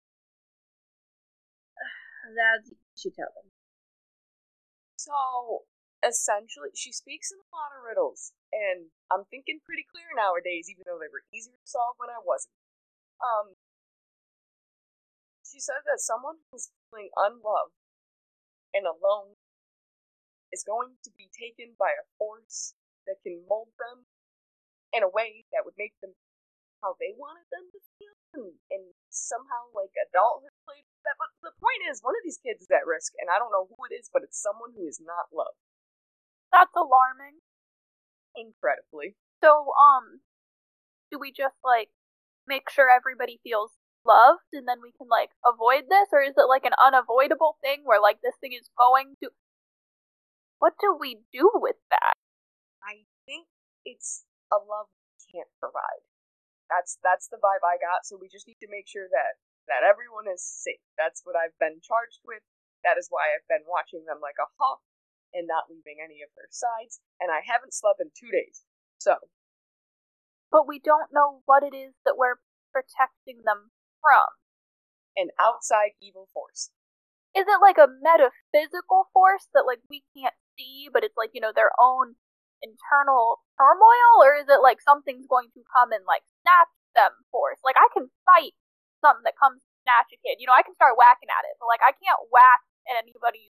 Zads, 2.35 2.74
you 2.74 2.78
should 2.99 3.14
tell 3.14 3.30
them. 3.35 3.55
So 4.99 5.68
essentially, 6.03 6.74
she 6.74 6.91
speaks 6.91 7.30
in 7.30 7.39
a 7.39 7.51
lot 7.55 7.76
of 7.76 7.87
riddles, 7.87 8.32
and 8.51 8.91
I'm 9.12 9.28
thinking 9.30 9.62
pretty 9.62 9.87
clear 9.87 10.09
nowadays, 10.16 10.66
even 10.66 10.85
though 10.89 10.99
they 10.99 11.12
were 11.12 11.24
easier 11.30 11.55
to 11.55 11.68
solve 11.68 11.95
when 12.01 12.11
I 12.11 12.18
wasn't. 12.18 12.57
Um, 13.22 13.55
she 15.45 15.61
said 15.61 15.87
that 15.87 16.03
someone 16.03 16.43
who's 16.51 16.72
feeling 16.91 17.14
unloved 17.14 17.78
and 18.74 18.89
alone 18.89 19.34
is 20.55 20.63
going 20.63 20.95
to 21.03 21.11
be 21.19 21.27
taken 21.35 21.75
by 21.75 21.91
a 21.91 22.07
force 22.15 22.79
that 23.11 23.19
can 23.27 23.43
mold 23.51 23.75
them 23.77 24.07
in 24.95 25.03
a 25.03 25.11
way 25.11 25.43
that 25.51 25.67
would 25.67 25.75
make 25.75 25.99
them 25.99 26.15
how 26.79 26.95
they 27.03 27.11
wanted 27.19 27.49
them 27.51 27.67
to 27.75 27.81
feel, 27.99 28.15
and, 28.39 28.55
and 28.71 28.85
somehow 29.11 29.67
like 29.75 29.91
adulthood 29.99 30.55
played 30.63 30.87
that. 31.03 31.19
But 31.19 31.35
the 31.43 31.57
point 31.59 31.83
is, 31.91 32.05
one 32.05 32.15
of 32.15 32.23
these 32.23 32.39
kids 32.39 32.63
is 32.63 32.71
at 32.71 32.87
risk, 32.87 33.17
and 33.19 33.27
I 33.27 33.43
don't 33.43 33.51
know 33.51 33.67
who 33.67 33.79
it 33.91 33.97
is, 33.97 34.07
but 34.13 34.23
it's 34.23 34.39
someone 34.39 34.77
who 34.77 34.87
is 34.87 35.03
not 35.03 35.35
loved. 35.35 35.59
That's 36.55 36.77
alarming. 36.77 37.43
Incredibly. 38.39 39.19
So, 39.43 39.75
um, 39.75 40.23
do 41.11 41.19
we 41.19 41.33
just 41.33 41.59
like 41.65 41.91
make 42.47 42.69
sure 42.69 42.91
everybody 42.91 43.41
feels 43.43 43.73
loved 44.05 44.53
and 44.53 44.69
then 44.69 44.85
we 44.85 44.93
can 44.93 45.09
like 45.09 45.33
avoid 45.47 45.89
this 45.89 46.13
or 46.13 46.21
is 46.21 46.37
it 46.37 46.49
like 46.49 46.65
an 46.65 46.77
unavoidable 46.77 47.57
thing 47.65 47.81
where 47.89 48.01
like 48.01 48.21
this 48.21 48.37
thing 48.41 48.53
is 48.53 48.69
going 48.77 49.17
to 49.23 49.33
What 50.65 50.81
do 50.81 50.97
we 50.97 51.21
do 51.29 51.53
with 51.61 51.77
that? 51.93 52.17
I 52.81 53.05
think 53.29 53.49
it's 53.85 54.25
a 54.49 54.57
love 54.57 54.89
we 55.12 55.21
can't 55.29 55.53
provide. 55.61 56.09
That's 56.73 56.97
that's 57.05 57.29
the 57.29 57.37
vibe 57.37 57.61
I 57.61 57.77
got. 57.77 58.09
So 58.09 58.17
we 58.17 58.33
just 58.33 58.49
need 58.49 58.61
to 58.65 58.73
make 58.73 58.89
sure 58.89 59.05
that 59.12 59.37
that 59.69 59.85
everyone 59.85 60.25
is 60.33 60.41
safe. 60.41 60.81
That's 60.97 61.21
what 61.29 61.37
I've 61.37 61.57
been 61.61 61.85
charged 61.85 62.25
with. 62.25 62.41
That 62.85 62.97
is 62.97 63.12
why 63.12 63.29
I've 63.37 63.45
been 63.49 63.69
watching 63.69 64.09
them 64.09 64.25
like 64.25 64.41
a 64.41 64.49
hawk 64.57 64.81
and 65.37 65.45
not 65.45 65.69
leaving 65.69 66.01
any 66.01 66.25
of 66.25 66.33
their 66.37 66.49
sides. 66.49 67.01
And 67.21 67.29
I 67.29 67.45
haven't 67.45 67.77
slept 67.77 68.01
in 68.01 68.09
two 68.17 68.33
days. 68.33 68.65
So 68.97 69.21
But 70.51 70.65
we 70.69 70.81
don't 70.81 71.12
know 71.12 71.43
what 71.45 71.62
it 71.62 71.77
is 71.77 71.93
that 72.09 72.17
we're 72.17 72.41
protecting 72.73 73.45
them 73.45 73.73
from. 74.01 74.29
an 75.17 75.29
outside 75.41 75.93
evil 76.01 76.29
force. 76.33 76.71
Is 77.37 77.47
it 77.49 77.61
like 77.61 77.79
a 77.79 77.89
metaphysical 77.91 79.11
force 79.12 79.49
that 79.55 79.67
like 79.67 79.81
we 79.91 80.05
can't 80.17 80.35
see, 80.59 80.89
but 80.93 81.05
it's 81.05 81.17
like, 81.17 81.31
you 81.35 81.41
know, 81.41 81.53
their 81.55 81.73
own 81.81 82.17
internal 82.63 83.43
turmoil, 83.59 84.25
or 84.25 84.35
is 84.39 84.49
it 84.49 84.63
like 84.65 84.81
something's 84.81 85.27
going 85.29 85.51
to 85.55 85.63
come 85.71 85.93
and 85.93 86.05
like 86.09 86.25
snatch 86.43 86.73
them 86.97 87.13
force? 87.31 87.61
Like 87.65 87.77
I 87.79 87.89
can 87.93 88.11
fight 88.25 88.57
something 89.05 89.25
that 89.29 89.37
comes 89.39 89.61
to 89.61 89.71
snatch 89.85 90.11
a 90.15 90.19
kid. 90.23 90.41
You 90.41 90.49
know, 90.49 90.57
I 90.57 90.65
can 90.65 90.75
start 90.79 90.97
whacking 90.97 91.29
at 91.31 91.45
it, 91.49 91.57
but 91.61 91.69
like 91.69 91.85
I 91.85 91.93
can't 91.97 92.25
whack 92.33 92.63
at 92.89 92.97
anybody's 93.01 93.53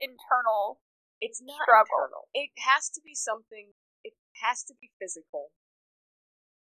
internal 0.00 0.80
It's 1.22 1.40
not 1.42 1.62
Struggle. 1.62 1.86
internal. 2.10 2.24
It 2.34 2.50
has 2.66 2.90
to 2.96 3.00
be 3.04 3.14
something. 3.14 3.72
It 4.02 4.14
has 4.42 4.64
to 4.66 4.74
be 4.80 4.90
physical. 4.98 5.52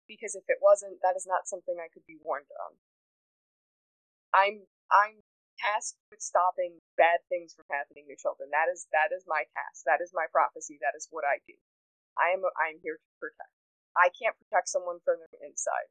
Because 0.06 0.34
if 0.34 0.44
it 0.50 0.58
wasn't, 0.60 1.00
that 1.00 1.14
is 1.16 1.24
not 1.24 1.46
something 1.48 1.78
I 1.78 1.88
could 1.88 2.04
be 2.04 2.18
warned 2.20 2.50
on. 2.60 2.76
I'm 4.34 4.66
I'm 4.90 5.22
tasked 5.60 6.00
with 6.08 6.24
stopping 6.24 6.80
bad 6.96 7.20
things 7.28 7.52
from 7.52 7.68
happening 7.68 8.08
to 8.08 8.16
children. 8.16 8.48
That 8.50 8.72
is 8.72 8.88
that 8.96 9.12
is 9.12 9.28
my 9.28 9.44
task. 9.52 9.84
That 9.84 10.00
is 10.00 10.10
my 10.16 10.26
prophecy. 10.32 10.80
That 10.80 10.96
is 10.96 11.06
what 11.12 11.28
I 11.28 11.44
do. 11.44 11.56
I 12.16 12.32
am 12.32 12.42
I 12.56 12.72
am 12.72 12.80
here 12.80 12.96
to 12.96 13.10
protect. 13.20 13.52
I 13.96 14.08
can't 14.16 14.36
protect 14.40 14.72
someone 14.72 15.04
from 15.04 15.20
the 15.20 15.40
inside. 15.44 15.90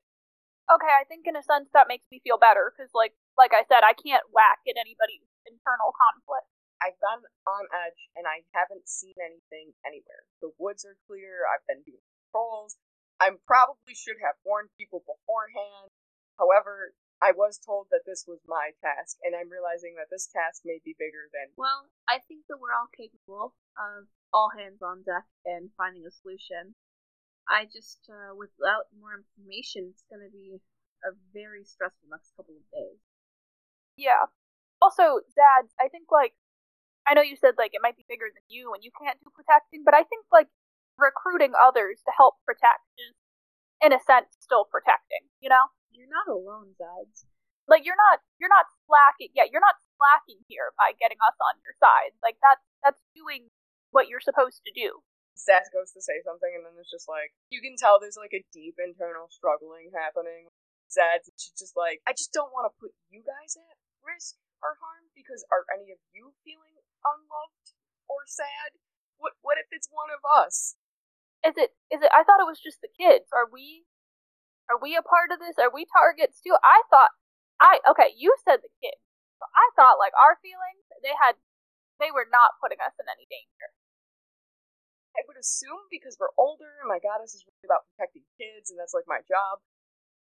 Okay, 0.70 0.90
I 0.90 1.02
think 1.10 1.26
in 1.26 1.34
a 1.34 1.42
sense 1.42 1.70
that 1.74 1.90
makes 1.90 2.06
me 2.14 2.22
feel 2.22 2.38
better 2.38 2.70
because, 2.70 2.94
like, 2.94 3.18
like 3.42 3.58
I 3.58 3.66
said, 3.66 3.82
I 3.82 3.98
can't 3.98 4.22
whack 4.30 4.62
at 4.70 4.78
anybody's 4.78 5.26
internal 5.50 5.90
conflict. 5.98 6.46
I've 6.78 6.96
been 7.02 7.26
on 7.50 7.66
edge 7.74 8.02
and 8.16 8.30
I 8.30 8.46
haven't 8.54 8.86
seen 8.88 9.18
anything 9.18 9.74
anywhere. 9.84 10.24
The 10.46 10.54
woods 10.62 10.86
are 10.86 10.96
clear. 11.10 11.44
I've 11.50 11.66
been 11.66 11.82
doing 11.84 12.06
patrols. 12.30 12.78
I 13.20 13.34
probably 13.50 13.98
should 13.98 14.22
have 14.24 14.38
warned 14.46 14.70
people 14.80 15.04
beforehand. 15.04 15.92
However, 16.40 16.94
I 17.20 17.36
was 17.36 17.60
told 17.60 17.92
that 17.92 18.08
this 18.08 18.24
was 18.28 18.40
my 18.48 18.72
task, 18.80 19.20
and 19.28 19.36
I'm 19.36 19.52
realizing 19.52 20.00
that 20.00 20.08
this 20.08 20.28
task 20.32 20.64
may 20.64 20.80
be 20.84 20.96
bigger 20.96 21.28
than. 21.36 21.52
Well, 21.60 21.92
I 22.08 22.24
think 22.24 22.48
that 22.48 22.64
we're 22.64 22.72
all 22.72 22.88
capable 22.96 23.56
of 23.76 24.08
all 24.32 24.56
hands 24.56 24.80
on 24.80 25.04
deck 25.04 25.28
and 25.44 25.70
finding 25.76 26.08
a 26.08 26.12
solution. 26.12 26.76
I 27.50 27.66
just, 27.68 28.08
uh, 28.08 28.32
without 28.38 28.88
more 28.96 29.20
information, 29.20 29.92
it's 29.92 30.06
going 30.08 30.24
to 30.24 30.32
be 30.32 30.64
a 31.04 31.12
very 31.34 31.64
stressful 31.66 32.08
next 32.08 32.32
couple 32.38 32.56
of 32.56 32.66
days. 32.72 33.00
Yeah. 34.00 34.32
Also, 34.80 35.20
Zad, 35.36 35.68
I 35.76 35.92
think 35.92 36.08
like 36.08 36.36
I 37.08 37.14
know 37.14 37.26
you 37.26 37.36
said 37.36 37.56
like 37.58 37.74
it 37.74 37.84
might 37.84 37.98
be 37.98 38.08
bigger 38.08 38.32
than 38.32 38.44
you 38.48 38.72
and 38.72 38.84
you 38.84 38.92
can't 38.96 39.20
do 39.20 39.28
protecting, 39.34 39.84
but 39.84 39.94
I 39.94 40.08
think 40.08 40.24
like 40.32 40.48
recruiting 40.96 41.52
others 41.56 42.00
to 42.06 42.12
help 42.16 42.40
protect 42.46 42.88
is 42.96 43.16
in 43.84 43.92
a 43.92 44.00
sense 44.00 44.36
still 44.40 44.64
protecting, 44.64 45.28
you 45.40 45.50
know? 45.50 45.72
You're 46.00 46.08
not 46.08 46.32
alone, 46.32 46.80
Zads. 46.80 47.28
Like 47.68 47.84
you're 47.84 48.00
not 48.00 48.24
you're 48.40 48.50
not 48.50 48.72
slacking 48.88 49.36
yeah, 49.36 49.52
you're 49.52 49.62
not 49.62 49.76
slacking 50.00 50.40
here 50.48 50.72
by 50.80 50.96
getting 50.96 51.20
us 51.20 51.36
on 51.44 51.60
your 51.60 51.76
side. 51.76 52.16
Like 52.24 52.40
that's 52.40 52.64
that's 52.80 53.04
doing 53.12 53.52
what 53.92 54.08
you're 54.08 54.24
supposed 54.24 54.64
to 54.64 54.72
do. 54.72 55.04
Zed 55.36 55.68
goes 55.76 55.92
to 55.96 56.02
say 56.04 56.24
something, 56.24 56.52
and 56.52 56.64
then 56.64 56.80
there's 56.80 56.92
just 56.92 57.12
like 57.12 57.36
you 57.52 57.60
can 57.60 57.76
tell 57.76 58.00
there's 58.00 58.20
like 58.20 58.32
a 58.32 58.48
deep 58.56 58.80
internal 58.80 59.28
struggling 59.28 59.92
happening. 59.92 60.48
Zed, 60.88 61.28
she's 61.38 61.54
just 61.54 61.78
like, 61.78 62.02
I 62.10 62.16
just 62.16 62.34
don't 62.34 62.50
want 62.50 62.66
to 62.66 62.80
put 62.82 62.96
you 63.14 63.22
guys 63.22 63.54
at 63.60 63.78
risk 64.02 64.40
or 64.66 64.80
harm 64.82 65.12
because 65.14 65.46
are 65.54 65.70
any 65.70 65.94
of 65.94 66.02
you 66.16 66.34
feeling 66.42 66.80
unloved 67.06 67.76
or 68.08 68.24
sad? 68.26 68.80
What 69.20 69.36
what 69.44 69.60
if 69.60 69.68
it's 69.76 69.92
one 69.92 70.10
of 70.16 70.24
us? 70.24 70.80
Is 71.44 71.56
it 71.60 71.76
is 71.92 72.02
it 72.02 72.12
I 72.16 72.24
thought 72.24 72.42
it 72.42 72.50
was 72.50 72.64
just 72.64 72.80
the 72.80 72.92
kids. 72.92 73.28
Are 73.36 73.48
we 73.48 73.86
are 74.70 74.78
we 74.78 74.94
a 74.94 75.02
part 75.02 75.34
of 75.34 75.42
this? 75.42 75.58
Are 75.58 75.74
we 75.74 75.90
targets 75.90 76.40
too? 76.40 76.54
I 76.62 76.86
thought 76.94 77.12
I 77.58 77.82
okay, 77.92 78.14
you 78.16 78.32
said 78.46 78.62
the 78.62 78.72
kids. 78.80 79.02
So 79.42 79.46
I 79.50 79.66
thought 79.76 79.98
like 79.98 80.14
our 80.16 80.38
feelings, 80.40 80.86
they 81.02 81.18
had 81.18 81.36
they 81.98 82.14
were 82.14 82.30
not 82.30 82.62
putting 82.62 82.80
us 82.80 82.96
in 83.02 83.10
any 83.10 83.26
danger. 83.28 83.74
I 85.18 85.26
would 85.28 85.36
assume 85.36 85.90
because 85.92 86.16
we're 86.16 86.32
older 86.40 86.80
and 86.80 86.88
my 86.88 87.02
goddess 87.02 87.36
is 87.36 87.44
really 87.44 87.68
about 87.68 87.90
protecting 87.92 88.24
kids 88.40 88.72
and 88.72 88.80
that's 88.80 88.96
like 88.96 89.10
my 89.10 89.26
job. 89.26 89.60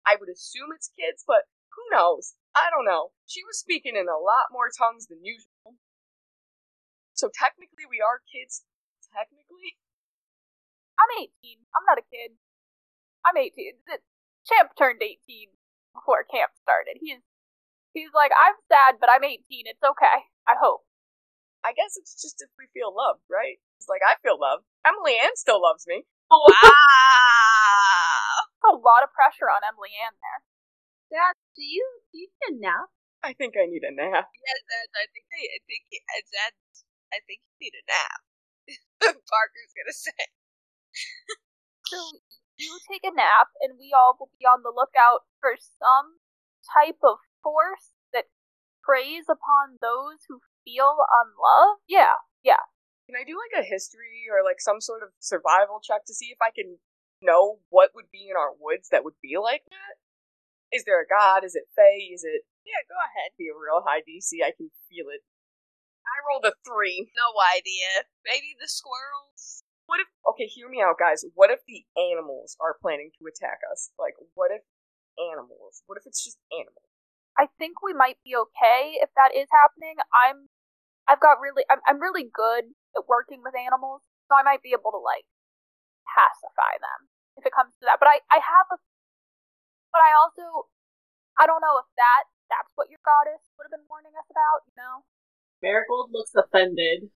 I 0.07 0.15
would 0.15 0.31
assume 0.31 0.71
it's 0.71 0.87
kids, 0.95 1.27
but 1.27 1.51
who 1.75 1.83
knows? 1.91 2.39
I 2.55 2.71
don't 2.71 2.87
know. 2.87 3.11
She 3.27 3.43
was 3.43 3.59
speaking 3.59 3.99
in 3.99 4.07
a 4.07 4.15
lot 4.15 4.53
more 4.55 4.71
tongues 4.71 5.11
than 5.11 5.25
usual. 5.25 5.75
So 7.17 7.27
technically 7.27 7.83
we 7.89 7.99
are 7.99 8.23
kids. 8.23 8.63
Technically? 9.11 9.75
I'm 10.95 11.11
18. 11.19 11.67
I'm 11.75 11.85
not 11.89 11.99
a 11.99 12.07
kid. 12.07 12.39
I'm 13.25 13.35
18. 13.35 13.83
The 14.47 14.55
champ 14.55 14.71
turned 14.79 15.03
18 15.03 15.19
before 15.91 16.23
camp 16.23 16.55
started. 16.63 17.03
He's 17.03 17.19
he's 17.91 18.15
like, 18.15 18.31
I'm 18.31 18.55
sad, 18.71 18.95
but 18.99 19.11
I'm 19.11 19.23
18. 19.23 19.43
It's 19.67 19.83
okay. 19.83 20.31
I 20.47 20.55
hope. 20.55 20.87
I 21.65 21.75
guess 21.75 21.99
it's 21.99 22.15
just 22.15 22.39
if 22.39 22.47
we 22.55 22.71
feel 22.71 22.95
loved, 22.95 23.27
right? 23.27 23.59
It's 23.75 23.91
like 23.91 23.99
I 24.07 24.15
feel 24.23 24.39
loved. 24.39 24.63
Emily 24.87 25.19
Ann 25.19 25.35
still 25.35 25.59
loves 25.61 25.83
me. 25.87 26.07
Wow. 26.27 26.43
A 28.67 28.75
lot 28.75 29.03
of 29.03 29.15
pressure 29.15 29.47
on 29.47 29.63
Emily 29.63 29.95
Ann 29.95 30.11
there. 30.19 30.43
Zad, 31.07 31.39
do 31.55 31.63
you 31.63 31.83
do 32.11 32.19
you 32.19 32.27
need 32.27 32.51
a 32.51 32.59
nap? 32.59 32.91
I 33.23 33.31
think 33.31 33.55
I 33.55 33.63
need 33.63 33.83
a 33.87 33.95
nap. 33.95 34.27
Yeah, 34.27 34.59
Zed, 34.59 34.91
I 34.91 35.07
think 35.07 35.23
they, 35.31 35.43
I 35.47 35.59
think 35.63 35.87
uh, 35.87 36.19
Zed, 36.27 36.53
I 37.15 37.23
think 37.23 37.39
you 37.47 37.55
need 37.63 37.75
a 37.79 37.83
nap. 37.87 38.19
Parker's 39.31 39.71
gonna 39.71 39.95
say. 39.95 40.19
So 41.87 42.19
you 42.57 42.79
take 42.89 43.05
a 43.05 43.13
nap, 43.13 43.53
and 43.61 43.77
we 43.79 43.93
all 43.95 44.17
will 44.19 44.29
be 44.39 44.45
on 44.45 44.61
the 44.63 44.73
lookout 44.73 45.25
for 45.39 45.55
some 45.57 46.19
type 46.65 46.99
of 47.03 47.21
force 47.41 47.93
that 48.13 48.27
preys 48.83 49.25
upon 49.29 49.77
those 49.81 50.25
who 50.27 50.41
feel 50.65 50.97
unloved. 51.23 51.81
Yeah, 51.87 52.19
yeah. 52.43 52.67
Can 53.07 53.15
I 53.15 53.23
do 53.23 53.39
like 53.39 53.55
a 53.55 53.63
history 53.63 54.27
or 54.27 54.43
like 54.43 54.59
some 54.59 54.81
sort 54.83 55.01
of 55.01 55.15
survival 55.19 55.79
check 55.79 56.03
to 56.07 56.13
see 56.13 56.27
if 56.27 56.41
I 56.43 56.51
can 56.51 56.77
know 57.23 57.63
what 57.69 57.95
would 57.95 58.11
be 58.11 58.27
in 58.29 58.35
our 58.35 58.51
woods 58.59 58.89
that 58.91 59.03
would 59.07 59.15
be 59.23 59.39
like 59.39 59.63
that? 59.71 59.95
Is 60.75 60.83
there 60.83 60.99
a 60.99 61.07
god? 61.07 61.47
Is 61.47 61.55
it 61.55 61.71
Fae? 61.71 62.11
Is 62.11 62.27
it 62.27 62.43
Yeah, 62.67 62.83
go 62.91 62.99
ahead. 62.99 63.31
be 63.39 63.47
a 63.47 63.55
real 63.55 63.79
high 63.87 64.03
DC? 64.03 64.43
I 64.43 64.51
can 64.51 64.67
feel 64.91 65.07
it. 65.07 65.23
I 66.03 66.19
rolled 66.27 66.43
a 66.43 66.55
three. 66.67 67.07
No 67.15 67.31
idea. 67.55 68.03
Maybe 68.27 68.55
the 68.59 68.67
squirrels. 68.67 69.63
What 69.87 70.03
if 70.03 70.07
okay, 70.27 70.45
hear 70.45 70.69
me 70.69 70.83
out 70.83 70.99
guys. 70.99 71.23
What 71.33 71.49
if 71.49 71.63
the 71.65 71.87
animals 71.95 72.55
are 72.59 72.75
planning 72.79 73.11
to 73.17 73.27
attack 73.27 73.63
us? 73.71 73.91
Like 73.97 74.15
what 74.35 74.51
if 74.51 74.61
animals? 75.17 75.81
What 75.87 75.97
if 75.97 76.05
it's 76.05 76.23
just 76.23 76.37
animals? 76.53 76.87
I 77.37 77.45
think 77.61 77.85
we 77.85 77.93
might 77.93 78.17
be 78.25 78.33
okay 78.33 78.97
if 78.97 79.13
that 79.13 79.29
is 79.29 79.45
happening. 79.53 80.01
I'm, 80.09 80.49
I've 81.05 81.21
got 81.21 81.37
really, 81.37 81.61
I'm, 81.69 81.85
I'm 81.85 82.01
really 82.01 82.25
good 82.25 82.73
at 82.97 83.05
working 83.05 83.45
with 83.45 83.53
animals, 83.53 84.01
so 84.25 84.33
I 84.33 84.41
might 84.41 84.65
be 84.65 84.73
able 84.73 84.89
to 84.89 85.01
like 85.01 85.29
pacify 86.09 86.81
them 86.81 87.13
if 87.37 87.45
it 87.45 87.53
comes 87.53 87.77
to 87.77 87.85
that. 87.85 88.01
But 88.01 88.09
I, 88.09 88.25
I 88.33 88.41
have 88.41 88.67
a, 88.73 88.77
but 89.93 90.01
I 90.01 90.17
also, 90.17 90.65
I 91.37 91.45
don't 91.45 91.61
know 91.61 91.77
if 91.77 91.85
that, 92.01 92.25
that's 92.49 92.73
what 92.73 92.89
your 92.89 93.01
goddess 93.05 93.45
would 93.55 93.69
have 93.69 93.75
been 93.77 93.85
warning 93.85 94.17
us 94.17 94.27
about. 94.33 94.65
You 94.65 94.75
know? 94.81 94.95
Marigold 95.61 96.09
looks 96.09 96.33
offended. 96.33 97.13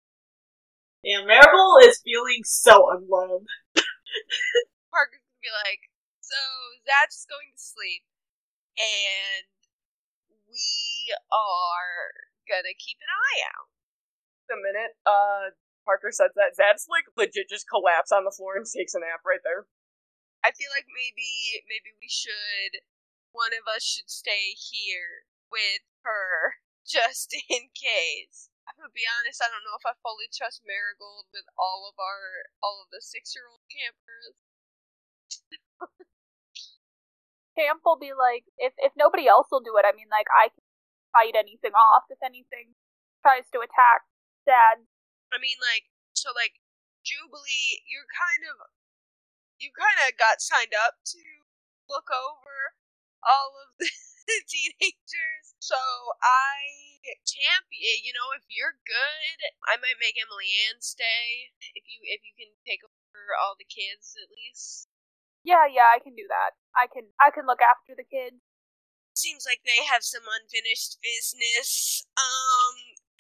Yeah, 1.03 1.23
Marigold 1.23 1.87
is 1.87 2.03
feeling 2.03 2.43
so 2.43 2.91
unloved. 2.91 3.47
Parker's 4.91 5.23
gonna 5.23 5.43
be 5.43 5.55
like, 5.65 5.87
so 6.19 6.39
Zad's 6.83 7.15
just 7.15 7.31
going 7.31 7.55
to 7.55 7.63
sleep, 7.63 8.03
and 8.75 9.47
we 10.51 11.15
are 11.31 12.35
gonna 12.51 12.75
keep 12.75 12.99
an 12.99 13.11
eye 13.15 13.41
out. 13.47 13.71
The 14.51 14.59
minute 14.59 14.99
uh 15.07 15.55
Parker 15.87 16.11
says 16.11 16.35
that, 16.35 16.59
Zad's 16.59 16.91
like 16.91 17.07
legit 17.17 17.49
just 17.49 17.71
collapse 17.71 18.11
on 18.13 18.25
the 18.27 18.35
floor 18.35 18.59
and 18.59 18.67
takes 18.67 18.93
a 18.93 19.01
nap 19.01 19.23
right 19.25 19.41
there. 19.47 19.71
I 20.43 20.51
feel 20.51 20.69
like 20.75 20.91
maybe 20.91 21.63
maybe 21.71 21.95
we 22.01 22.11
should 22.11 22.83
one 23.31 23.55
of 23.55 23.71
us 23.71 23.87
should 23.87 24.11
stay 24.11 24.57
here 24.59 25.29
with 25.47 25.87
her 26.03 26.59
just 26.87 27.33
in 27.49 27.71
case. 27.71 28.51
I'm 28.69 28.77
gonna 28.77 28.93
be 28.93 29.09
honest, 29.09 29.41
I 29.41 29.49
don't 29.49 29.65
know 29.65 29.81
if 29.81 29.89
I 29.89 29.97
fully 30.05 30.29
trust 30.29 30.61
Marigold 30.69 31.33
with 31.33 31.49
all 31.57 31.89
of 31.89 31.97
our 31.97 32.53
all 32.61 32.85
of 32.85 32.93
the 32.93 33.01
six 33.01 33.33
year 33.33 33.49
old 33.49 33.65
campers. 33.73 34.37
Camp 37.57 37.81
will 37.83 37.97
be 37.97 38.13
like, 38.13 38.45
if 38.61 38.77
if 38.77 38.93
nobody 38.93 39.25
else 39.25 39.49
will 39.49 39.65
do 39.65 39.81
it, 39.81 39.89
I 39.89 39.97
mean, 39.97 40.13
like 40.13 40.29
I 40.29 40.53
can 40.53 40.69
fight 41.17 41.33
anything 41.33 41.73
off 41.73 42.13
if 42.13 42.21
anything 42.21 42.77
tries 43.25 43.49
to 43.57 43.65
attack 43.65 44.05
Zad. 44.45 44.85
I 45.33 45.41
mean 45.41 45.57
like 45.65 45.89
so 46.13 46.29
like 46.37 46.61
Jubilee, 47.01 47.81
you're 47.89 48.09
kind 48.13 48.45
of 48.53 48.69
you 49.57 49.73
kind 49.73 49.97
of 50.05 50.13
got 50.21 50.45
signed 50.45 50.77
up 50.77 51.01
to 51.17 51.25
look 51.89 52.13
over 52.13 52.77
all 53.25 53.57
of 53.65 53.73
the 53.81 53.89
teenagers. 54.53 55.47
So 55.59 55.79
I 56.23 57.01
champion, 57.25 58.05
you 58.05 58.13
know, 58.13 58.31
if 58.37 58.45
you're 58.53 58.77
good, 58.85 59.39
I 59.65 59.81
might 59.81 60.01
make 60.01 60.21
Emily 60.21 60.49
Ann 60.69 60.81
stay. 60.85 61.53
If 61.75 61.85
you 61.89 61.99
if 62.13 62.21
you 62.25 62.35
can 62.37 62.53
take 62.69 62.85
over 62.85 63.35
all 63.41 63.57
the 63.57 63.69
kids 63.69 64.15
at 64.17 64.29
least. 64.33 64.89
Yeah, 65.47 65.65
yeah, 65.65 65.89
I 65.89 66.03
can 66.03 66.13
do 66.13 66.29
that. 66.29 66.59
I 66.77 66.87
can 66.91 67.09
I 67.17 67.33
can 67.33 67.49
look 67.49 67.65
after 67.65 67.97
the 67.97 68.07
kids. 68.07 68.41
Seems 69.17 69.43
like 69.49 69.65
they 69.67 69.83
have 69.89 70.07
some 70.07 70.23
unfinished 70.29 71.01
business. 71.03 72.05
Um 72.15 72.75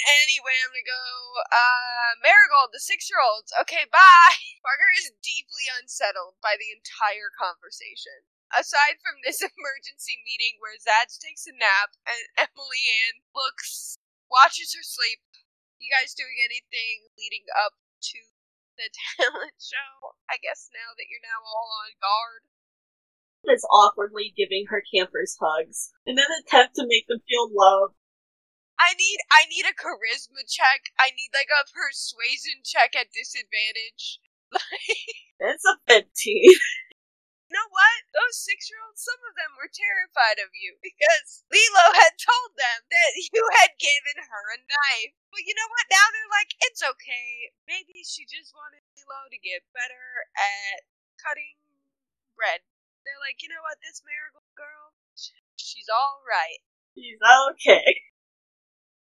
anyway, 0.05 0.55
I'm 0.63 0.71
gonna 0.71 0.87
go 0.87 1.05
uh 1.49 2.11
Marigold, 2.23 2.71
the 2.77 2.83
six 2.83 3.09
year 3.09 3.19
olds. 3.23 3.51
Okay, 3.65 3.89
bye. 3.91 4.39
Parker 4.67 4.91
is 5.01 5.17
deeply 5.25 5.67
unsettled 5.81 6.37
by 6.45 6.55
the 6.61 6.71
entire 6.71 7.33
conversation. 7.35 8.29
Aside 8.55 8.97
from 9.05 9.21
this 9.21 9.45
emergency 9.45 10.21
meeting 10.25 10.57
where 10.61 10.77
Zads 10.81 11.21
takes 11.21 11.45
a 11.45 11.53
nap 11.53 11.97
and 12.09 12.25
Emily 12.49 12.85
Ann 13.05 13.25
looks 13.37 14.01
watches 14.29 14.73
her 14.77 14.85
sleep. 14.85 15.21
You 15.79 15.93
guys 15.93 16.17
doing 16.17 16.41
anything 16.43 17.09
leading 17.17 17.47
up 17.55 17.77
to 18.13 18.19
the 18.77 18.89
talent 19.17 19.57
show? 19.61 20.17
I 20.29 20.41
guess 20.41 20.73
now 20.73 20.97
that 20.97 21.09
you're 21.09 21.25
now 21.25 21.45
all 21.45 21.71
on 21.85 21.93
guard. 22.01 22.43
Is 23.49 23.65
awkwardly 23.71 24.35
giving 24.37 24.67
her 24.69 24.83
campers 24.83 25.39
hugs, 25.41 25.95
and 26.05 26.19
then 26.19 26.27
attempt 26.43 26.75
to 26.75 26.85
make 26.85 27.07
them 27.07 27.23
feel 27.25 27.49
loved. 27.49 27.95
I 28.77 28.93
need 28.99 29.19
I 29.31 29.47
need 29.49 29.65
a 29.65 29.73
charisma 29.73 30.43
check. 30.45 30.91
I 30.99 31.15
need 31.15 31.31
like 31.33 31.49
a 31.49 31.65
persuasion 31.71 32.61
check 32.67 32.93
at 32.99 33.15
disadvantage. 33.15 34.21
It's 35.41 35.65
a 35.65 35.79
15. 35.87 36.51
You 37.49 37.57
know 37.57 37.73
what? 37.73 38.01
Those 38.13 38.37
six 38.37 38.69
year 38.69 38.77
olds, 38.85 39.01
some 39.01 39.17
of 39.25 39.33
them 39.33 39.57
were 39.57 39.73
terrified 39.73 40.37
of 40.37 40.53
you 40.53 40.77
because 40.85 41.49
Lilo 41.49 41.97
had 41.97 42.21
told 42.21 42.53
them 42.61 42.85
that 42.93 43.13
you 43.33 43.41
had 43.57 43.73
given 43.81 44.21
her 44.21 44.45
a 44.53 44.61
knife. 44.61 45.17
But 45.33 45.49
you 45.49 45.57
know 45.57 45.65
what? 45.73 45.89
Now 45.89 46.13
they're 46.13 46.29
like, 46.37 46.53
it's 46.69 46.85
okay. 46.85 47.57
Maybe 47.65 48.05
she 48.05 48.29
just 48.29 48.53
wanted 48.53 48.85
Lilo 48.93 49.33
to 49.33 49.41
get 49.41 49.65
better 49.73 50.29
at 50.37 50.85
cutting 51.25 51.57
bread. 52.37 52.61
They're 53.09 53.25
like, 53.25 53.41
you 53.41 53.49
know 53.49 53.65
what? 53.65 53.81
This 53.81 54.05
marigold 54.05 54.53
girl, 54.53 54.93
she's 55.57 55.89
all 55.89 56.21
right. 56.29 56.61
She's 56.93 57.17
okay. 57.25 58.13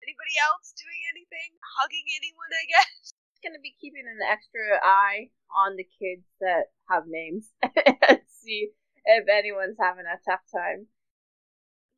Anybody 0.02 0.36
else 0.42 0.74
doing 0.74 1.06
anything? 1.14 1.62
Hugging 1.78 2.10
anyone, 2.10 2.50
I 2.50 2.66
guess? 2.66 3.14
Gonna 3.44 3.62
be 3.62 3.76
keeping 3.82 4.06
an 4.08 4.22
extra 4.22 4.80
eye 4.82 5.32
on 5.52 5.76
the 5.76 5.84
kids 5.84 6.26
that 6.40 6.72
have 6.90 7.04
names 7.08 7.52
and 7.62 8.22
see 8.28 8.72
if 9.06 9.28
anyone's 9.28 9.78
having 9.80 10.06
a 10.06 10.22
tough 10.24 10.46
time. 10.52 10.88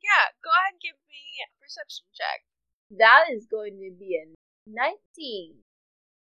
Yeah, 0.03 0.35
go 0.43 0.51
ahead 0.51 0.75
and 0.75 0.83
give 0.83 0.99
me 1.07 1.39
a 1.43 1.47
perception 1.59 2.05
check. 2.11 2.43
That 2.91 3.31
is 3.31 3.47
going 3.47 3.79
to 3.79 3.91
be 3.95 4.19
a 4.19 4.35
19. 4.67 5.63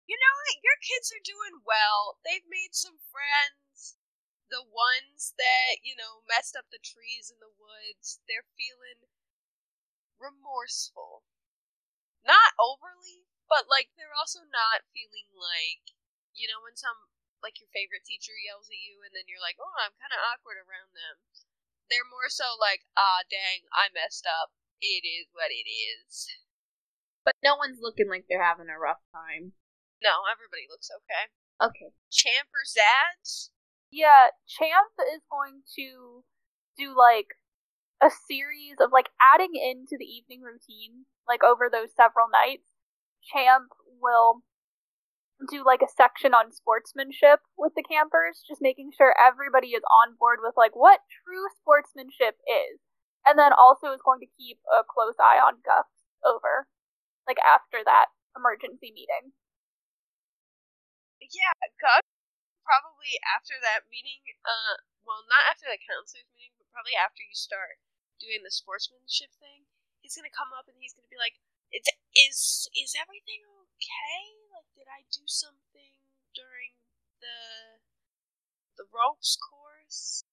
You 0.09 0.17
know 0.17 0.35
what? 0.41 0.65
Your 0.65 0.79
kids 0.81 1.13
are 1.13 1.21
doing 1.21 1.61
well. 1.61 2.17
They've 2.25 2.49
made 2.49 2.73
some 2.73 2.97
friends. 3.13 3.97
The 4.49 4.65
ones 4.65 5.37
that, 5.37 5.85
you 5.85 5.93
know, 5.93 6.25
messed 6.25 6.57
up 6.57 6.65
the 6.73 6.81
trees 6.81 7.29
in 7.29 7.37
the 7.37 7.53
woods, 7.53 8.17
they're 8.25 8.49
feeling 8.57 9.05
remorseful. 10.17 11.21
Not 12.25 12.57
overly, 12.57 13.29
but 13.49 13.65
like 13.65 13.89
they're 13.97 14.15
also 14.15 14.45
not 14.47 14.85
feeling 14.93 15.27
like, 15.33 15.97
you 16.37 16.45
know, 16.47 16.61
when 16.61 16.77
some 16.77 17.09
like 17.41 17.57
your 17.59 17.71
favorite 17.73 18.05
teacher 18.05 18.35
yells 18.37 18.69
at 18.69 18.79
you 18.79 19.01
and 19.03 19.11
then 19.11 19.25
you're 19.27 19.43
like, 19.43 19.57
"Oh, 19.57 19.75
I'm 19.81 19.95
kind 19.97 20.13
of 20.13 20.21
awkward 20.21 20.61
around 20.61 20.93
them." 20.93 21.17
They're 21.89 22.07
more 22.07 22.29
so 22.29 22.53
like, 22.59 22.85
"Ah, 22.93 23.25
dang, 23.27 23.65
I 23.73 23.89
messed 23.89 24.27
up. 24.29 24.53
It 24.79 25.03
is 25.03 25.27
what 25.33 25.49
it 25.49 25.67
is." 25.67 26.29
But 27.25 27.35
no 27.43 27.55
one's 27.57 27.81
looking 27.81 28.07
like 28.07 28.25
they're 28.29 28.43
having 28.43 28.69
a 28.69 28.79
rough 28.79 29.03
time. 29.11 29.53
No, 30.01 30.23
everybody 30.31 30.67
looks 30.69 30.89
okay. 31.03 31.33
Okay. 31.59 31.91
Champ 32.11 32.47
or 32.55 32.63
Zads? 32.63 33.51
Yeah, 33.91 34.31
Champ 34.47 34.95
is 35.13 35.21
going 35.29 35.63
to 35.75 36.23
do 36.77 36.95
like 36.95 37.35
a 38.01 38.09
series 38.09 38.79
of 38.79 38.91
like 38.91 39.09
adding 39.19 39.55
into 39.55 39.97
the 39.99 40.07
evening 40.07 40.41
routine, 40.41 41.05
like 41.27 41.43
over 41.43 41.67
those 41.69 41.91
several 41.95 42.31
nights. 42.31 42.68
Champ 43.31 43.69
will 44.01 44.43
do 45.47 45.63
like 45.63 45.81
a 45.81 45.87
section 45.95 46.33
on 46.35 46.51
sportsmanship 46.51 47.39
with 47.57 47.71
the 47.75 47.83
campers, 47.83 48.43
just 48.43 48.61
making 48.61 48.91
sure 48.91 49.15
everybody 49.15 49.71
is 49.71 49.83
on 50.03 50.15
board 50.19 50.39
with 50.43 50.55
like 50.59 50.75
what 50.75 50.99
true 51.23 51.47
sportsmanship 51.63 52.35
is. 52.43 52.79
And 53.27 53.37
then 53.39 53.51
also 53.53 53.91
is 53.93 54.03
going 54.03 54.19
to 54.23 54.35
keep 54.39 54.59
a 54.71 54.83
close 54.83 55.15
eye 55.19 55.39
on 55.39 55.59
Gus 55.63 55.87
over, 56.25 56.67
like 57.27 57.39
after 57.43 57.83
that 57.83 58.11
emergency 58.35 58.91
meeting. 58.91 59.35
Yeah, 61.19 61.53
Gus 61.79 62.03
probably 62.63 63.17
after 63.35 63.57
that 63.61 63.89
meeting, 63.89 64.21
uh, 64.45 64.75
well, 65.03 65.25
not 65.27 65.45
after 65.49 65.67
the 65.67 65.79
counselors 65.81 66.29
meeting, 66.37 66.53
but 66.59 66.69
probably 66.71 66.95
after 66.95 67.21
you 67.25 67.33
start 67.35 67.81
doing 68.21 68.43
the 68.45 68.53
sportsmanship 68.53 69.33
thing, 69.41 69.65
he's 70.01 70.15
gonna 70.15 70.33
come 70.33 70.53
up 70.55 70.69
and 70.69 70.77
he's 70.79 70.93
gonna 70.93 71.09
be 71.11 71.19
like, 71.19 71.37
"It's 71.71 71.89
is 72.15 72.69
is 72.75 72.95
everything 72.99 73.41
okay? 73.45 74.21
Like, 74.53 74.69
did 74.75 74.87
I 74.87 75.05
do 75.11 75.27
something 75.27 75.95
during 76.33 76.73
the 77.21 77.81
the 78.77 78.85
ropes 78.91 79.37
course?" 79.37 80.23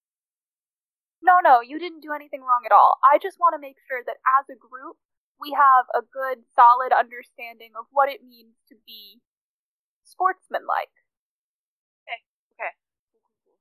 No, 1.22 1.40
no, 1.42 1.60
you 1.60 1.78
didn't 1.78 2.00
do 2.00 2.12
anything 2.12 2.42
wrong 2.42 2.62
at 2.64 2.72
all. 2.72 2.98
I 3.02 3.18
just 3.18 3.38
want 3.40 3.54
to 3.54 3.58
make 3.60 3.76
sure 3.88 4.02
that 4.04 4.18
as 4.38 4.46
a 4.48 4.54
group, 4.54 4.96
we 5.40 5.52
have 5.52 5.86
a 5.94 6.00
good, 6.02 6.44
solid 6.54 6.92
understanding 6.92 7.72
of 7.76 7.86
what 7.90 8.08
it 8.08 8.22
means 8.22 8.56
to 8.68 8.76
be 8.86 9.20
sportsmanlike. 10.04 10.92
Okay, 12.06 12.20
okay, 12.54 12.72
cool, 13.12 13.20
cool, 13.26 13.36
cool. 13.44 13.60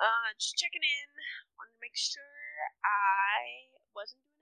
Uh, 0.00 0.34
just 0.38 0.56
checking 0.56 0.82
in. 0.82 1.08
Wanted 1.56 1.76
to 1.76 1.82
make 1.84 1.96
sure 1.96 2.68
I 2.84 3.76
wasn't 3.94 4.24
doing. 4.28 4.39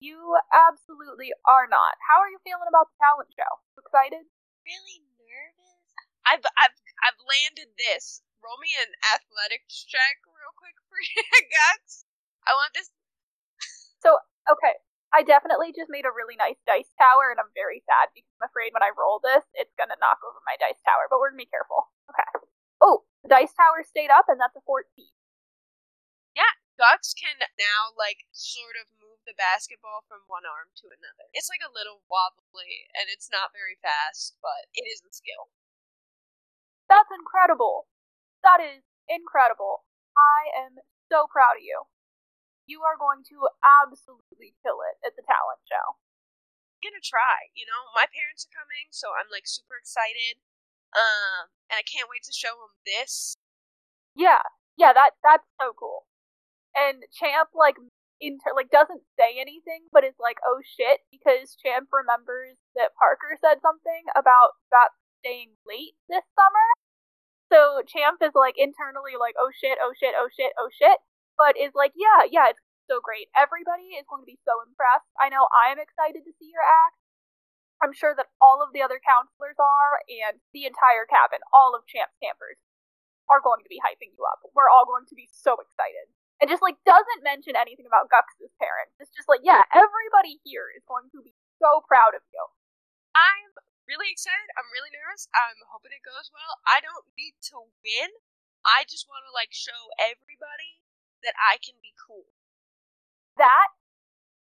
You 0.00 0.34
absolutely 0.48 1.30
are 1.44 1.68
not. 1.68 2.00
How 2.08 2.24
are 2.24 2.32
you 2.32 2.40
feeling 2.40 2.66
about 2.66 2.88
the 2.88 2.98
talent 3.04 3.28
show? 3.36 3.52
Excited? 3.76 4.24
Really 4.64 5.04
nervous. 5.20 5.84
I've 6.24 6.44
I've 6.56 6.76
I've 7.04 7.20
landed 7.20 7.76
this. 7.76 8.24
Roll 8.40 8.56
me 8.64 8.72
an 8.80 8.96
athletics 9.12 9.84
check 9.84 10.24
real 10.24 10.56
quick 10.56 10.76
for 10.88 10.96
you 11.04 11.22
guys. 11.52 12.08
I 12.48 12.56
want 12.56 12.72
this. 12.72 12.88
So, 14.00 14.16
okay, 14.48 14.74
I 15.12 15.22
definitely 15.22 15.76
just 15.76 15.92
made 15.92 16.08
a 16.08 16.14
really 16.14 16.36
nice 16.36 16.56
dice 16.64 16.88
tower, 16.96 17.28
and 17.30 17.38
I'm 17.40 17.52
very 17.52 17.84
sad 17.84 18.08
because 18.16 18.32
I'm 18.40 18.48
afraid 18.48 18.72
when 18.72 18.82
I 18.84 18.96
roll 18.96 19.20
this, 19.20 19.44
it's 19.52 19.74
gonna 19.76 20.00
knock 20.00 20.24
over 20.24 20.40
my 20.48 20.56
dice 20.56 20.80
tower. 20.82 21.06
But 21.12 21.20
we're 21.20 21.30
gonna 21.36 21.44
be 21.44 21.52
careful. 21.52 21.92
Okay. 22.08 22.48
Oh, 22.80 23.04
the 23.22 23.28
dice 23.28 23.52
tower 23.52 23.84
stayed 23.84 24.08
up, 24.10 24.26
and 24.32 24.40
that's 24.40 24.56
a 24.56 24.64
14. 24.64 24.88
Gux 26.80 27.12
can 27.12 27.36
now 27.60 27.92
like 27.92 28.24
sort 28.32 28.80
of 28.80 28.88
move 28.96 29.20
the 29.28 29.36
basketball 29.36 30.00
from 30.08 30.24
one 30.32 30.48
arm 30.48 30.72
to 30.80 30.88
another. 30.88 31.28
It's 31.36 31.52
like 31.52 31.60
a 31.60 31.68
little 31.68 32.00
wobbly, 32.08 32.88
and 32.96 33.12
it's 33.12 33.28
not 33.28 33.52
very 33.52 33.76
fast, 33.84 34.40
but 34.40 34.72
it 34.72 34.88
is 34.88 35.04
a 35.04 35.12
skill. 35.12 35.52
That's 36.88 37.12
incredible. 37.12 37.84
That 38.40 38.64
is 38.64 38.80
incredible. 39.12 39.84
I 40.16 40.48
am 40.56 40.80
so 41.12 41.28
proud 41.28 41.60
of 41.60 41.64
you. 41.68 41.84
You 42.64 42.80
are 42.88 42.96
going 42.96 43.28
to 43.28 43.52
absolutely 43.60 44.56
kill 44.64 44.80
it 44.88 44.96
at 45.04 45.20
the 45.20 45.26
talent 45.28 45.60
show. 45.68 46.00
I'm 46.80 46.80
gonna 46.80 47.04
try. 47.04 47.52
You 47.52 47.68
know, 47.68 47.92
my 47.92 48.08
parents 48.08 48.48
are 48.48 48.56
coming, 48.56 48.88
so 48.88 49.12
I'm 49.12 49.28
like 49.28 49.44
super 49.44 49.76
excited. 49.76 50.40
Um, 50.96 51.52
and 51.68 51.76
I 51.76 51.84
can't 51.84 52.08
wait 52.08 52.24
to 52.24 52.32
show 52.32 52.56
them 52.56 52.72
this. 52.88 53.36
Yeah, 54.16 54.42
yeah, 54.76 54.92
that 54.94 55.20
that's 55.22 55.46
so 55.60 55.76
cool. 55.76 56.08
And 56.74 57.02
Champ 57.10 57.50
like 57.54 57.76
inter 58.20 58.52
like 58.54 58.70
doesn't 58.70 59.02
say 59.18 59.40
anything, 59.40 59.88
but 59.90 60.04
is 60.04 60.18
like, 60.20 60.38
oh 60.46 60.60
shit, 60.62 61.02
because 61.10 61.56
Champ 61.58 61.88
remembers 61.90 62.60
that 62.76 62.94
Parker 62.96 63.34
said 63.40 63.64
something 63.64 64.06
about 64.14 64.56
about 64.70 64.94
staying 65.20 65.56
late 65.66 65.96
this 66.08 66.24
summer. 66.36 66.68
So 67.50 67.82
Champ 67.82 68.22
is 68.22 68.36
like 68.36 68.54
internally 68.54 69.18
like, 69.18 69.34
oh 69.40 69.50
shit, 69.50 69.80
oh 69.82 69.92
shit, 69.98 70.14
oh 70.14 70.30
shit, 70.30 70.54
oh 70.54 70.70
shit, 70.70 71.02
but 71.34 71.58
is 71.58 71.74
like, 71.74 71.92
yeah, 71.98 72.28
yeah, 72.30 72.54
it's 72.54 72.62
so 72.86 73.02
great. 73.02 73.26
Everybody 73.34 73.98
is 73.98 74.06
going 74.06 74.22
to 74.22 74.30
be 74.30 74.38
so 74.46 74.62
impressed. 74.62 75.10
I 75.18 75.30
know 75.30 75.50
I'm 75.50 75.82
excited 75.82 76.22
to 76.22 76.36
see 76.38 76.50
your 76.50 76.62
act. 76.62 76.98
I'm 77.80 77.96
sure 77.96 78.12
that 78.12 78.28
all 78.44 78.60
of 78.60 78.76
the 78.76 78.84
other 78.84 79.00
counselors 79.00 79.56
are, 79.56 80.04
and 80.04 80.36
the 80.52 80.68
entire 80.68 81.08
cabin, 81.08 81.40
all 81.48 81.72
of 81.72 81.88
Champ's 81.88 82.18
campers, 82.20 82.60
are 83.32 83.40
going 83.40 83.64
to 83.64 83.72
be 83.72 83.80
hyping 83.80 84.12
you 84.12 84.26
up. 84.28 84.44
We're 84.52 84.68
all 84.68 84.84
going 84.84 85.08
to 85.08 85.16
be 85.16 85.30
so 85.32 85.56
excited. 85.56 86.12
And 86.40 86.48
just 86.48 86.64
like 86.64 86.80
doesn't 86.88 87.20
mention 87.20 87.52
anything 87.52 87.84
about 87.84 88.08
Gux's 88.08 88.48
parents. 88.56 88.96
It's 88.96 89.12
just 89.12 89.28
like, 89.28 89.44
yeah, 89.44 89.60
everybody 89.76 90.40
here 90.40 90.72
is 90.72 90.80
going 90.88 91.12
to 91.12 91.20
be 91.20 91.36
so 91.60 91.84
proud 91.84 92.16
of 92.16 92.24
you. 92.32 92.40
I'm 93.12 93.52
really 93.84 94.08
excited. 94.08 94.48
I'm 94.56 94.70
really 94.72 94.88
nervous. 94.94 95.28
I'm 95.36 95.60
hoping 95.68 95.92
it 95.92 96.00
goes 96.00 96.32
well. 96.32 96.56
I 96.64 96.80
don't 96.80 97.04
need 97.18 97.36
to 97.52 97.60
win. 97.84 98.10
I 98.64 98.88
just 98.88 99.04
want 99.04 99.28
to 99.28 99.32
like 99.36 99.52
show 99.52 99.92
everybody 100.00 100.80
that 101.26 101.36
I 101.36 101.60
can 101.60 101.76
be 101.84 101.92
cool. 101.96 102.28
That 103.36 103.68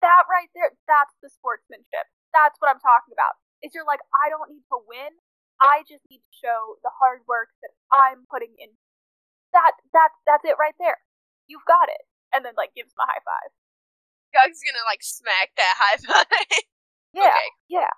that 0.03 0.27
right 0.27 0.51
there, 0.55 0.75
that's 0.91 1.15
the 1.23 1.31
sportsmanship. 1.31 2.07
That's 2.35 2.59
what 2.59 2.69
I'm 2.69 2.83
talking 2.83 3.15
about. 3.15 3.39
Is 3.65 3.73
you're 3.73 3.89
like, 3.89 4.03
I 4.13 4.29
don't 4.29 4.53
need 4.53 4.67
to 4.75 4.79
win. 4.85 5.23
I 5.63 5.87
just 5.89 6.05
need 6.13 6.21
to 6.21 6.35
show 6.37 6.77
the 6.85 6.93
hard 6.93 7.25
work 7.25 7.49
that 7.65 7.73
I'm 7.89 8.29
putting 8.29 8.53
in. 8.61 8.77
That 9.55 9.73
that's 9.95 10.17
that's 10.29 10.45
it 10.45 10.61
right 10.61 10.77
there. 10.77 11.01
You've 11.47 11.67
got 11.67 11.89
it. 11.89 12.05
And 12.35 12.45
then 12.45 12.55
like 12.59 12.75
gives 12.77 12.93
him 12.93 13.01
a 13.01 13.09
high 13.09 13.25
five. 13.25 13.51
Gug's 14.35 14.61
gonna 14.61 14.85
like 14.85 15.01
smack 15.01 15.55
that 15.57 15.75
high 15.81 15.99
five. 16.03 16.63
Yeah. 17.15 17.33
Okay. 17.33 17.49
Yeah. 17.71 17.95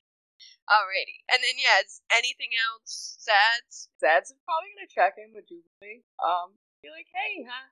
Alrighty. 0.72 1.26
And 1.28 1.42
then 1.42 1.58
yeah, 1.58 1.82
is 1.84 2.00
anything 2.14 2.54
else, 2.56 3.20
Zads? 3.20 3.90
Zad's 4.00 4.32
probably 4.46 4.72
gonna 4.74 4.88
check 4.88 5.18
in 5.18 5.34
with 5.34 5.50
Jubilee. 5.50 6.06
Um, 6.22 6.56
be 6.80 6.88
like, 6.88 7.10
hey, 7.12 7.44
huh? 7.44 7.68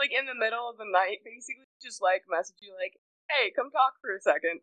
Like 0.00 0.12
in 0.12 0.24
the 0.24 0.36
middle 0.36 0.68
of 0.68 0.76
the 0.80 0.88
night, 0.88 1.24
basically, 1.24 1.68
just 1.80 2.00
like 2.00 2.24
message 2.28 2.60
you 2.60 2.72
like, 2.76 2.96
hey, 3.28 3.52
come 3.52 3.68
talk 3.72 4.00
for 4.00 4.12
a 4.14 4.20
second. 4.20 4.60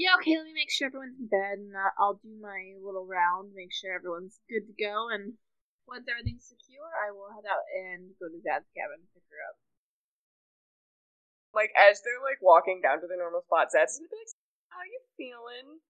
Yeah, 0.00 0.16
okay, 0.16 0.36
let 0.40 0.48
me 0.48 0.56
make 0.56 0.72
sure 0.72 0.88
everyone's 0.88 1.20
in 1.20 1.28
bed, 1.28 1.60
and 1.60 1.76
uh, 1.76 1.92
I'll 2.00 2.16
do 2.16 2.32
my 2.40 2.72
little 2.80 3.04
round, 3.04 3.52
make 3.52 3.72
sure 3.76 3.92
everyone's 3.92 4.40
good 4.48 4.64
to 4.64 4.72
go, 4.72 5.12
and 5.12 5.36
once 5.86 6.06
everything's 6.08 6.46
secure, 6.46 6.88
I 6.98 7.10
will 7.10 7.30
head 7.34 7.46
out 7.46 7.66
and 7.74 8.14
go 8.18 8.28
to 8.28 8.38
Zad's 8.40 8.70
cabin 8.72 9.02
and 9.02 9.12
pick 9.12 9.26
her 9.28 9.40
up. 9.42 9.56
Like 11.52 11.72
as 11.76 12.00
they're 12.00 12.22
like 12.22 12.40
walking 12.40 12.80
down 12.80 13.00
to 13.04 13.08
the 13.08 13.18
normal 13.18 13.44
spot, 13.44 13.70
Zad's 13.70 13.98
gonna 14.00 14.08
be 14.08 14.16
like, 14.16 14.34
how 14.72 14.82
you 14.88 15.00
feeling? 15.18 15.84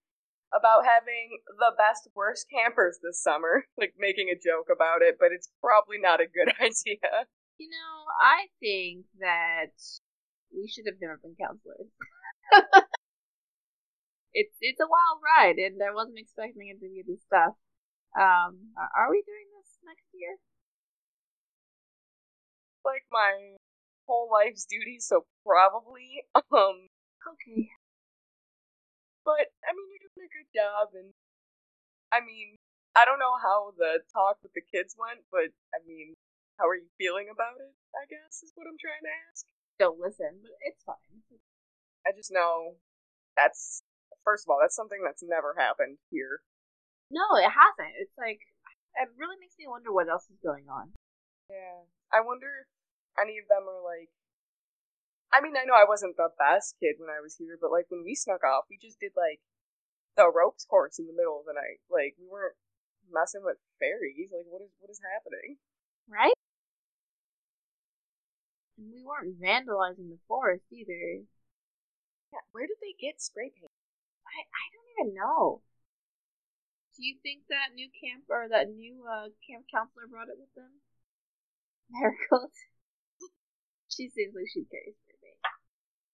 About 0.53 0.85
having 0.85 1.41
the 1.49 1.73
best 1.81 2.13
worst 2.13 2.45
campers 2.53 3.01
this 3.01 3.23
summer, 3.23 3.65
like 3.81 3.97
making 3.97 4.29
a 4.29 4.37
joke 4.37 4.69
about 4.69 5.01
it, 5.01 5.17
but 5.17 5.33
it's 5.33 5.49
probably 5.65 5.97
not 5.97 6.21
a 6.21 6.29
good 6.29 6.53
idea. 6.61 7.31
You 7.57 7.73
know, 7.73 7.95
I 8.21 8.53
think 8.61 9.07
that 9.21 9.73
we 10.53 10.69
should 10.69 10.85
have 10.85 11.01
never 11.01 11.17
been 11.17 11.41
counselors. 11.41 11.89
it's 14.37 14.57
it's 14.61 14.81
a 14.81 14.89
wild 14.89 15.25
ride, 15.25 15.57
and 15.57 15.81
I 15.81 15.95
wasn't 15.95 16.21
expecting 16.21 16.69
it 16.69 16.81
to 16.85 16.89
be 16.89 17.01
this 17.01 17.25
stuff. 17.25 17.57
Um, 18.13 18.77
are, 18.77 19.09
we 19.09 19.25
doing 19.25 19.49
next 19.85 20.07
year? 20.15 20.37
Like 22.85 23.05
my 23.11 23.57
whole 24.07 24.29
life's 24.31 24.65
duty, 24.67 24.99
so 25.01 25.27
probably. 25.47 26.25
Um, 26.53 26.89
Okay. 27.23 27.71
but 29.25 29.47
I 29.63 29.71
mean, 29.73 29.87
you're 29.95 30.11
doing 30.15 30.27
a 30.27 30.35
good 30.35 30.51
job, 30.55 30.91
and 30.99 31.15
I 32.13 32.21
mean, 32.21 32.57
I 32.97 33.05
don't 33.05 33.19
know 33.23 33.37
how 33.41 33.73
the 33.79 34.03
talk 34.13 34.39
with 34.43 34.53
the 34.53 34.61
kids 34.65 34.95
went, 34.99 35.25
but 35.33 35.55
I 35.73 35.81
mean, 35.87 36.15
how 36.59 36.69
are 36.69 36.77
you 36.77 36.91
feeling 36.99 37.29
about 37.33 37.57
it? 37.63 37.73
I 37.97 38.05
guess 38.11 38.43
is 38.43 38.53
what 38.55 38.67
I'm 38.69 38.79
trying 38.81 39.05
to 39.07 39.15
ask. 39.31 39.47
Don't 39.79 40.01
listen, 40.01 40.43
but 40.43 40.57
it's 40.67 40.83
fine. 40.85 41.23
I 42.07 42.13
just 42.17 42.33
know 42.33 42.77
that's 43.37 43.83
first 44.25 44.45
of 44.47 44.51
all, 44.51 44.59
that's 44.61 44.77
something 44.77 45.01
that's 45.05 45.23
never 45.25 45.55
happened 45.57 45.99
here. 46.11 46.43
No, 47.11 47.25
it 47.37 47.49
hasn't. 47.51 47.95
It's 48.01 48.17
like 48.19 48.41
it 48.97 49.09
really 49.17 49.39
makes 49.41 49.57
me 49.59 49.67
wonder 49.67 49.93
what 49.93 50.09
else 50.09 50.29
is 50.29 50.41
going 50.43 50.69
on. 50.69 50.93
Yeah. 51.49 51.89
I 52.13 52.21
wonder 52.21 52.65
if 52.65 52.69
any 53.17 53.39
of 53.39 53.49
them 53.49 53.69
are 53.69 53.83
like 53.83 54.13
I 55.33 55.41
mean, 55.41 55.57
I 55.57 55.65
know 55.65 55.73
I 55.73 55.89
wasn't 55.89 56.21
the 56.21 56.29
best 56.37 56.77
kid 56.77 57.01
when 57.01 57.09
I 57.09 57.25
was 57.25 57.41
here, 57.41 57.57
but 57.57 57.73
like 57.73 57.89
when 57.89 58.05
we 58.05 58.13
snuck 58.15 58.45
off, 58.45 58.69
we 58.69 58.77
just 58.77 59.01
did 59.01 59.17
like 59.17 59.41
the 60.13 60.29
ropes 60.29 60.69
course 60.69 61.01
in 61.01 61.09
the 61.09 61.17
middle 61.17 61.41
of 61.41 61.49
the 61.49 61.57
night. 61.57 61.81
Like 61.89 62.21
we 62.21 62.29
weren't 62.29 62.61
messing 63.09 63.41
with 63.41 63.57
fairies. 63.81 64.29
Like 64.29 64.45
what 64.53 64.61
is 64.61 64.77
what 64.77 64.93
is 64.93 65.01
happening? 65.01 65.57
Right? 66.05 66.37
And 68.77 68.93
we 68.93 69.01
weren't 69.01 69.41
vandalizing 69.41 70.13
the 70.13 70.21
forest 70.29 70.69
either. 70.69 71.25
Yeah, 72.29 72.45
where 72.53 72.69
did 72.69 72.81
they 72.85 72.93
get 73.01 73.25
spray 73.25 73.49
paint? 73.57 73.73
I, 74.29 74.45
I 74.45 74.65
don't 74.73 74.93
even 74.93 75.17
know. 75.17 75.65
Do 76.93 77.01
you 77.01 77.17
think 77.25 77.49
that 77.49 77.73
new 77.73 77.89
camp 77.89 78.29
or 78.29 78.49
that 78.53 78.69
new 78.69 79.01
uh, 79.09 79.33
camp 79.43 79.65
counselor 79.73 80.05
brought 80.07 80.29
it 80.29 80.37
with 80.37 80.53
them? 80.53 80.85
Marigold. 81.89 82.53
she 83.93 84.13
seems 84.13 84.37
like 84.37 84.49
she 84.53 84.69
carries 84.69 84.97
paint. 85.09 85.41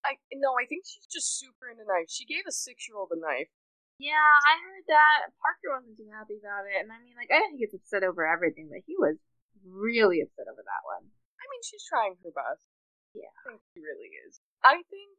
I 0.06 0.14
no, 0.38 0.54
I 0.54 0.64
think 0.70 0.86
she's 0.86 1.10
just 1.10 1.38
super 1.38 1.68
into 1.68 1.82
knives. 1.82 2.14
She 2.14 2.24
gave 2.24 2.46
a 2.46 2.54
six 2.54 2.86
year 2.86 2.94
old 2.94 3.10
a 3.10 3.18
knife. 3.18 3.50
Yeah, 3.98 4.14
I 4.46 4.62
heard 4.62 4.86
that. 4.86 5.34
Parker 5.42 5.74
wasn't 5.74 5.98
too 5.98 6.06
happy 6.14 6.38
about 6.38 6.70
it, 6.70 6.78
and 6.78 6.94
I 6.94 7.02
mean, 7.02 7.18
like, 7.18 7.34
I 7.34 7.42
know 7.42 7.50
he 7.50 7.58
gets 7.58 7.74
upset 7.74 8.06
over 8.06 8.22
everything, 8.22 8.70
but 8.70 8.86
he 8.86 8.94
was 8.94 9.18
really 9.66 10.22
upset 10.22 10.46
over 10.46 10.62
that 10.62 10.86
one. 10.86 11.02
I 11.02 11.44
mean, 11.50 11.62
she's 11.66 11.82
trying 11.82 12.14
her 12.22 12.30
best. 12.30 12.62
Yeah. 13.10 13.34
I 13.42 13.58
think 13.58 13.62
she 13.74 13.82
really 13.82 14.14
is. 14.22 14.38
I 14.62 14.86
think 14.86 15.18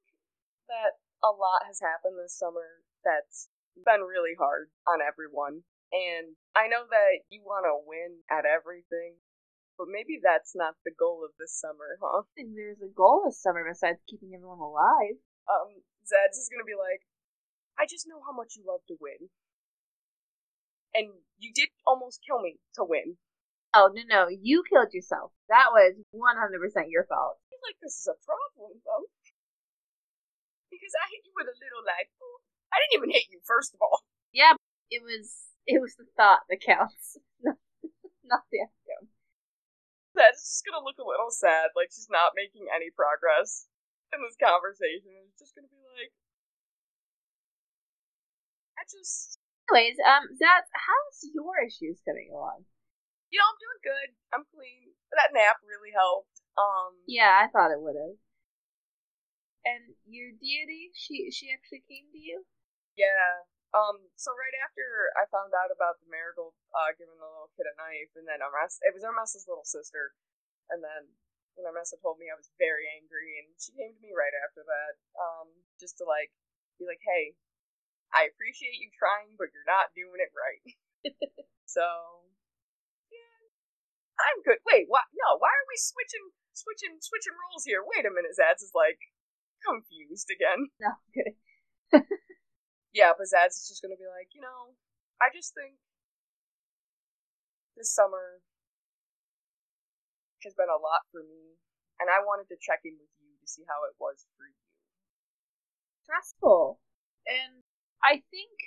that 0.72 1.04
a 1.20 1.36
lot 1.36 1.68
has 1.68 1.84
happened 1.84 2.16
this 2.16 2.40
summer 2.40 2.88
that's 3.04 3.52
been 3.76 4.02
really 4.02 4.36
hard 4.38 4.70
on 4.88 5.00
everyone. 5.02 5.64
And 5.92 6.38
I 6.54 6.70
know 6.70 6.86
that 6.86 7.26
you 7.30 7.42
want 7.42 7.66
to 7.66 7.82
win 7.82 8.22
at 8.30 8.46
everything, 8.46 9.18
but 9.78 9.90
maybe 9.90 10.22
that's 10.22 10.54
not 10.54 10.78
the 10.86 10.94
goal 10.94 11.26
of 11.26 11.34
this 11.42 11.58
summer, 11.58 11.98
huh? 11.98 12.22
I 12.22 12.30
think 12.38 12.54
there's 12.54 12.84
a 12.84 12.94
goal 12.94 13.26
this 13.26 13.42
summer 13.42 13.66
besides 13.66 14.04
keeping 14.06 14.38
everyone 14.38 14.62
alive. 14.62 15.18
Um, 15.50 15.82
Zed's 16.06 16.38
is 16.38 16.50
gonna 16.54 16.68
be 16.68 16.78
like, 16.78 17.02
I 17.80 17.90
just 17.90 18.06
know 18.06 18.22
how 18.22 18.36
much 18.36 18.54
you 18.54 18.62
love 18.68 18.86
to 18.92 19.00
win. 19.02 19.34
And 20.94 21.24
you 21.38 21.54
did 21.54 21.70
almost 21.88 22.22
kill 22.22 22.42
me 22.42 22.62
to 22.78 22.84
win. 22.86 23.18
Oh, 23.74 23.90
no, 23.94 24.02
no, 24.06 24.22
you 24.30 24.66
killed 24.66 24.94
yourself. 24.94 25.32
That 25.48 25.70
was 25.70 25.94
100% 26.10 26.90
your 26.90 27.06
fault. 27.06 27.38
I 27.38 27.46
feel 27.50 27.62
like 27.62 27.78
this 27.82 28.02
is 28.02 28.10
a 28.10 28.18
problem, 28.26 28.82
though. 28.82 29.06
Because 30.74 30.94
I 30.98 31.06
hit 31.14 31.26
you 31.26 31.34
with 31.38 31.50
a 31.50 31.58
little 31.58 31.86
like. 31.86 32.10
I 32.72 32.78
didn't 32.80 32.98
even 33.02 33.12
hit 33.14 33.30
you, 33.30 33.40
first 33.46 33.74
of 33.74 33.82
all. 33.82 34.04
Yeah, 34.34 34.54
it 34.90 35.02
was 35.02 35.50
it 35.66 35.82
was 35.82 35.96
the 35.98 36.06
thought 36.18 36.46
that 36.50 36.62
counts, 36.62 37.18
not 37.44 38.46
the 38.52 38.62
outcome. 38.66 39.10
That's 40.16 40.42
just 40.44 40.66
gonna 40.66 40.84
look 40.84 40.98
a 41.02 41.08
little 41.08 41.32
sad, 41.32 41.74
like 41.76 41.90
she's 41.94 42.10
not 42.12 42.34
making 42.38 42.68
any 42.70 42.90
progress 42.94 43.66
in 44.14 44.20
this 44.22 44.38
conversation. 44.38 45.14
It's 45.30 45.40
just 45.40 45.54
gonna 45.56 45.70
be 45.70 45.82
like, 45.98 46.14
I 48.78 48.84
just, 48.90 49.38
Anyways, 49.70 49.98
um, 50.02 50.26
Zaz, 50.34 50.66
how's 50.74 51.18
your 51.34 51.62
issues 51.62 52.02
coming 52.06 52.30
along? 52.34 52.66
you 53.30 53.38
know, 53.38 53.46
I'm 53.46 53.62
doing 53.62 53.82
good. 53.86 54.10
I'm 54.34 54.46
clean. 54.50 54.90
That 55.14 55.30
nap 55.38 55.62
really 55.62 55.94
helped. 55.94 56.42
Um, 56.58 56.98
Yeah, 57.06 57.30
I 57.30 57.46
thought 57.54 57.70
it 57.70 57.78
would 57.82 57.94
have. 57.94 58.18
And 59.66 59.94
your 60.10 60.34
deity, 60.34 60.90
she 60.98 61.30
she 61.30 61.54
actually 61.54 61.86
came 61.86 62.10
to 62.10 62.18
you. 62.18 62.46
Yeah. 62.98 63.46
Um. 63.74 64.10
So 64.18 64.34
right 64.34 64.58
after 64.66 65.14
I 65.18 65.30
found 65.30 65.54
out 65.54 65.70
about 65.70 66.02
the 66.02 66.10
marigold 66.10 66.58
uh, 66.74 66.90
giving 66.98 67.18
the 67.22 67.26
little 67.30 67.54
kid 67.54 67.70
a 67.70 67.76
knife, 67.78 68.14
and 68.18 68.26
then 68.26 68.42
Armess, 68.42 68.82
it 68.82 68.94
was 68.98 69.06
Armessa's 69.06 69.46
little 69.46 69.66
sister, 69.68 70.14
and 70.74 70.82
then 70.82 71.14
when 71.56 71.70
Armessa 71.70 72.00
told 72.02 72.18
me, 72.18 72.32
I 72.32 72.38
was 72.40 72.50
very 72.58 72.90
angry, 72.98 73.38
and 73.44 73.52
she 73.62 73.76
came 73.78 73.94
to 73.94 74.02
me 74.02 74.14
right 74.16 74.34
after 74.46 74.64
that, 74.66 74.94
um, 75.20 75.50
just 75.78 76.00
to 76.02 76.06
like 76.10 76.32
be 76.82 76.88
like, 76.90 77.02
hey, 77.06 77.38
I 78.14 78.30
appreciate 78.32 78.80
you 78.82 78.90
trying, 78.98 79.36
but 79.38 79.54
you're 79.54 79.68
not 79.70 79.94
doing 79.98 80.18
it 80.22 80.32
right. 80.34 80.64
so, 81.70 81.86
yeah, 83.12 83.40
I'm 84.20 84.40
good. 84.44 84.60
Wait, 84.68 84.86
what? 84.90 85.08
No, 85.16 85.38
why 85.40 85.50
are 85.52 85.68
we 85.70 85.78
switching, 85.80 86.34
switching, 86.54 87.00
switching 87.02 87.36
roles 87.38 87.66
here? 87.66 87.82
Wait 87.86 88.06
a 88.06 88.14
minute, 88.14 88.36
Zads 88.38 88.64
is 88.66 88.74
like 88.76 89.00
confused 89.66 90.30
again. 90.34 90.70
No, 90.82 90.92
good. 91.14 91.34
Yeah, 92.94 93.14
but 93.18 93.28
Zads 93.30 93.58
is 93.58 93.68
just 93.70 93.82
gonna 93.82 93.98
be 93.98 94.08
like, 94.10 94.34
you 94.34 94.42
know, 94.42 94.76
I 95.22 95.30
just 95.34 95.54
think 95.54 95.76
this 97.78 97.94
summer 97.94 98.42
has 100.44 100.54
been 100.54 100.70
a 100.70 100.80
lot 100.80 101.04
for 101.12 101.22
me, 101.24 101.60
and 102.00 102.10
I 102.10 102.24
wanted 102.24 102.48
to 102.50 102.58
check 102.60 102.82
in 102.86 102.96
with 103.00 103.12
you 103.20 103.36
to 103.40 103.48
see 103.48 103.64
how 103.68 103.84
it 103.88 103.96
was 104.00 104.26
for 104.38 104.48
you. 104.48 104.56
stressful. 106.04 106.80
And 107.28 107.64
I 108.04 108.24
think 108.32 108.58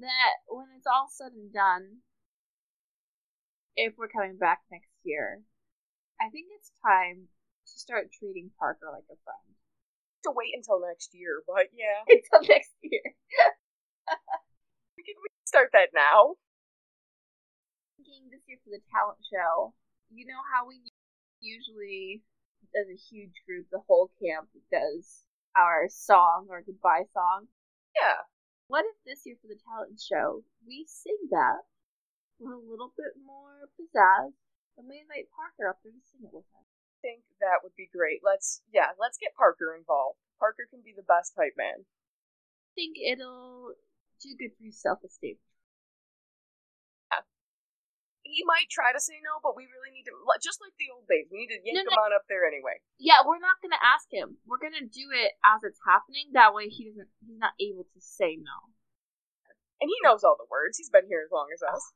that 0.00 0.34
when 0.48 0.66
it's 0.76 0.86
all 0.86 1.08
said 1.10 1.32
and 1.32 1.52
done, 1.52 2.02
if 3.76 3.94
we're 3.98 4.08
coming 4.08 4.36
back 4.38 4.62
next 4.70 4.90
year, 5.04 5.42
I 6.20 6.30
think 6.30 6.46
it's 6.56 6.72
time 6.82 7.28
to 7.66 7.72
start 7.78 8.12
treating 8.12 8.50
Parker 8.58 8.88
like 8.92 9.04
a 9.10 9.18
friend. 9.24 9.56
To 10.24 10.32
wait 10.32 10.56
until 10.56 10.80
next 10.80 11.12
year, 11.12 11.44
but 11.44 11.68
yeah, 11.76 12.00
Until 12.08 12.48
next 12.48 12.72
year. 12.80 13.04
we 14.96 15.02
can, 15.04 15.16
we 15.20 15.28
can 15.28 15.44
start 15.44 15.68
that 15.76 15.92
now. 15.92 16.40
Thinking 18.00 18.32
this 18.32 18.40
year 18.48 18.56
for 18.64 18.72
the 18.72 18.80
talent 18.88 19.20
show, 19.28 19.76
you 20.08 20.24
know 20.24 20.40
how 20.48 20.64
we 20.64 20.80
usually, 21.44 22.24
as 22.72 22.88
a 22.88 22.96
huge 22.96 23.36
group, 23.44 23.68
the 23.68 23.84
whole 23.84 24.08
camp 24.16 24.48
does 24.72 25.28
our 25.56 25.86
song 25.92 26.48
or 26.48 26.64
goodbye 26.64 27.04
song. 27.12 27.46
Yeah, 27.94 28.24
What 28.66 28.88
if 28.88 28.96
this 29.04 29.22
year 29.28 29.36
for 29.40 29.48
the 29.52 29.60
talent 29.60 30.00
show 30.00 30.42
we 30.66 30.86
sing 30.88 31.20
that 31.30 31.62
with 32.40 32.56
a 32.56 32.64
little 32.64 32.92
bit 32.96 33.14
more 33.22 33.68
pizzazz, 33.78 34.32
and 34.80 34.88
we 34.88 35.04
invite 35.04 35.30
Parker 35.36 35.68
up 35.68 35.78
there 35.84 35.92
to 35.92 36.02
sing 36.02 36.24
it 36.26 36.32
with 36.32 36.48
us? 36.56 36.73
I 37.04 37.20
think 37.20 37.28
that 37.44 37.60
would 37.60 37.76
be 37.76 37.92
great. 37.92 38.24
Let's 38.24 38.64
yeah, 38.72 38.96
let's 38.96 39.20
get 39.20 39.36
Parker 39.36 39.76
involved. 39.76 40.16
Parker 40.40 40.64
can 40.64 40.80
be 40.80 40.96
the 40.96 41.04
best 41.04 41.36
hype 41.36 41.52
man. 41.52 41.84
I 41.84 42.72
think 42.72 42.96
it'll 42.96 43.76
do 44.24 44.32
good 44.40 44.56
for 44.56 44.64
his 44.64 44.80
self-esteem. 44.80 45.36
He 48.24 48.40
might 48.48 48.72
try 48.72 48.88
to 48.88 49.04
say 49.04 49.20
no, 49.20 49.36
but 49.44 49.52
we 49.52 49.68
really 49.68 49.92
need 49.92 50.08
to 50.08 50.16
just 50.40 50.64
like 50.64 50.72
the 50.80 50.88
old 50.96 51.04
days. 51.04 51.28
We 51.28 51.44
need 51.44 51.52
to 51.52 51.60
yank 51.60 51.76
No, 51.76 51.92
him 51.92 52.00
on 52.08 52.16
up 52.16 52.24
there 52.24 52.48
anyway. 52.48 52.80
Yeah, 52.96 53.20
we're 53.20 53.38
not 53.38 53.60
gonna 53.60 53.78
ask 53.84 54.08
him. 54.08 54.40
We're 54.48 54.64
gonna 54.64 54.88
do 54.88 55.12
it 55.12 55.36
as 55.44 55.60
it's 55.60 55.78
happening. 55.84 56.32
That 56.32 56.56
way, 56.56 56.72
he 56.72 56.88
doesn't. 56.88 57.12
He's 57.20 57.36
not 57.36 57.52
able 57.60 57.84
to 57.84 58.00
say 58.00 58.40
no. 58.40 58.72
And 59.84 59.92
he 59.92 60.00
knows 60.00 60.24
all 60.24 60.40
the 60.40 60.48
words. 60.48 60.80
He's 60.80 60.88
been 60.88 61.04
here 61.04 61.20
as 61.20 61.28
long 61.28 61.52
as 61.52 61.60
us. 61.60 61.92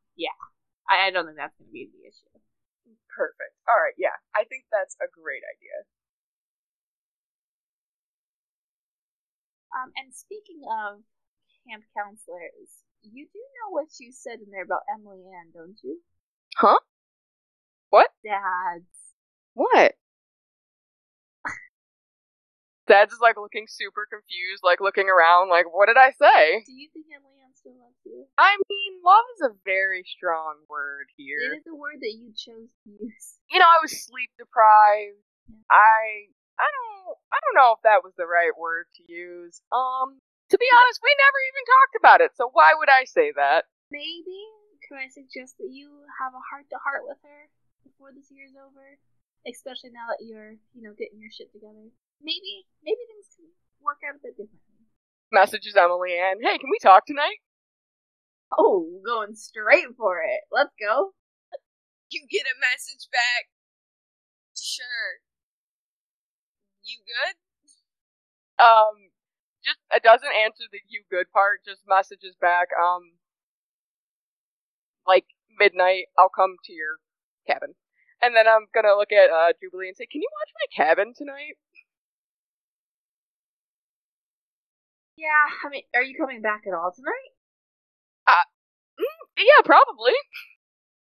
I, 0.85 1.09
I 1.09 1.17
don't 1.17 1.25
think 1.25 1.41
that's 1.41 1.57
gonna 1.57 1.73
be 1.73 1.89
the 1.89 2.05
issue. 2.05 2.29
Perfect. 3.19 3.51
All 3.67 3.75
right, 3.75 3.99
yeah. 3.99 4.15
I 4.39 4.47
think 4.47 4.71
that's 4.71 4.95
a 5.03 5.11
great 5.11 5.43
idea. 5.43 5.75
Um, 9.75 9.91
and 9.99 10.15
speaking 10.15 10.63
of 10.71 11.03
camp 11.67 11.83
counselors, 11.99 12.87
you 13.03 13.27
do 13.27 13.43
know 13.43 13.75
what 13.75 13.91
you 13.99 14.15
said 14.15 14.39
in 14.39 14.55
there 14.55 14.63
about 14.63 14.87
Emily 14.87 15.27
Ann, 15.35 15.51
don't 15.51 15.79
you? 15.83 15.99
Huh? 16.57 16.79
What? 17.91 18.11
Zads. 18.23 18.87
What? 19.55 19.99
Zad's 22.89 23.21
like 23.21 23.37
looking 23.37 23.69
super 23.69 24.09
confused, 24.09 24.65
like 24.65 24.81
looking 24.81 25.07
around, 25.13 25.53
like, 25.53 25.69
what 25.69 25.87
did 25.87 26.01
I 26.01 26.17
say? 26.17 26.65
Do 26.65 26.73
you 26.73 26.89
think 26.93 27.07
Emily 27.13 27.39
still 27.59 27.75
loves 27.75 27.99
you? 28.07 28.25
I 28.39 28.55
mean, 28.71 29.03
love 29.03 29.27
is 29.37 29.51
a 29.51 29.59
very 29.67 30.07
strong 30.07 30.63
word 30.71 31.11
here. 31.19 31.43
It 31.43 31.67
is 31.67 31.69
a 31.69 31.75
word 31.75 31.99
that 31.99 32.15
you 32.15 32.31
chose 32.33 32.71
to 32.87 32.89
use. 32.89 33.37
You 33.49 33.57
know, 33.57 33.65
I 33.65 33.81
was 33.81 33.97
sleep 33.97 34.29
deprived. 34.37 35.25
I 35.73 36.29
I 36.61 36.69
don't 36.69 37.17
I 37.33 37.41
don't 37.41 37.57
know 37.57 37.73
if 37.73 37.81
that 37.81 38.05
was 38.05 38.13
the 38.21 38.29
right 38.29 38.53
word 38.53 38.85
to 39.01 39.03
use. 39.09 39.65
Um, 39.73 40.21
to 40.53 40.61
be 40.61 40.69
honest, 40.69 41.01
we 41.01 41.09
never 41.17 41.41
even 41.49 41.65
talked 41.65 41.97
about 41.97 42.21
it, 42.21 42.37
so 42.37 42.53
why 42.53 42.77
would 42.77 42.93
I 42.93 43.09
say 43.09 43.33
that? 43.41 43.65
Maybe 43.89 44.37
could 44.85 45.01
I 45.01 45.09
suggest 45.09 45.57
that 45.65 45.73
you 45.73 46.05
have 46.21 46.37
a 46.37 46.45
heart 46.53 46.69
to 46.69 46.77
heart 46.77 47.09
with 47.09 47.17
her 47.25 47.49
before 47.89 48.13
this 48.13 48.29
year's 48.29 48.53
over? 48.53 49.01
Especially 49.49 49.89
now 49.89 50.13
that 50.13 50.21
you're, 50.21 50.61
you 50.77 50.85
know, 50.85 50.93
getting 50.93 51.17
your 51.17 51.33
shit 51.33 51.49
together. 51.49 51.89
Maybe, 52.23 52.67
maybe 52.83 52.99
things 53.09 53.31
can 53.37 53.47
work 53.81 53.99
out 54.07 54.17
a 54.17 54.23
bit 54.23 54.37
differently. 54.37 54.87
Messages 55.31 55.77
Emily 55.77 56.17
Ann. 56.17 56.39
Hey, 56.41 56.59
can 56.59 56.71
we 56.71 56.79
talk 56.83 57.07
tonight? 57.07 57.39
Oh, 58.57 59.01
going 59.05 59.35
straight 59.35 59.93
for 59.97 60.23
it. 60.23 60.41
Let's 60.51 60.73
go. 60.81 61.13
You 62.11 62.25
get 62.31 62.49
a 62.49 62.57
message 62.57 63.09
back. 63.13 63.53
Sure. 64.57 65.21
You 66.83 66.97
good? 67.05 67.37
Um, 68.65 69.13
just 69.63 69.79
it 69.93 70.03
doesn't 70.03 70.33
answer 70.33 70.65
the 70.73 70.81
you 70.89 71.05
good 71.11 71.31
part. 71.31 71.61
Just 71.67 71.83
messages 71.87 72.35
back. 72.41 72.69
Um, 72.73 73.21
like 75.07 75.27
midnight, 75.59 76.07
I'll 76.19 76.33
come 76.33 76.57
to 76.65 76.73
your 76.73 76.97
cabin, 77.47 77.75
and 78.23 78.35
then 78.35 78.49
I'm 78.49 78.67
gonna 78.75 78.97
look 78.97 79.13
at 79.13 79.31
uh 79.31 79.53
Jubilee 79.61 79.89
and 79.89 79.97
say, 79.97 80.07
"Can 80.07 80.23
you 80.23 80.31
watch 80.33 80.53
my 80.57 80.69
cabin 80.73 81.13
tonight?" 81.15 81.61
Yeah, 85.19 85.45
I 85.67 85.69
mean, 85.69 85.83
are 85.95 86.03
you 86.03 86.17
coming 86.17 86.41
back 86.43 86.63
at 86.67 86.75
all 86.75 86.93
tonight? 86.95 87.33
Mm, 88.99 89.27
yeah, 89.39 89.63
probably. 89.65 90.15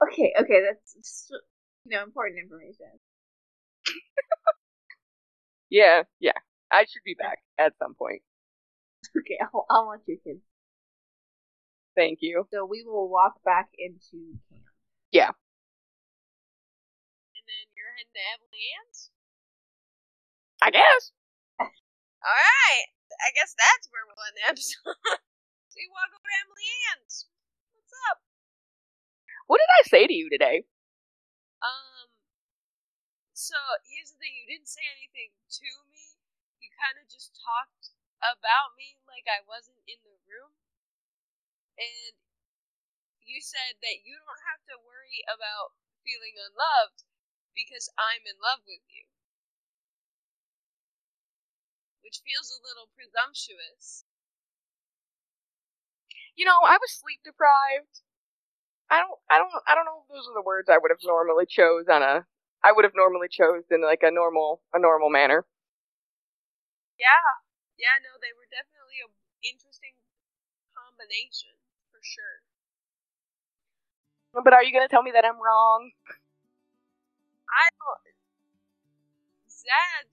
Okay, 0.04 0.34
okay, 0.40 0.62
that's 0.66 0.94
just, 0.94 1.32
you 1.86 1.96
know 1.98 2.04
important 2.04 2.40
information. 2.40 2.88
Yeah, 5.70 6.04
yeah. 6.20 6.38
I 6.72 6.86
should 6.86 7.02
be 7.04 7.16
back 7.18 7.40
at 7.58 7.74
some 7.80 7.96
point. 7.96 8.22
Okay, 9.18 9.38
I'll, 9.42 9.66
I'll 9.70 9.88
watch 9.88 10.02
your 10.08 10.18
kids. 10.24 10.40
Thank 11.96 12.20
you. 12.22 12.48
So 12.54 12.66
we 12.66 12.84
will 12.86 13.10
walk 13.10 13.34
back 13.44 13.70
into 13.78 14.38
camp. 14.50 14.64
Yeah. 15.12 15.28
And 17.34 17.44
then 17.46 17.66
you're 17.76 17.92
heading 17.98 18.14
to 18.14 18.22
Emily 18.38 18.64
Ann's? 18.80 19.10
I 20.62 20.72
guess. 20.72 21.12
I 23.24 23.32
guess 23.32 23.56
that's 23.56 23.88
where 23.88 24.04
we'll 24.04 24.20
end 24.28 24.36
the 24.36 24.48
episode. 24.52 25.00
so 25.72 25.76
you 25.80 25.88
walk 25.96 26.12
over 26.12 26.28
to 26.28 26.40
Emily 26.44 26.68
Ann's. 26.92 27.32
What's 27.72 27.96
up? 28.12 28.20
What 29.48 29.64
did 29.64 29.72
I 29.80 29.84
say 29.88 30.04
to 30.12 30.16
you 30.16 30.28
today? 30.28 30.68
Um, 31.64 32.12
so 33.32 33.56
here's 33.88 34.12
the 34.12 34.20
thing: 34.20 34.36
you 34.36 34.48
didn't 34.52 34.68
say 34.68 34.84
anything 34.92 35.32
to 35.64 35.70
me. 35.88 36.20
You 36.60 36.68
kind 36.76 37.00
of 37.00 37.08
just 37.08 37.32
talked 37.32 37.96
about 38.20 38.76
me 38.76 39.00
like 39.08 39.24
I 39.32 39.40
wasn't 39.48 39.80
in 39.88 40.04
the 40.04 40.20
room, 40.28 40.60
and 41.80 42.20
you 43.24 43.40
said 43.40 43.80
that 43.80 44.04
you 44.04 44.20
don't 44.20 44.44
have 44.52 44.68
to 44.68 44.84
worry 44.84 45.24
about 45.32 45.80
feeling 46.04 46.36
unloved 46.36 47.08
because 47.56 47.88
I'm 47.96 48.28
in 48.28 48.36
love 48.44 48.68
with 48.68 48.84
you. 48.92 49.08
Which 52.04 52.20
feels 52.22 52.52
a 52.52 52.60
little 52.62 52.92
presumptuous. 52.94 54.04
You 56.36 56.46
know, 56.46 56.60
I 56.68 56.78
was 56.78 56.92
sleep 56.92 57.24
deprived. 57.24 58.04
I 58.92 59.00
don't, 59.02 59.18
I 59.32 59.40
don't, 59.40 59.54
I 59.66 59.74
don't 59.74 59.88
know 59.88 60.04
if 60.04 60.12
those 60.12 60.28
are 60.30 60.38
the 60.38 60.46
words 60.46 60.70
I 60.70 60.78
would 60.78 60.92
have 60.92 61.02
normally 61.02 61.48
chose 61.50 61.90
on 61.90 62.04
a, 62.04 62.28
I 62.62 62.72
would 62.76 62.86
have 62.86 62.94
normally 62.94 63.32
chose 63.32 63.66
in 63.72 63.82
like 63.82 64.04
a 64.04 64.12
normal, 64.12 64.62
a 64.76 64.80
normal 64.80 65.10
manner. 65.10 65.46
Yeah. 67.00 67.42
Yeah, 67.80 67.98
no, 68.06 68.22
they 68.22 68.30
were 68.38 68.46
definitely 68.54 69.02
an 69.02 69.10
interesting 69.42 69.98
combination, 70.78 71.58
for 71.90 71.98
sure. 72.06 72.46
But 74.34 74.54
are 74.54 74.64
you 74.64 74.74
gonna 74.74 74.90
tell 74.90 75.02
me 75.02 75.12
that 75.14 75.26
I'm 75.26 75.42
wrong? 75.42 75.90
I 77.50 77.66
don't. 77.74 78.14
Zad, 79.50 80.10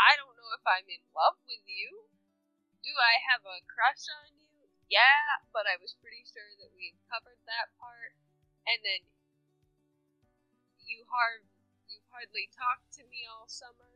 I 0.00 0.16
don't 0.16 0.31
know 0.31 0.31
if 0.54 0.64
I'm 0.68 0.86
in 0.88 1.02
love 1.16 1.40
with 1.48 1.64
you. 1.66 2.08
Do 2.82 2.92
I 2.98 3.22
have 3.32 3.46
a 3.46 3.62
crush 3.66 4.06
on 4.10 4.34
you? 4.36 4.68
Yeah, 4.90 5.40
but 5.54 5.64
I 5.64 5.78
was 5.80 5.96
pretty 6.02 6.26
sure 6.28 6.52
that 6.60 6.74
we 6.76 6.98
covered 7.08 7.40
that 7.48 7.72
part. 7.80 8.12
And 8.68 8.78
then 8.84 9.02
you 10.84 11.04
you 11.88 12.00
hardly 12.12 12.48
talked 12.52 12.92
to 13.00 13.04
me 13.08 13.24
all 13.24 13.48
summer. 13.48 13.92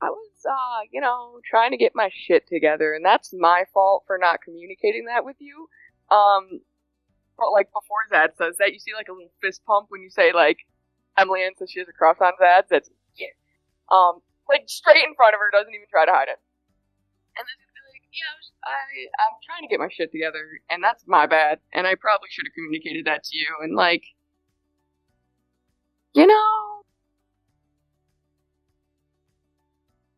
I 0.00 0.10
was, 0.10 0.46
uh, 0.46 0.86
you 0.90 1.00
know, 1.00 1.40
trying 1.44 1.72
to 1.72 1.76
get 1.76 1.92
my 1.94 2.08
shit 2.12 2.46
together, 2.46 2.94
and 2.94 3.04
that's 3.04 3.34
my 3.34 3.64
fault 3.74 4.04
for 4.06 4.16
not 4.16 4.42
communicating 4.42 5.06
that 5.06 5.24
with 5.24 5.36
you. 5.40 5.68
Um, 6.10 6.60
but 7.36 7.50
like 7.50 7.68
before 7.68 8.06
Zad 8.10 8.30
says 8.38 8.56
that, 8.58 8.72
you 8.72 8.78
see 8.78 8.94
like 8.94 9.08
a 9.08 9.12
little 9.12 9.32
fist 9.42 9.62
pump 9.66 9.86
when 9.90 10.02
you 10.02 10.10
say 10.10 10.32
like 10.32 10.58
Emily 11.18 11.42
Ann 11.44 11.52
says 11.58 11.70
she 11.70 11.80
has 11.80 11.88
a 11.88 11.92
cross 11.92 12.16
on 12.20 12.32
Zad. 12.38 12.66
That's 12.70 12.90
yeah. 13.16 13.34
Um, 13.90 14.22
like 14.48 14.64
straight 14.68 15.04
in 15.04 15.14
front 15.16 15.34
of 15.34 15.40
her, 15.40 15.50
doesn't 15.52 15.74
even 15.74 15.88
try 15.90 16.06
to 16.06 16.12
hide 16.12 16.28
it. 16.30 16.40
And 17.36 17.44
then 17.46 17.56
she'll 17.58 17.88
like, 17.92 18.06
"Yeah, 18.12 18.34
I 18.64 18.78
I'm 19.26 19.36
trying 19.44 19.62
to 19.66 19.70
get 19.70 19.80
my 19.80 19.90
shit 19.92 20.12
together, 20.12 20.60
and 20.70 20.82
that's 20.84 21.04
my 21.06 21.26
bad, 21.26 21.60
and 21.72 21.86
I 21.86 21.94
probably 21.96 22.28
should 22.30 22.46
have 22.46 22.54
communicated 22.56 23.06
that 23.06 23.24
to 23.24 23.36
you." 23.36 23.48
And 23.62 23.76
like, 23.76 24.04
you 26.14 26.26
know, 26.26 26.84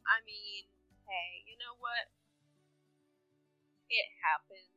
I 0.07 0.23
mean, 0.27 0.67
hey, 1.07 1.31
you 1.47 1.57
know 1.59 1.77
what? 1.79 2.11
It 3.91 4.09
happens. 4.23 4.70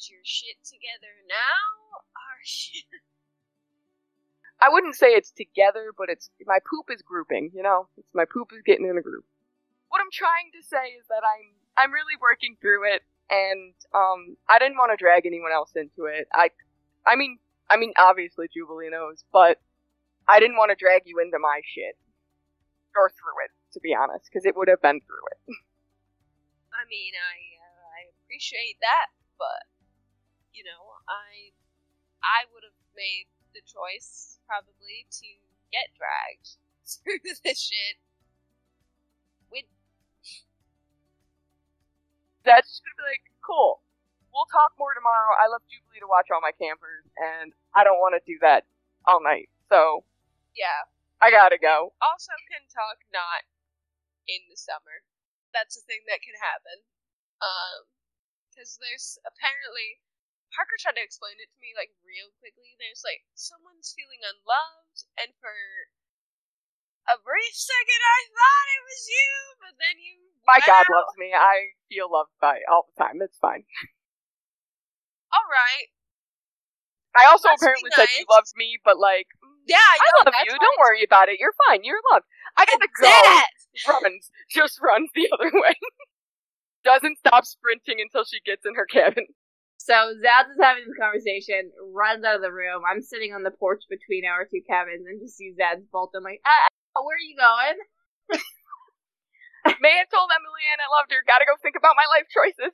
Is 0.00 0.08
your 0.08 0.24
shit 0.24 0.56
together 0.64 1.12
now? 1.28 2.00
Are 2.16 2.40
you 2.40 2.80
I 4.64 4.68
wouldn't 4.72 4.96
say 4.96 5.12
it's 5.12 5.32
together, 5.32 5.92
but 5.96 6.08
it's 6.08 6.28
my 6.44 6.60
poop 6.64 6.88
is 6.92 7.00
grouping. 7.00 7.52
You 7.52 7.62
know, 7.62 7.88
it's 7.96 8.12
my 8.12 8.24
poop 8.24 8.52
is 8.52 8.64
getting 8.64 8.88
in 8.88 8.96
a 8.96 9.04
group. 9.04 9.24
What 9.88 10.00
I'm 10.00 10.12
trying 10.12 10.52
to 10.56 10.60
say 10.64 10.96
is 10.96 11.04
that 11.08 11.20
I'm 11.24 11.52
I'm 11.76 11.92
really 11.92 12.16
working 12.20 12.56
through 12.60 12.92
it, 12.92 13.00
and 13.28 13.72
um, 13.92 14.36
I 14.48 14.58
didn't 14.58 14.76
want 14.76 14.92
to 14.92 15.00
drag 15.00 15.24
anyone 15.24 15.52
else 15.52 15.72
into 15.76 16.08
it. 16.08 16.28
I, 16.32 16.52
I 17.08 17.16
mean, 17.16 17.40
I 17.68 17.76
mean, 17.76 17.92
obviously 17.96 18.48
Jubilee 18.52 18.92
knows, 18.92 19.24
but 19.32 19.60
I 20.28 20.40
didn't 20.40 20.60
want 20.60 20.72
to 20.72 20.80
drag 20.80 21.08
you 21.08 21.20
into 21.20 21.40
my 21.40 21.60
shit 21.64 21.96
or 22.96 23.08
through 23.08 23.48
it, 23.48 23.52
to 23.72 23.80
be 23.80 23.96
honest, 23.96 24.28
because 24.28 24.44
it 24.44 24.56
would 24.56 24.68
have 24.68 24.84
been 24.84 25.00
through 25.00 25.24
it. 25.32 25.40
I 26.76 26.84
mean, 26.84 27.16
I 27.16 27.36
uh, 27.64 27.84
I 27.96 28.00
appreciate 28.12 28.76
that, 28.84 29.08
but 29.40 29.64
you 30.60 30.68
know, 30.68 30.92
I 31.08 31.56
I 32.20 32.44
would 32.52 32.68
have 32.68 32.76
made 32.92 33.32
the 33.56 33.64
choice 33.64 34.36
probably 34.44 35.08
to 35.08 35.30
get 35.72 35.88
dragged 35.96 36.60
through 37.00 37.24
this 37.24 37.56
shit. 37.56 37.96
With 39.48 39.64
That's 42.44 42.68
just 42.68 42.84
gonna 42.84 43.00
be 43.00 43.08
like, 43.08 43.24
cool. 43.40 43.80
We'll 44.36 44.52
talk 44.52 44.76
more 44.76 44.92
tomorrow. 44.92 45.32
I 45.40 45.48
left 45.48 45.64
Jubilee 45.72 46.04
to 46.04 46.12
watch 46.12 46.28
all 46.28 46.44
my 46.44 46.52
campers, 46.54 47.08
and 47.16 47.56
I 47.72 47.82
don't 47.82 47.98
want 47.98 48.14
to 48.14 48.22
do 48.28 48.36
that 48.44 48.68
all 49.08 49.24
night. 49.24 49.48
So 49.72 50.04
yeah, 50.52 50.84
I 51.24 51.32
gotta 51.32 51.56
go. 51.56 51.96
also 52.04 52.36
can 52.52 52.68
talk 52.68 53.00
not 53.16 53.48
in 54.28 54.44
the 54.52 54.60
summer. 54.60 55.08
That's 55.56 55.80
a 55.80 55.82
thing 55.88 56.04
that 56.04 56.20
can 56.20 56.36
happen. 56.36 56.84
Um, 57.40 57.88
because 58.52 58.76
there's 58.76 59.16
apparently 59.24 60.04
Parker 60.54 60.76
tried 60.82 60.98
to 60.98 61.04
explain 61.04 61.38
it 61.38 61.48
to 61.50 61.58
me 61.62 61.72
like 61.78 61.94
real 62.02 62.30
quickly. 62.42 62.74
There's 62.76 63.02
like 63.06 63.22
someone's 63.38 63.94
feeling 63.94 64.20
unloved, 64.26 65.06
and 65.18 65.30
for 65.38 65.54
a 67.08 67.16
brief 67.22 67.54
second 67.54 68.02
I 68.02 68.20
thought 68.30 68.66
it 68.74 68.82
was 68.86 69.02
you, 69.08 69.30
but 69.62 69.74
then 69.78 69.96
you. 70.02 70.14
My 70.46 70.58
God 70.66 70.86
out. 70.86 70.94
loves 70.94 71.14
me. 71.20 71.30
I 71.36 71.76
feel 71.86 72.10
loved 72.10 72.34
by 72.42 72.60
all 72.66 72.90
the 72.90 72.96
time. 72.98 73.22
It's 73.22 73.38
fine. 73.38 73.62
All 75.30 75.46
right. 75.46 75.88
I 77.14 77.26
also 77.26 77.50
Must 77.50 77.62
apparently 77.62 77.90
said 77.94 78.08
you 78.14 78.26
nice. 78.26 78.34
loved 78.34 78.52
me, 78.56 78.78
but 78.84 78.98
like, 78.98 79.26
mm, 79.42 79.62
Yeah, 79.66 79.78
I, 79.82 79.98
I 79.98 80.08
love 80.24 80.34
you. 80.46 80.50
Don't 80.50 80.78
worry 80.78 81.02
about 81.02 81.28
it. 81.28 81.38
You're 81.38 81.54
fine. 81.68 81.82
You're 81.82 82.02
loved. 82.12 82.26
I 82.56 82.66
gotta 82.66 82.88
go. 83.00 83.98
Runs. 84.02 84.30
Just 84.50 84.80
runs 84.82 85.10
the 85.14 85.28
other 85.32 85.50
way. 85.54 85.74
Doesn't 86.84 87.18
stop 87.18 87.44
sprinting 87.44 87.98
until 88.00 88.24
she 88.24 88.40
gets 88.44 88.64
in 88.66 88.74
her 88.74 88.86
cabin. 88.86 89.26
So 89.90 90.14
Zads 90.22 90.54
is 90.54 90.62
having 90.62 90.86
this 90.86 90.94
conversation, 90.94 91.74
runs 91.90 92.22
out 92.22 92.38
of 92.38 92.46
the 92.46 92.54
room. 92.54 92.86
I'm 92.86 93.02
sitting 93.02 93.34
on 93.34 93.42
the 93.42 93.50
porch 93.50 93.82
between 93.90 94.22
our 94.22 94.46
two 94.46 94.62
cabins 94.62 95.02
and 95.02 95.18
just 95.18 95.34
see 95.34 95.50
Zads 95.50 95.82
bolt. 95.90 96.14
I'm 96.14 96.22
like, 96.22 96.38
ah, 96.46 96.70
where 97.02 97.18
are 97.18 97.26
you 97.26 97.34
going? 97.34 97.74
May 99.82 99.98
have 99.98 100.06
told 100.14 100.30
Emily 100.30 100.62
Ann 100.70 100.78
I 100.78 100.86
loved 100.94 101.10
her. 101.10 101.26
Gotta 101.26 101.42
go 101.42 101.58
think 101.58 101.74
about 101.74 101.98
my 101.98 102.06
life 102.06 102.30
choices. 102.30 102.70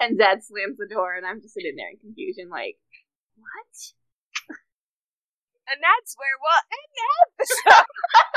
And 0.00 0.16
Zad 0.16 0.40
slams 0.40 0.80
the 0.80 0.88
door, 0.88 1.12
and 1.12 1.28
I'm 1.28 1.44
just 1.44 1.52
sitting 1.52 1.76
there 1.76 1.92
in 1.92 2.00
confusion, 2.00 2.48
like, 2.48 2.80
what? 3.36 3.76
And 5.68 5.76
that's 5.84 6.16
where 6.16 6.40
we'll 6.40 6.64
end 6.72 6.92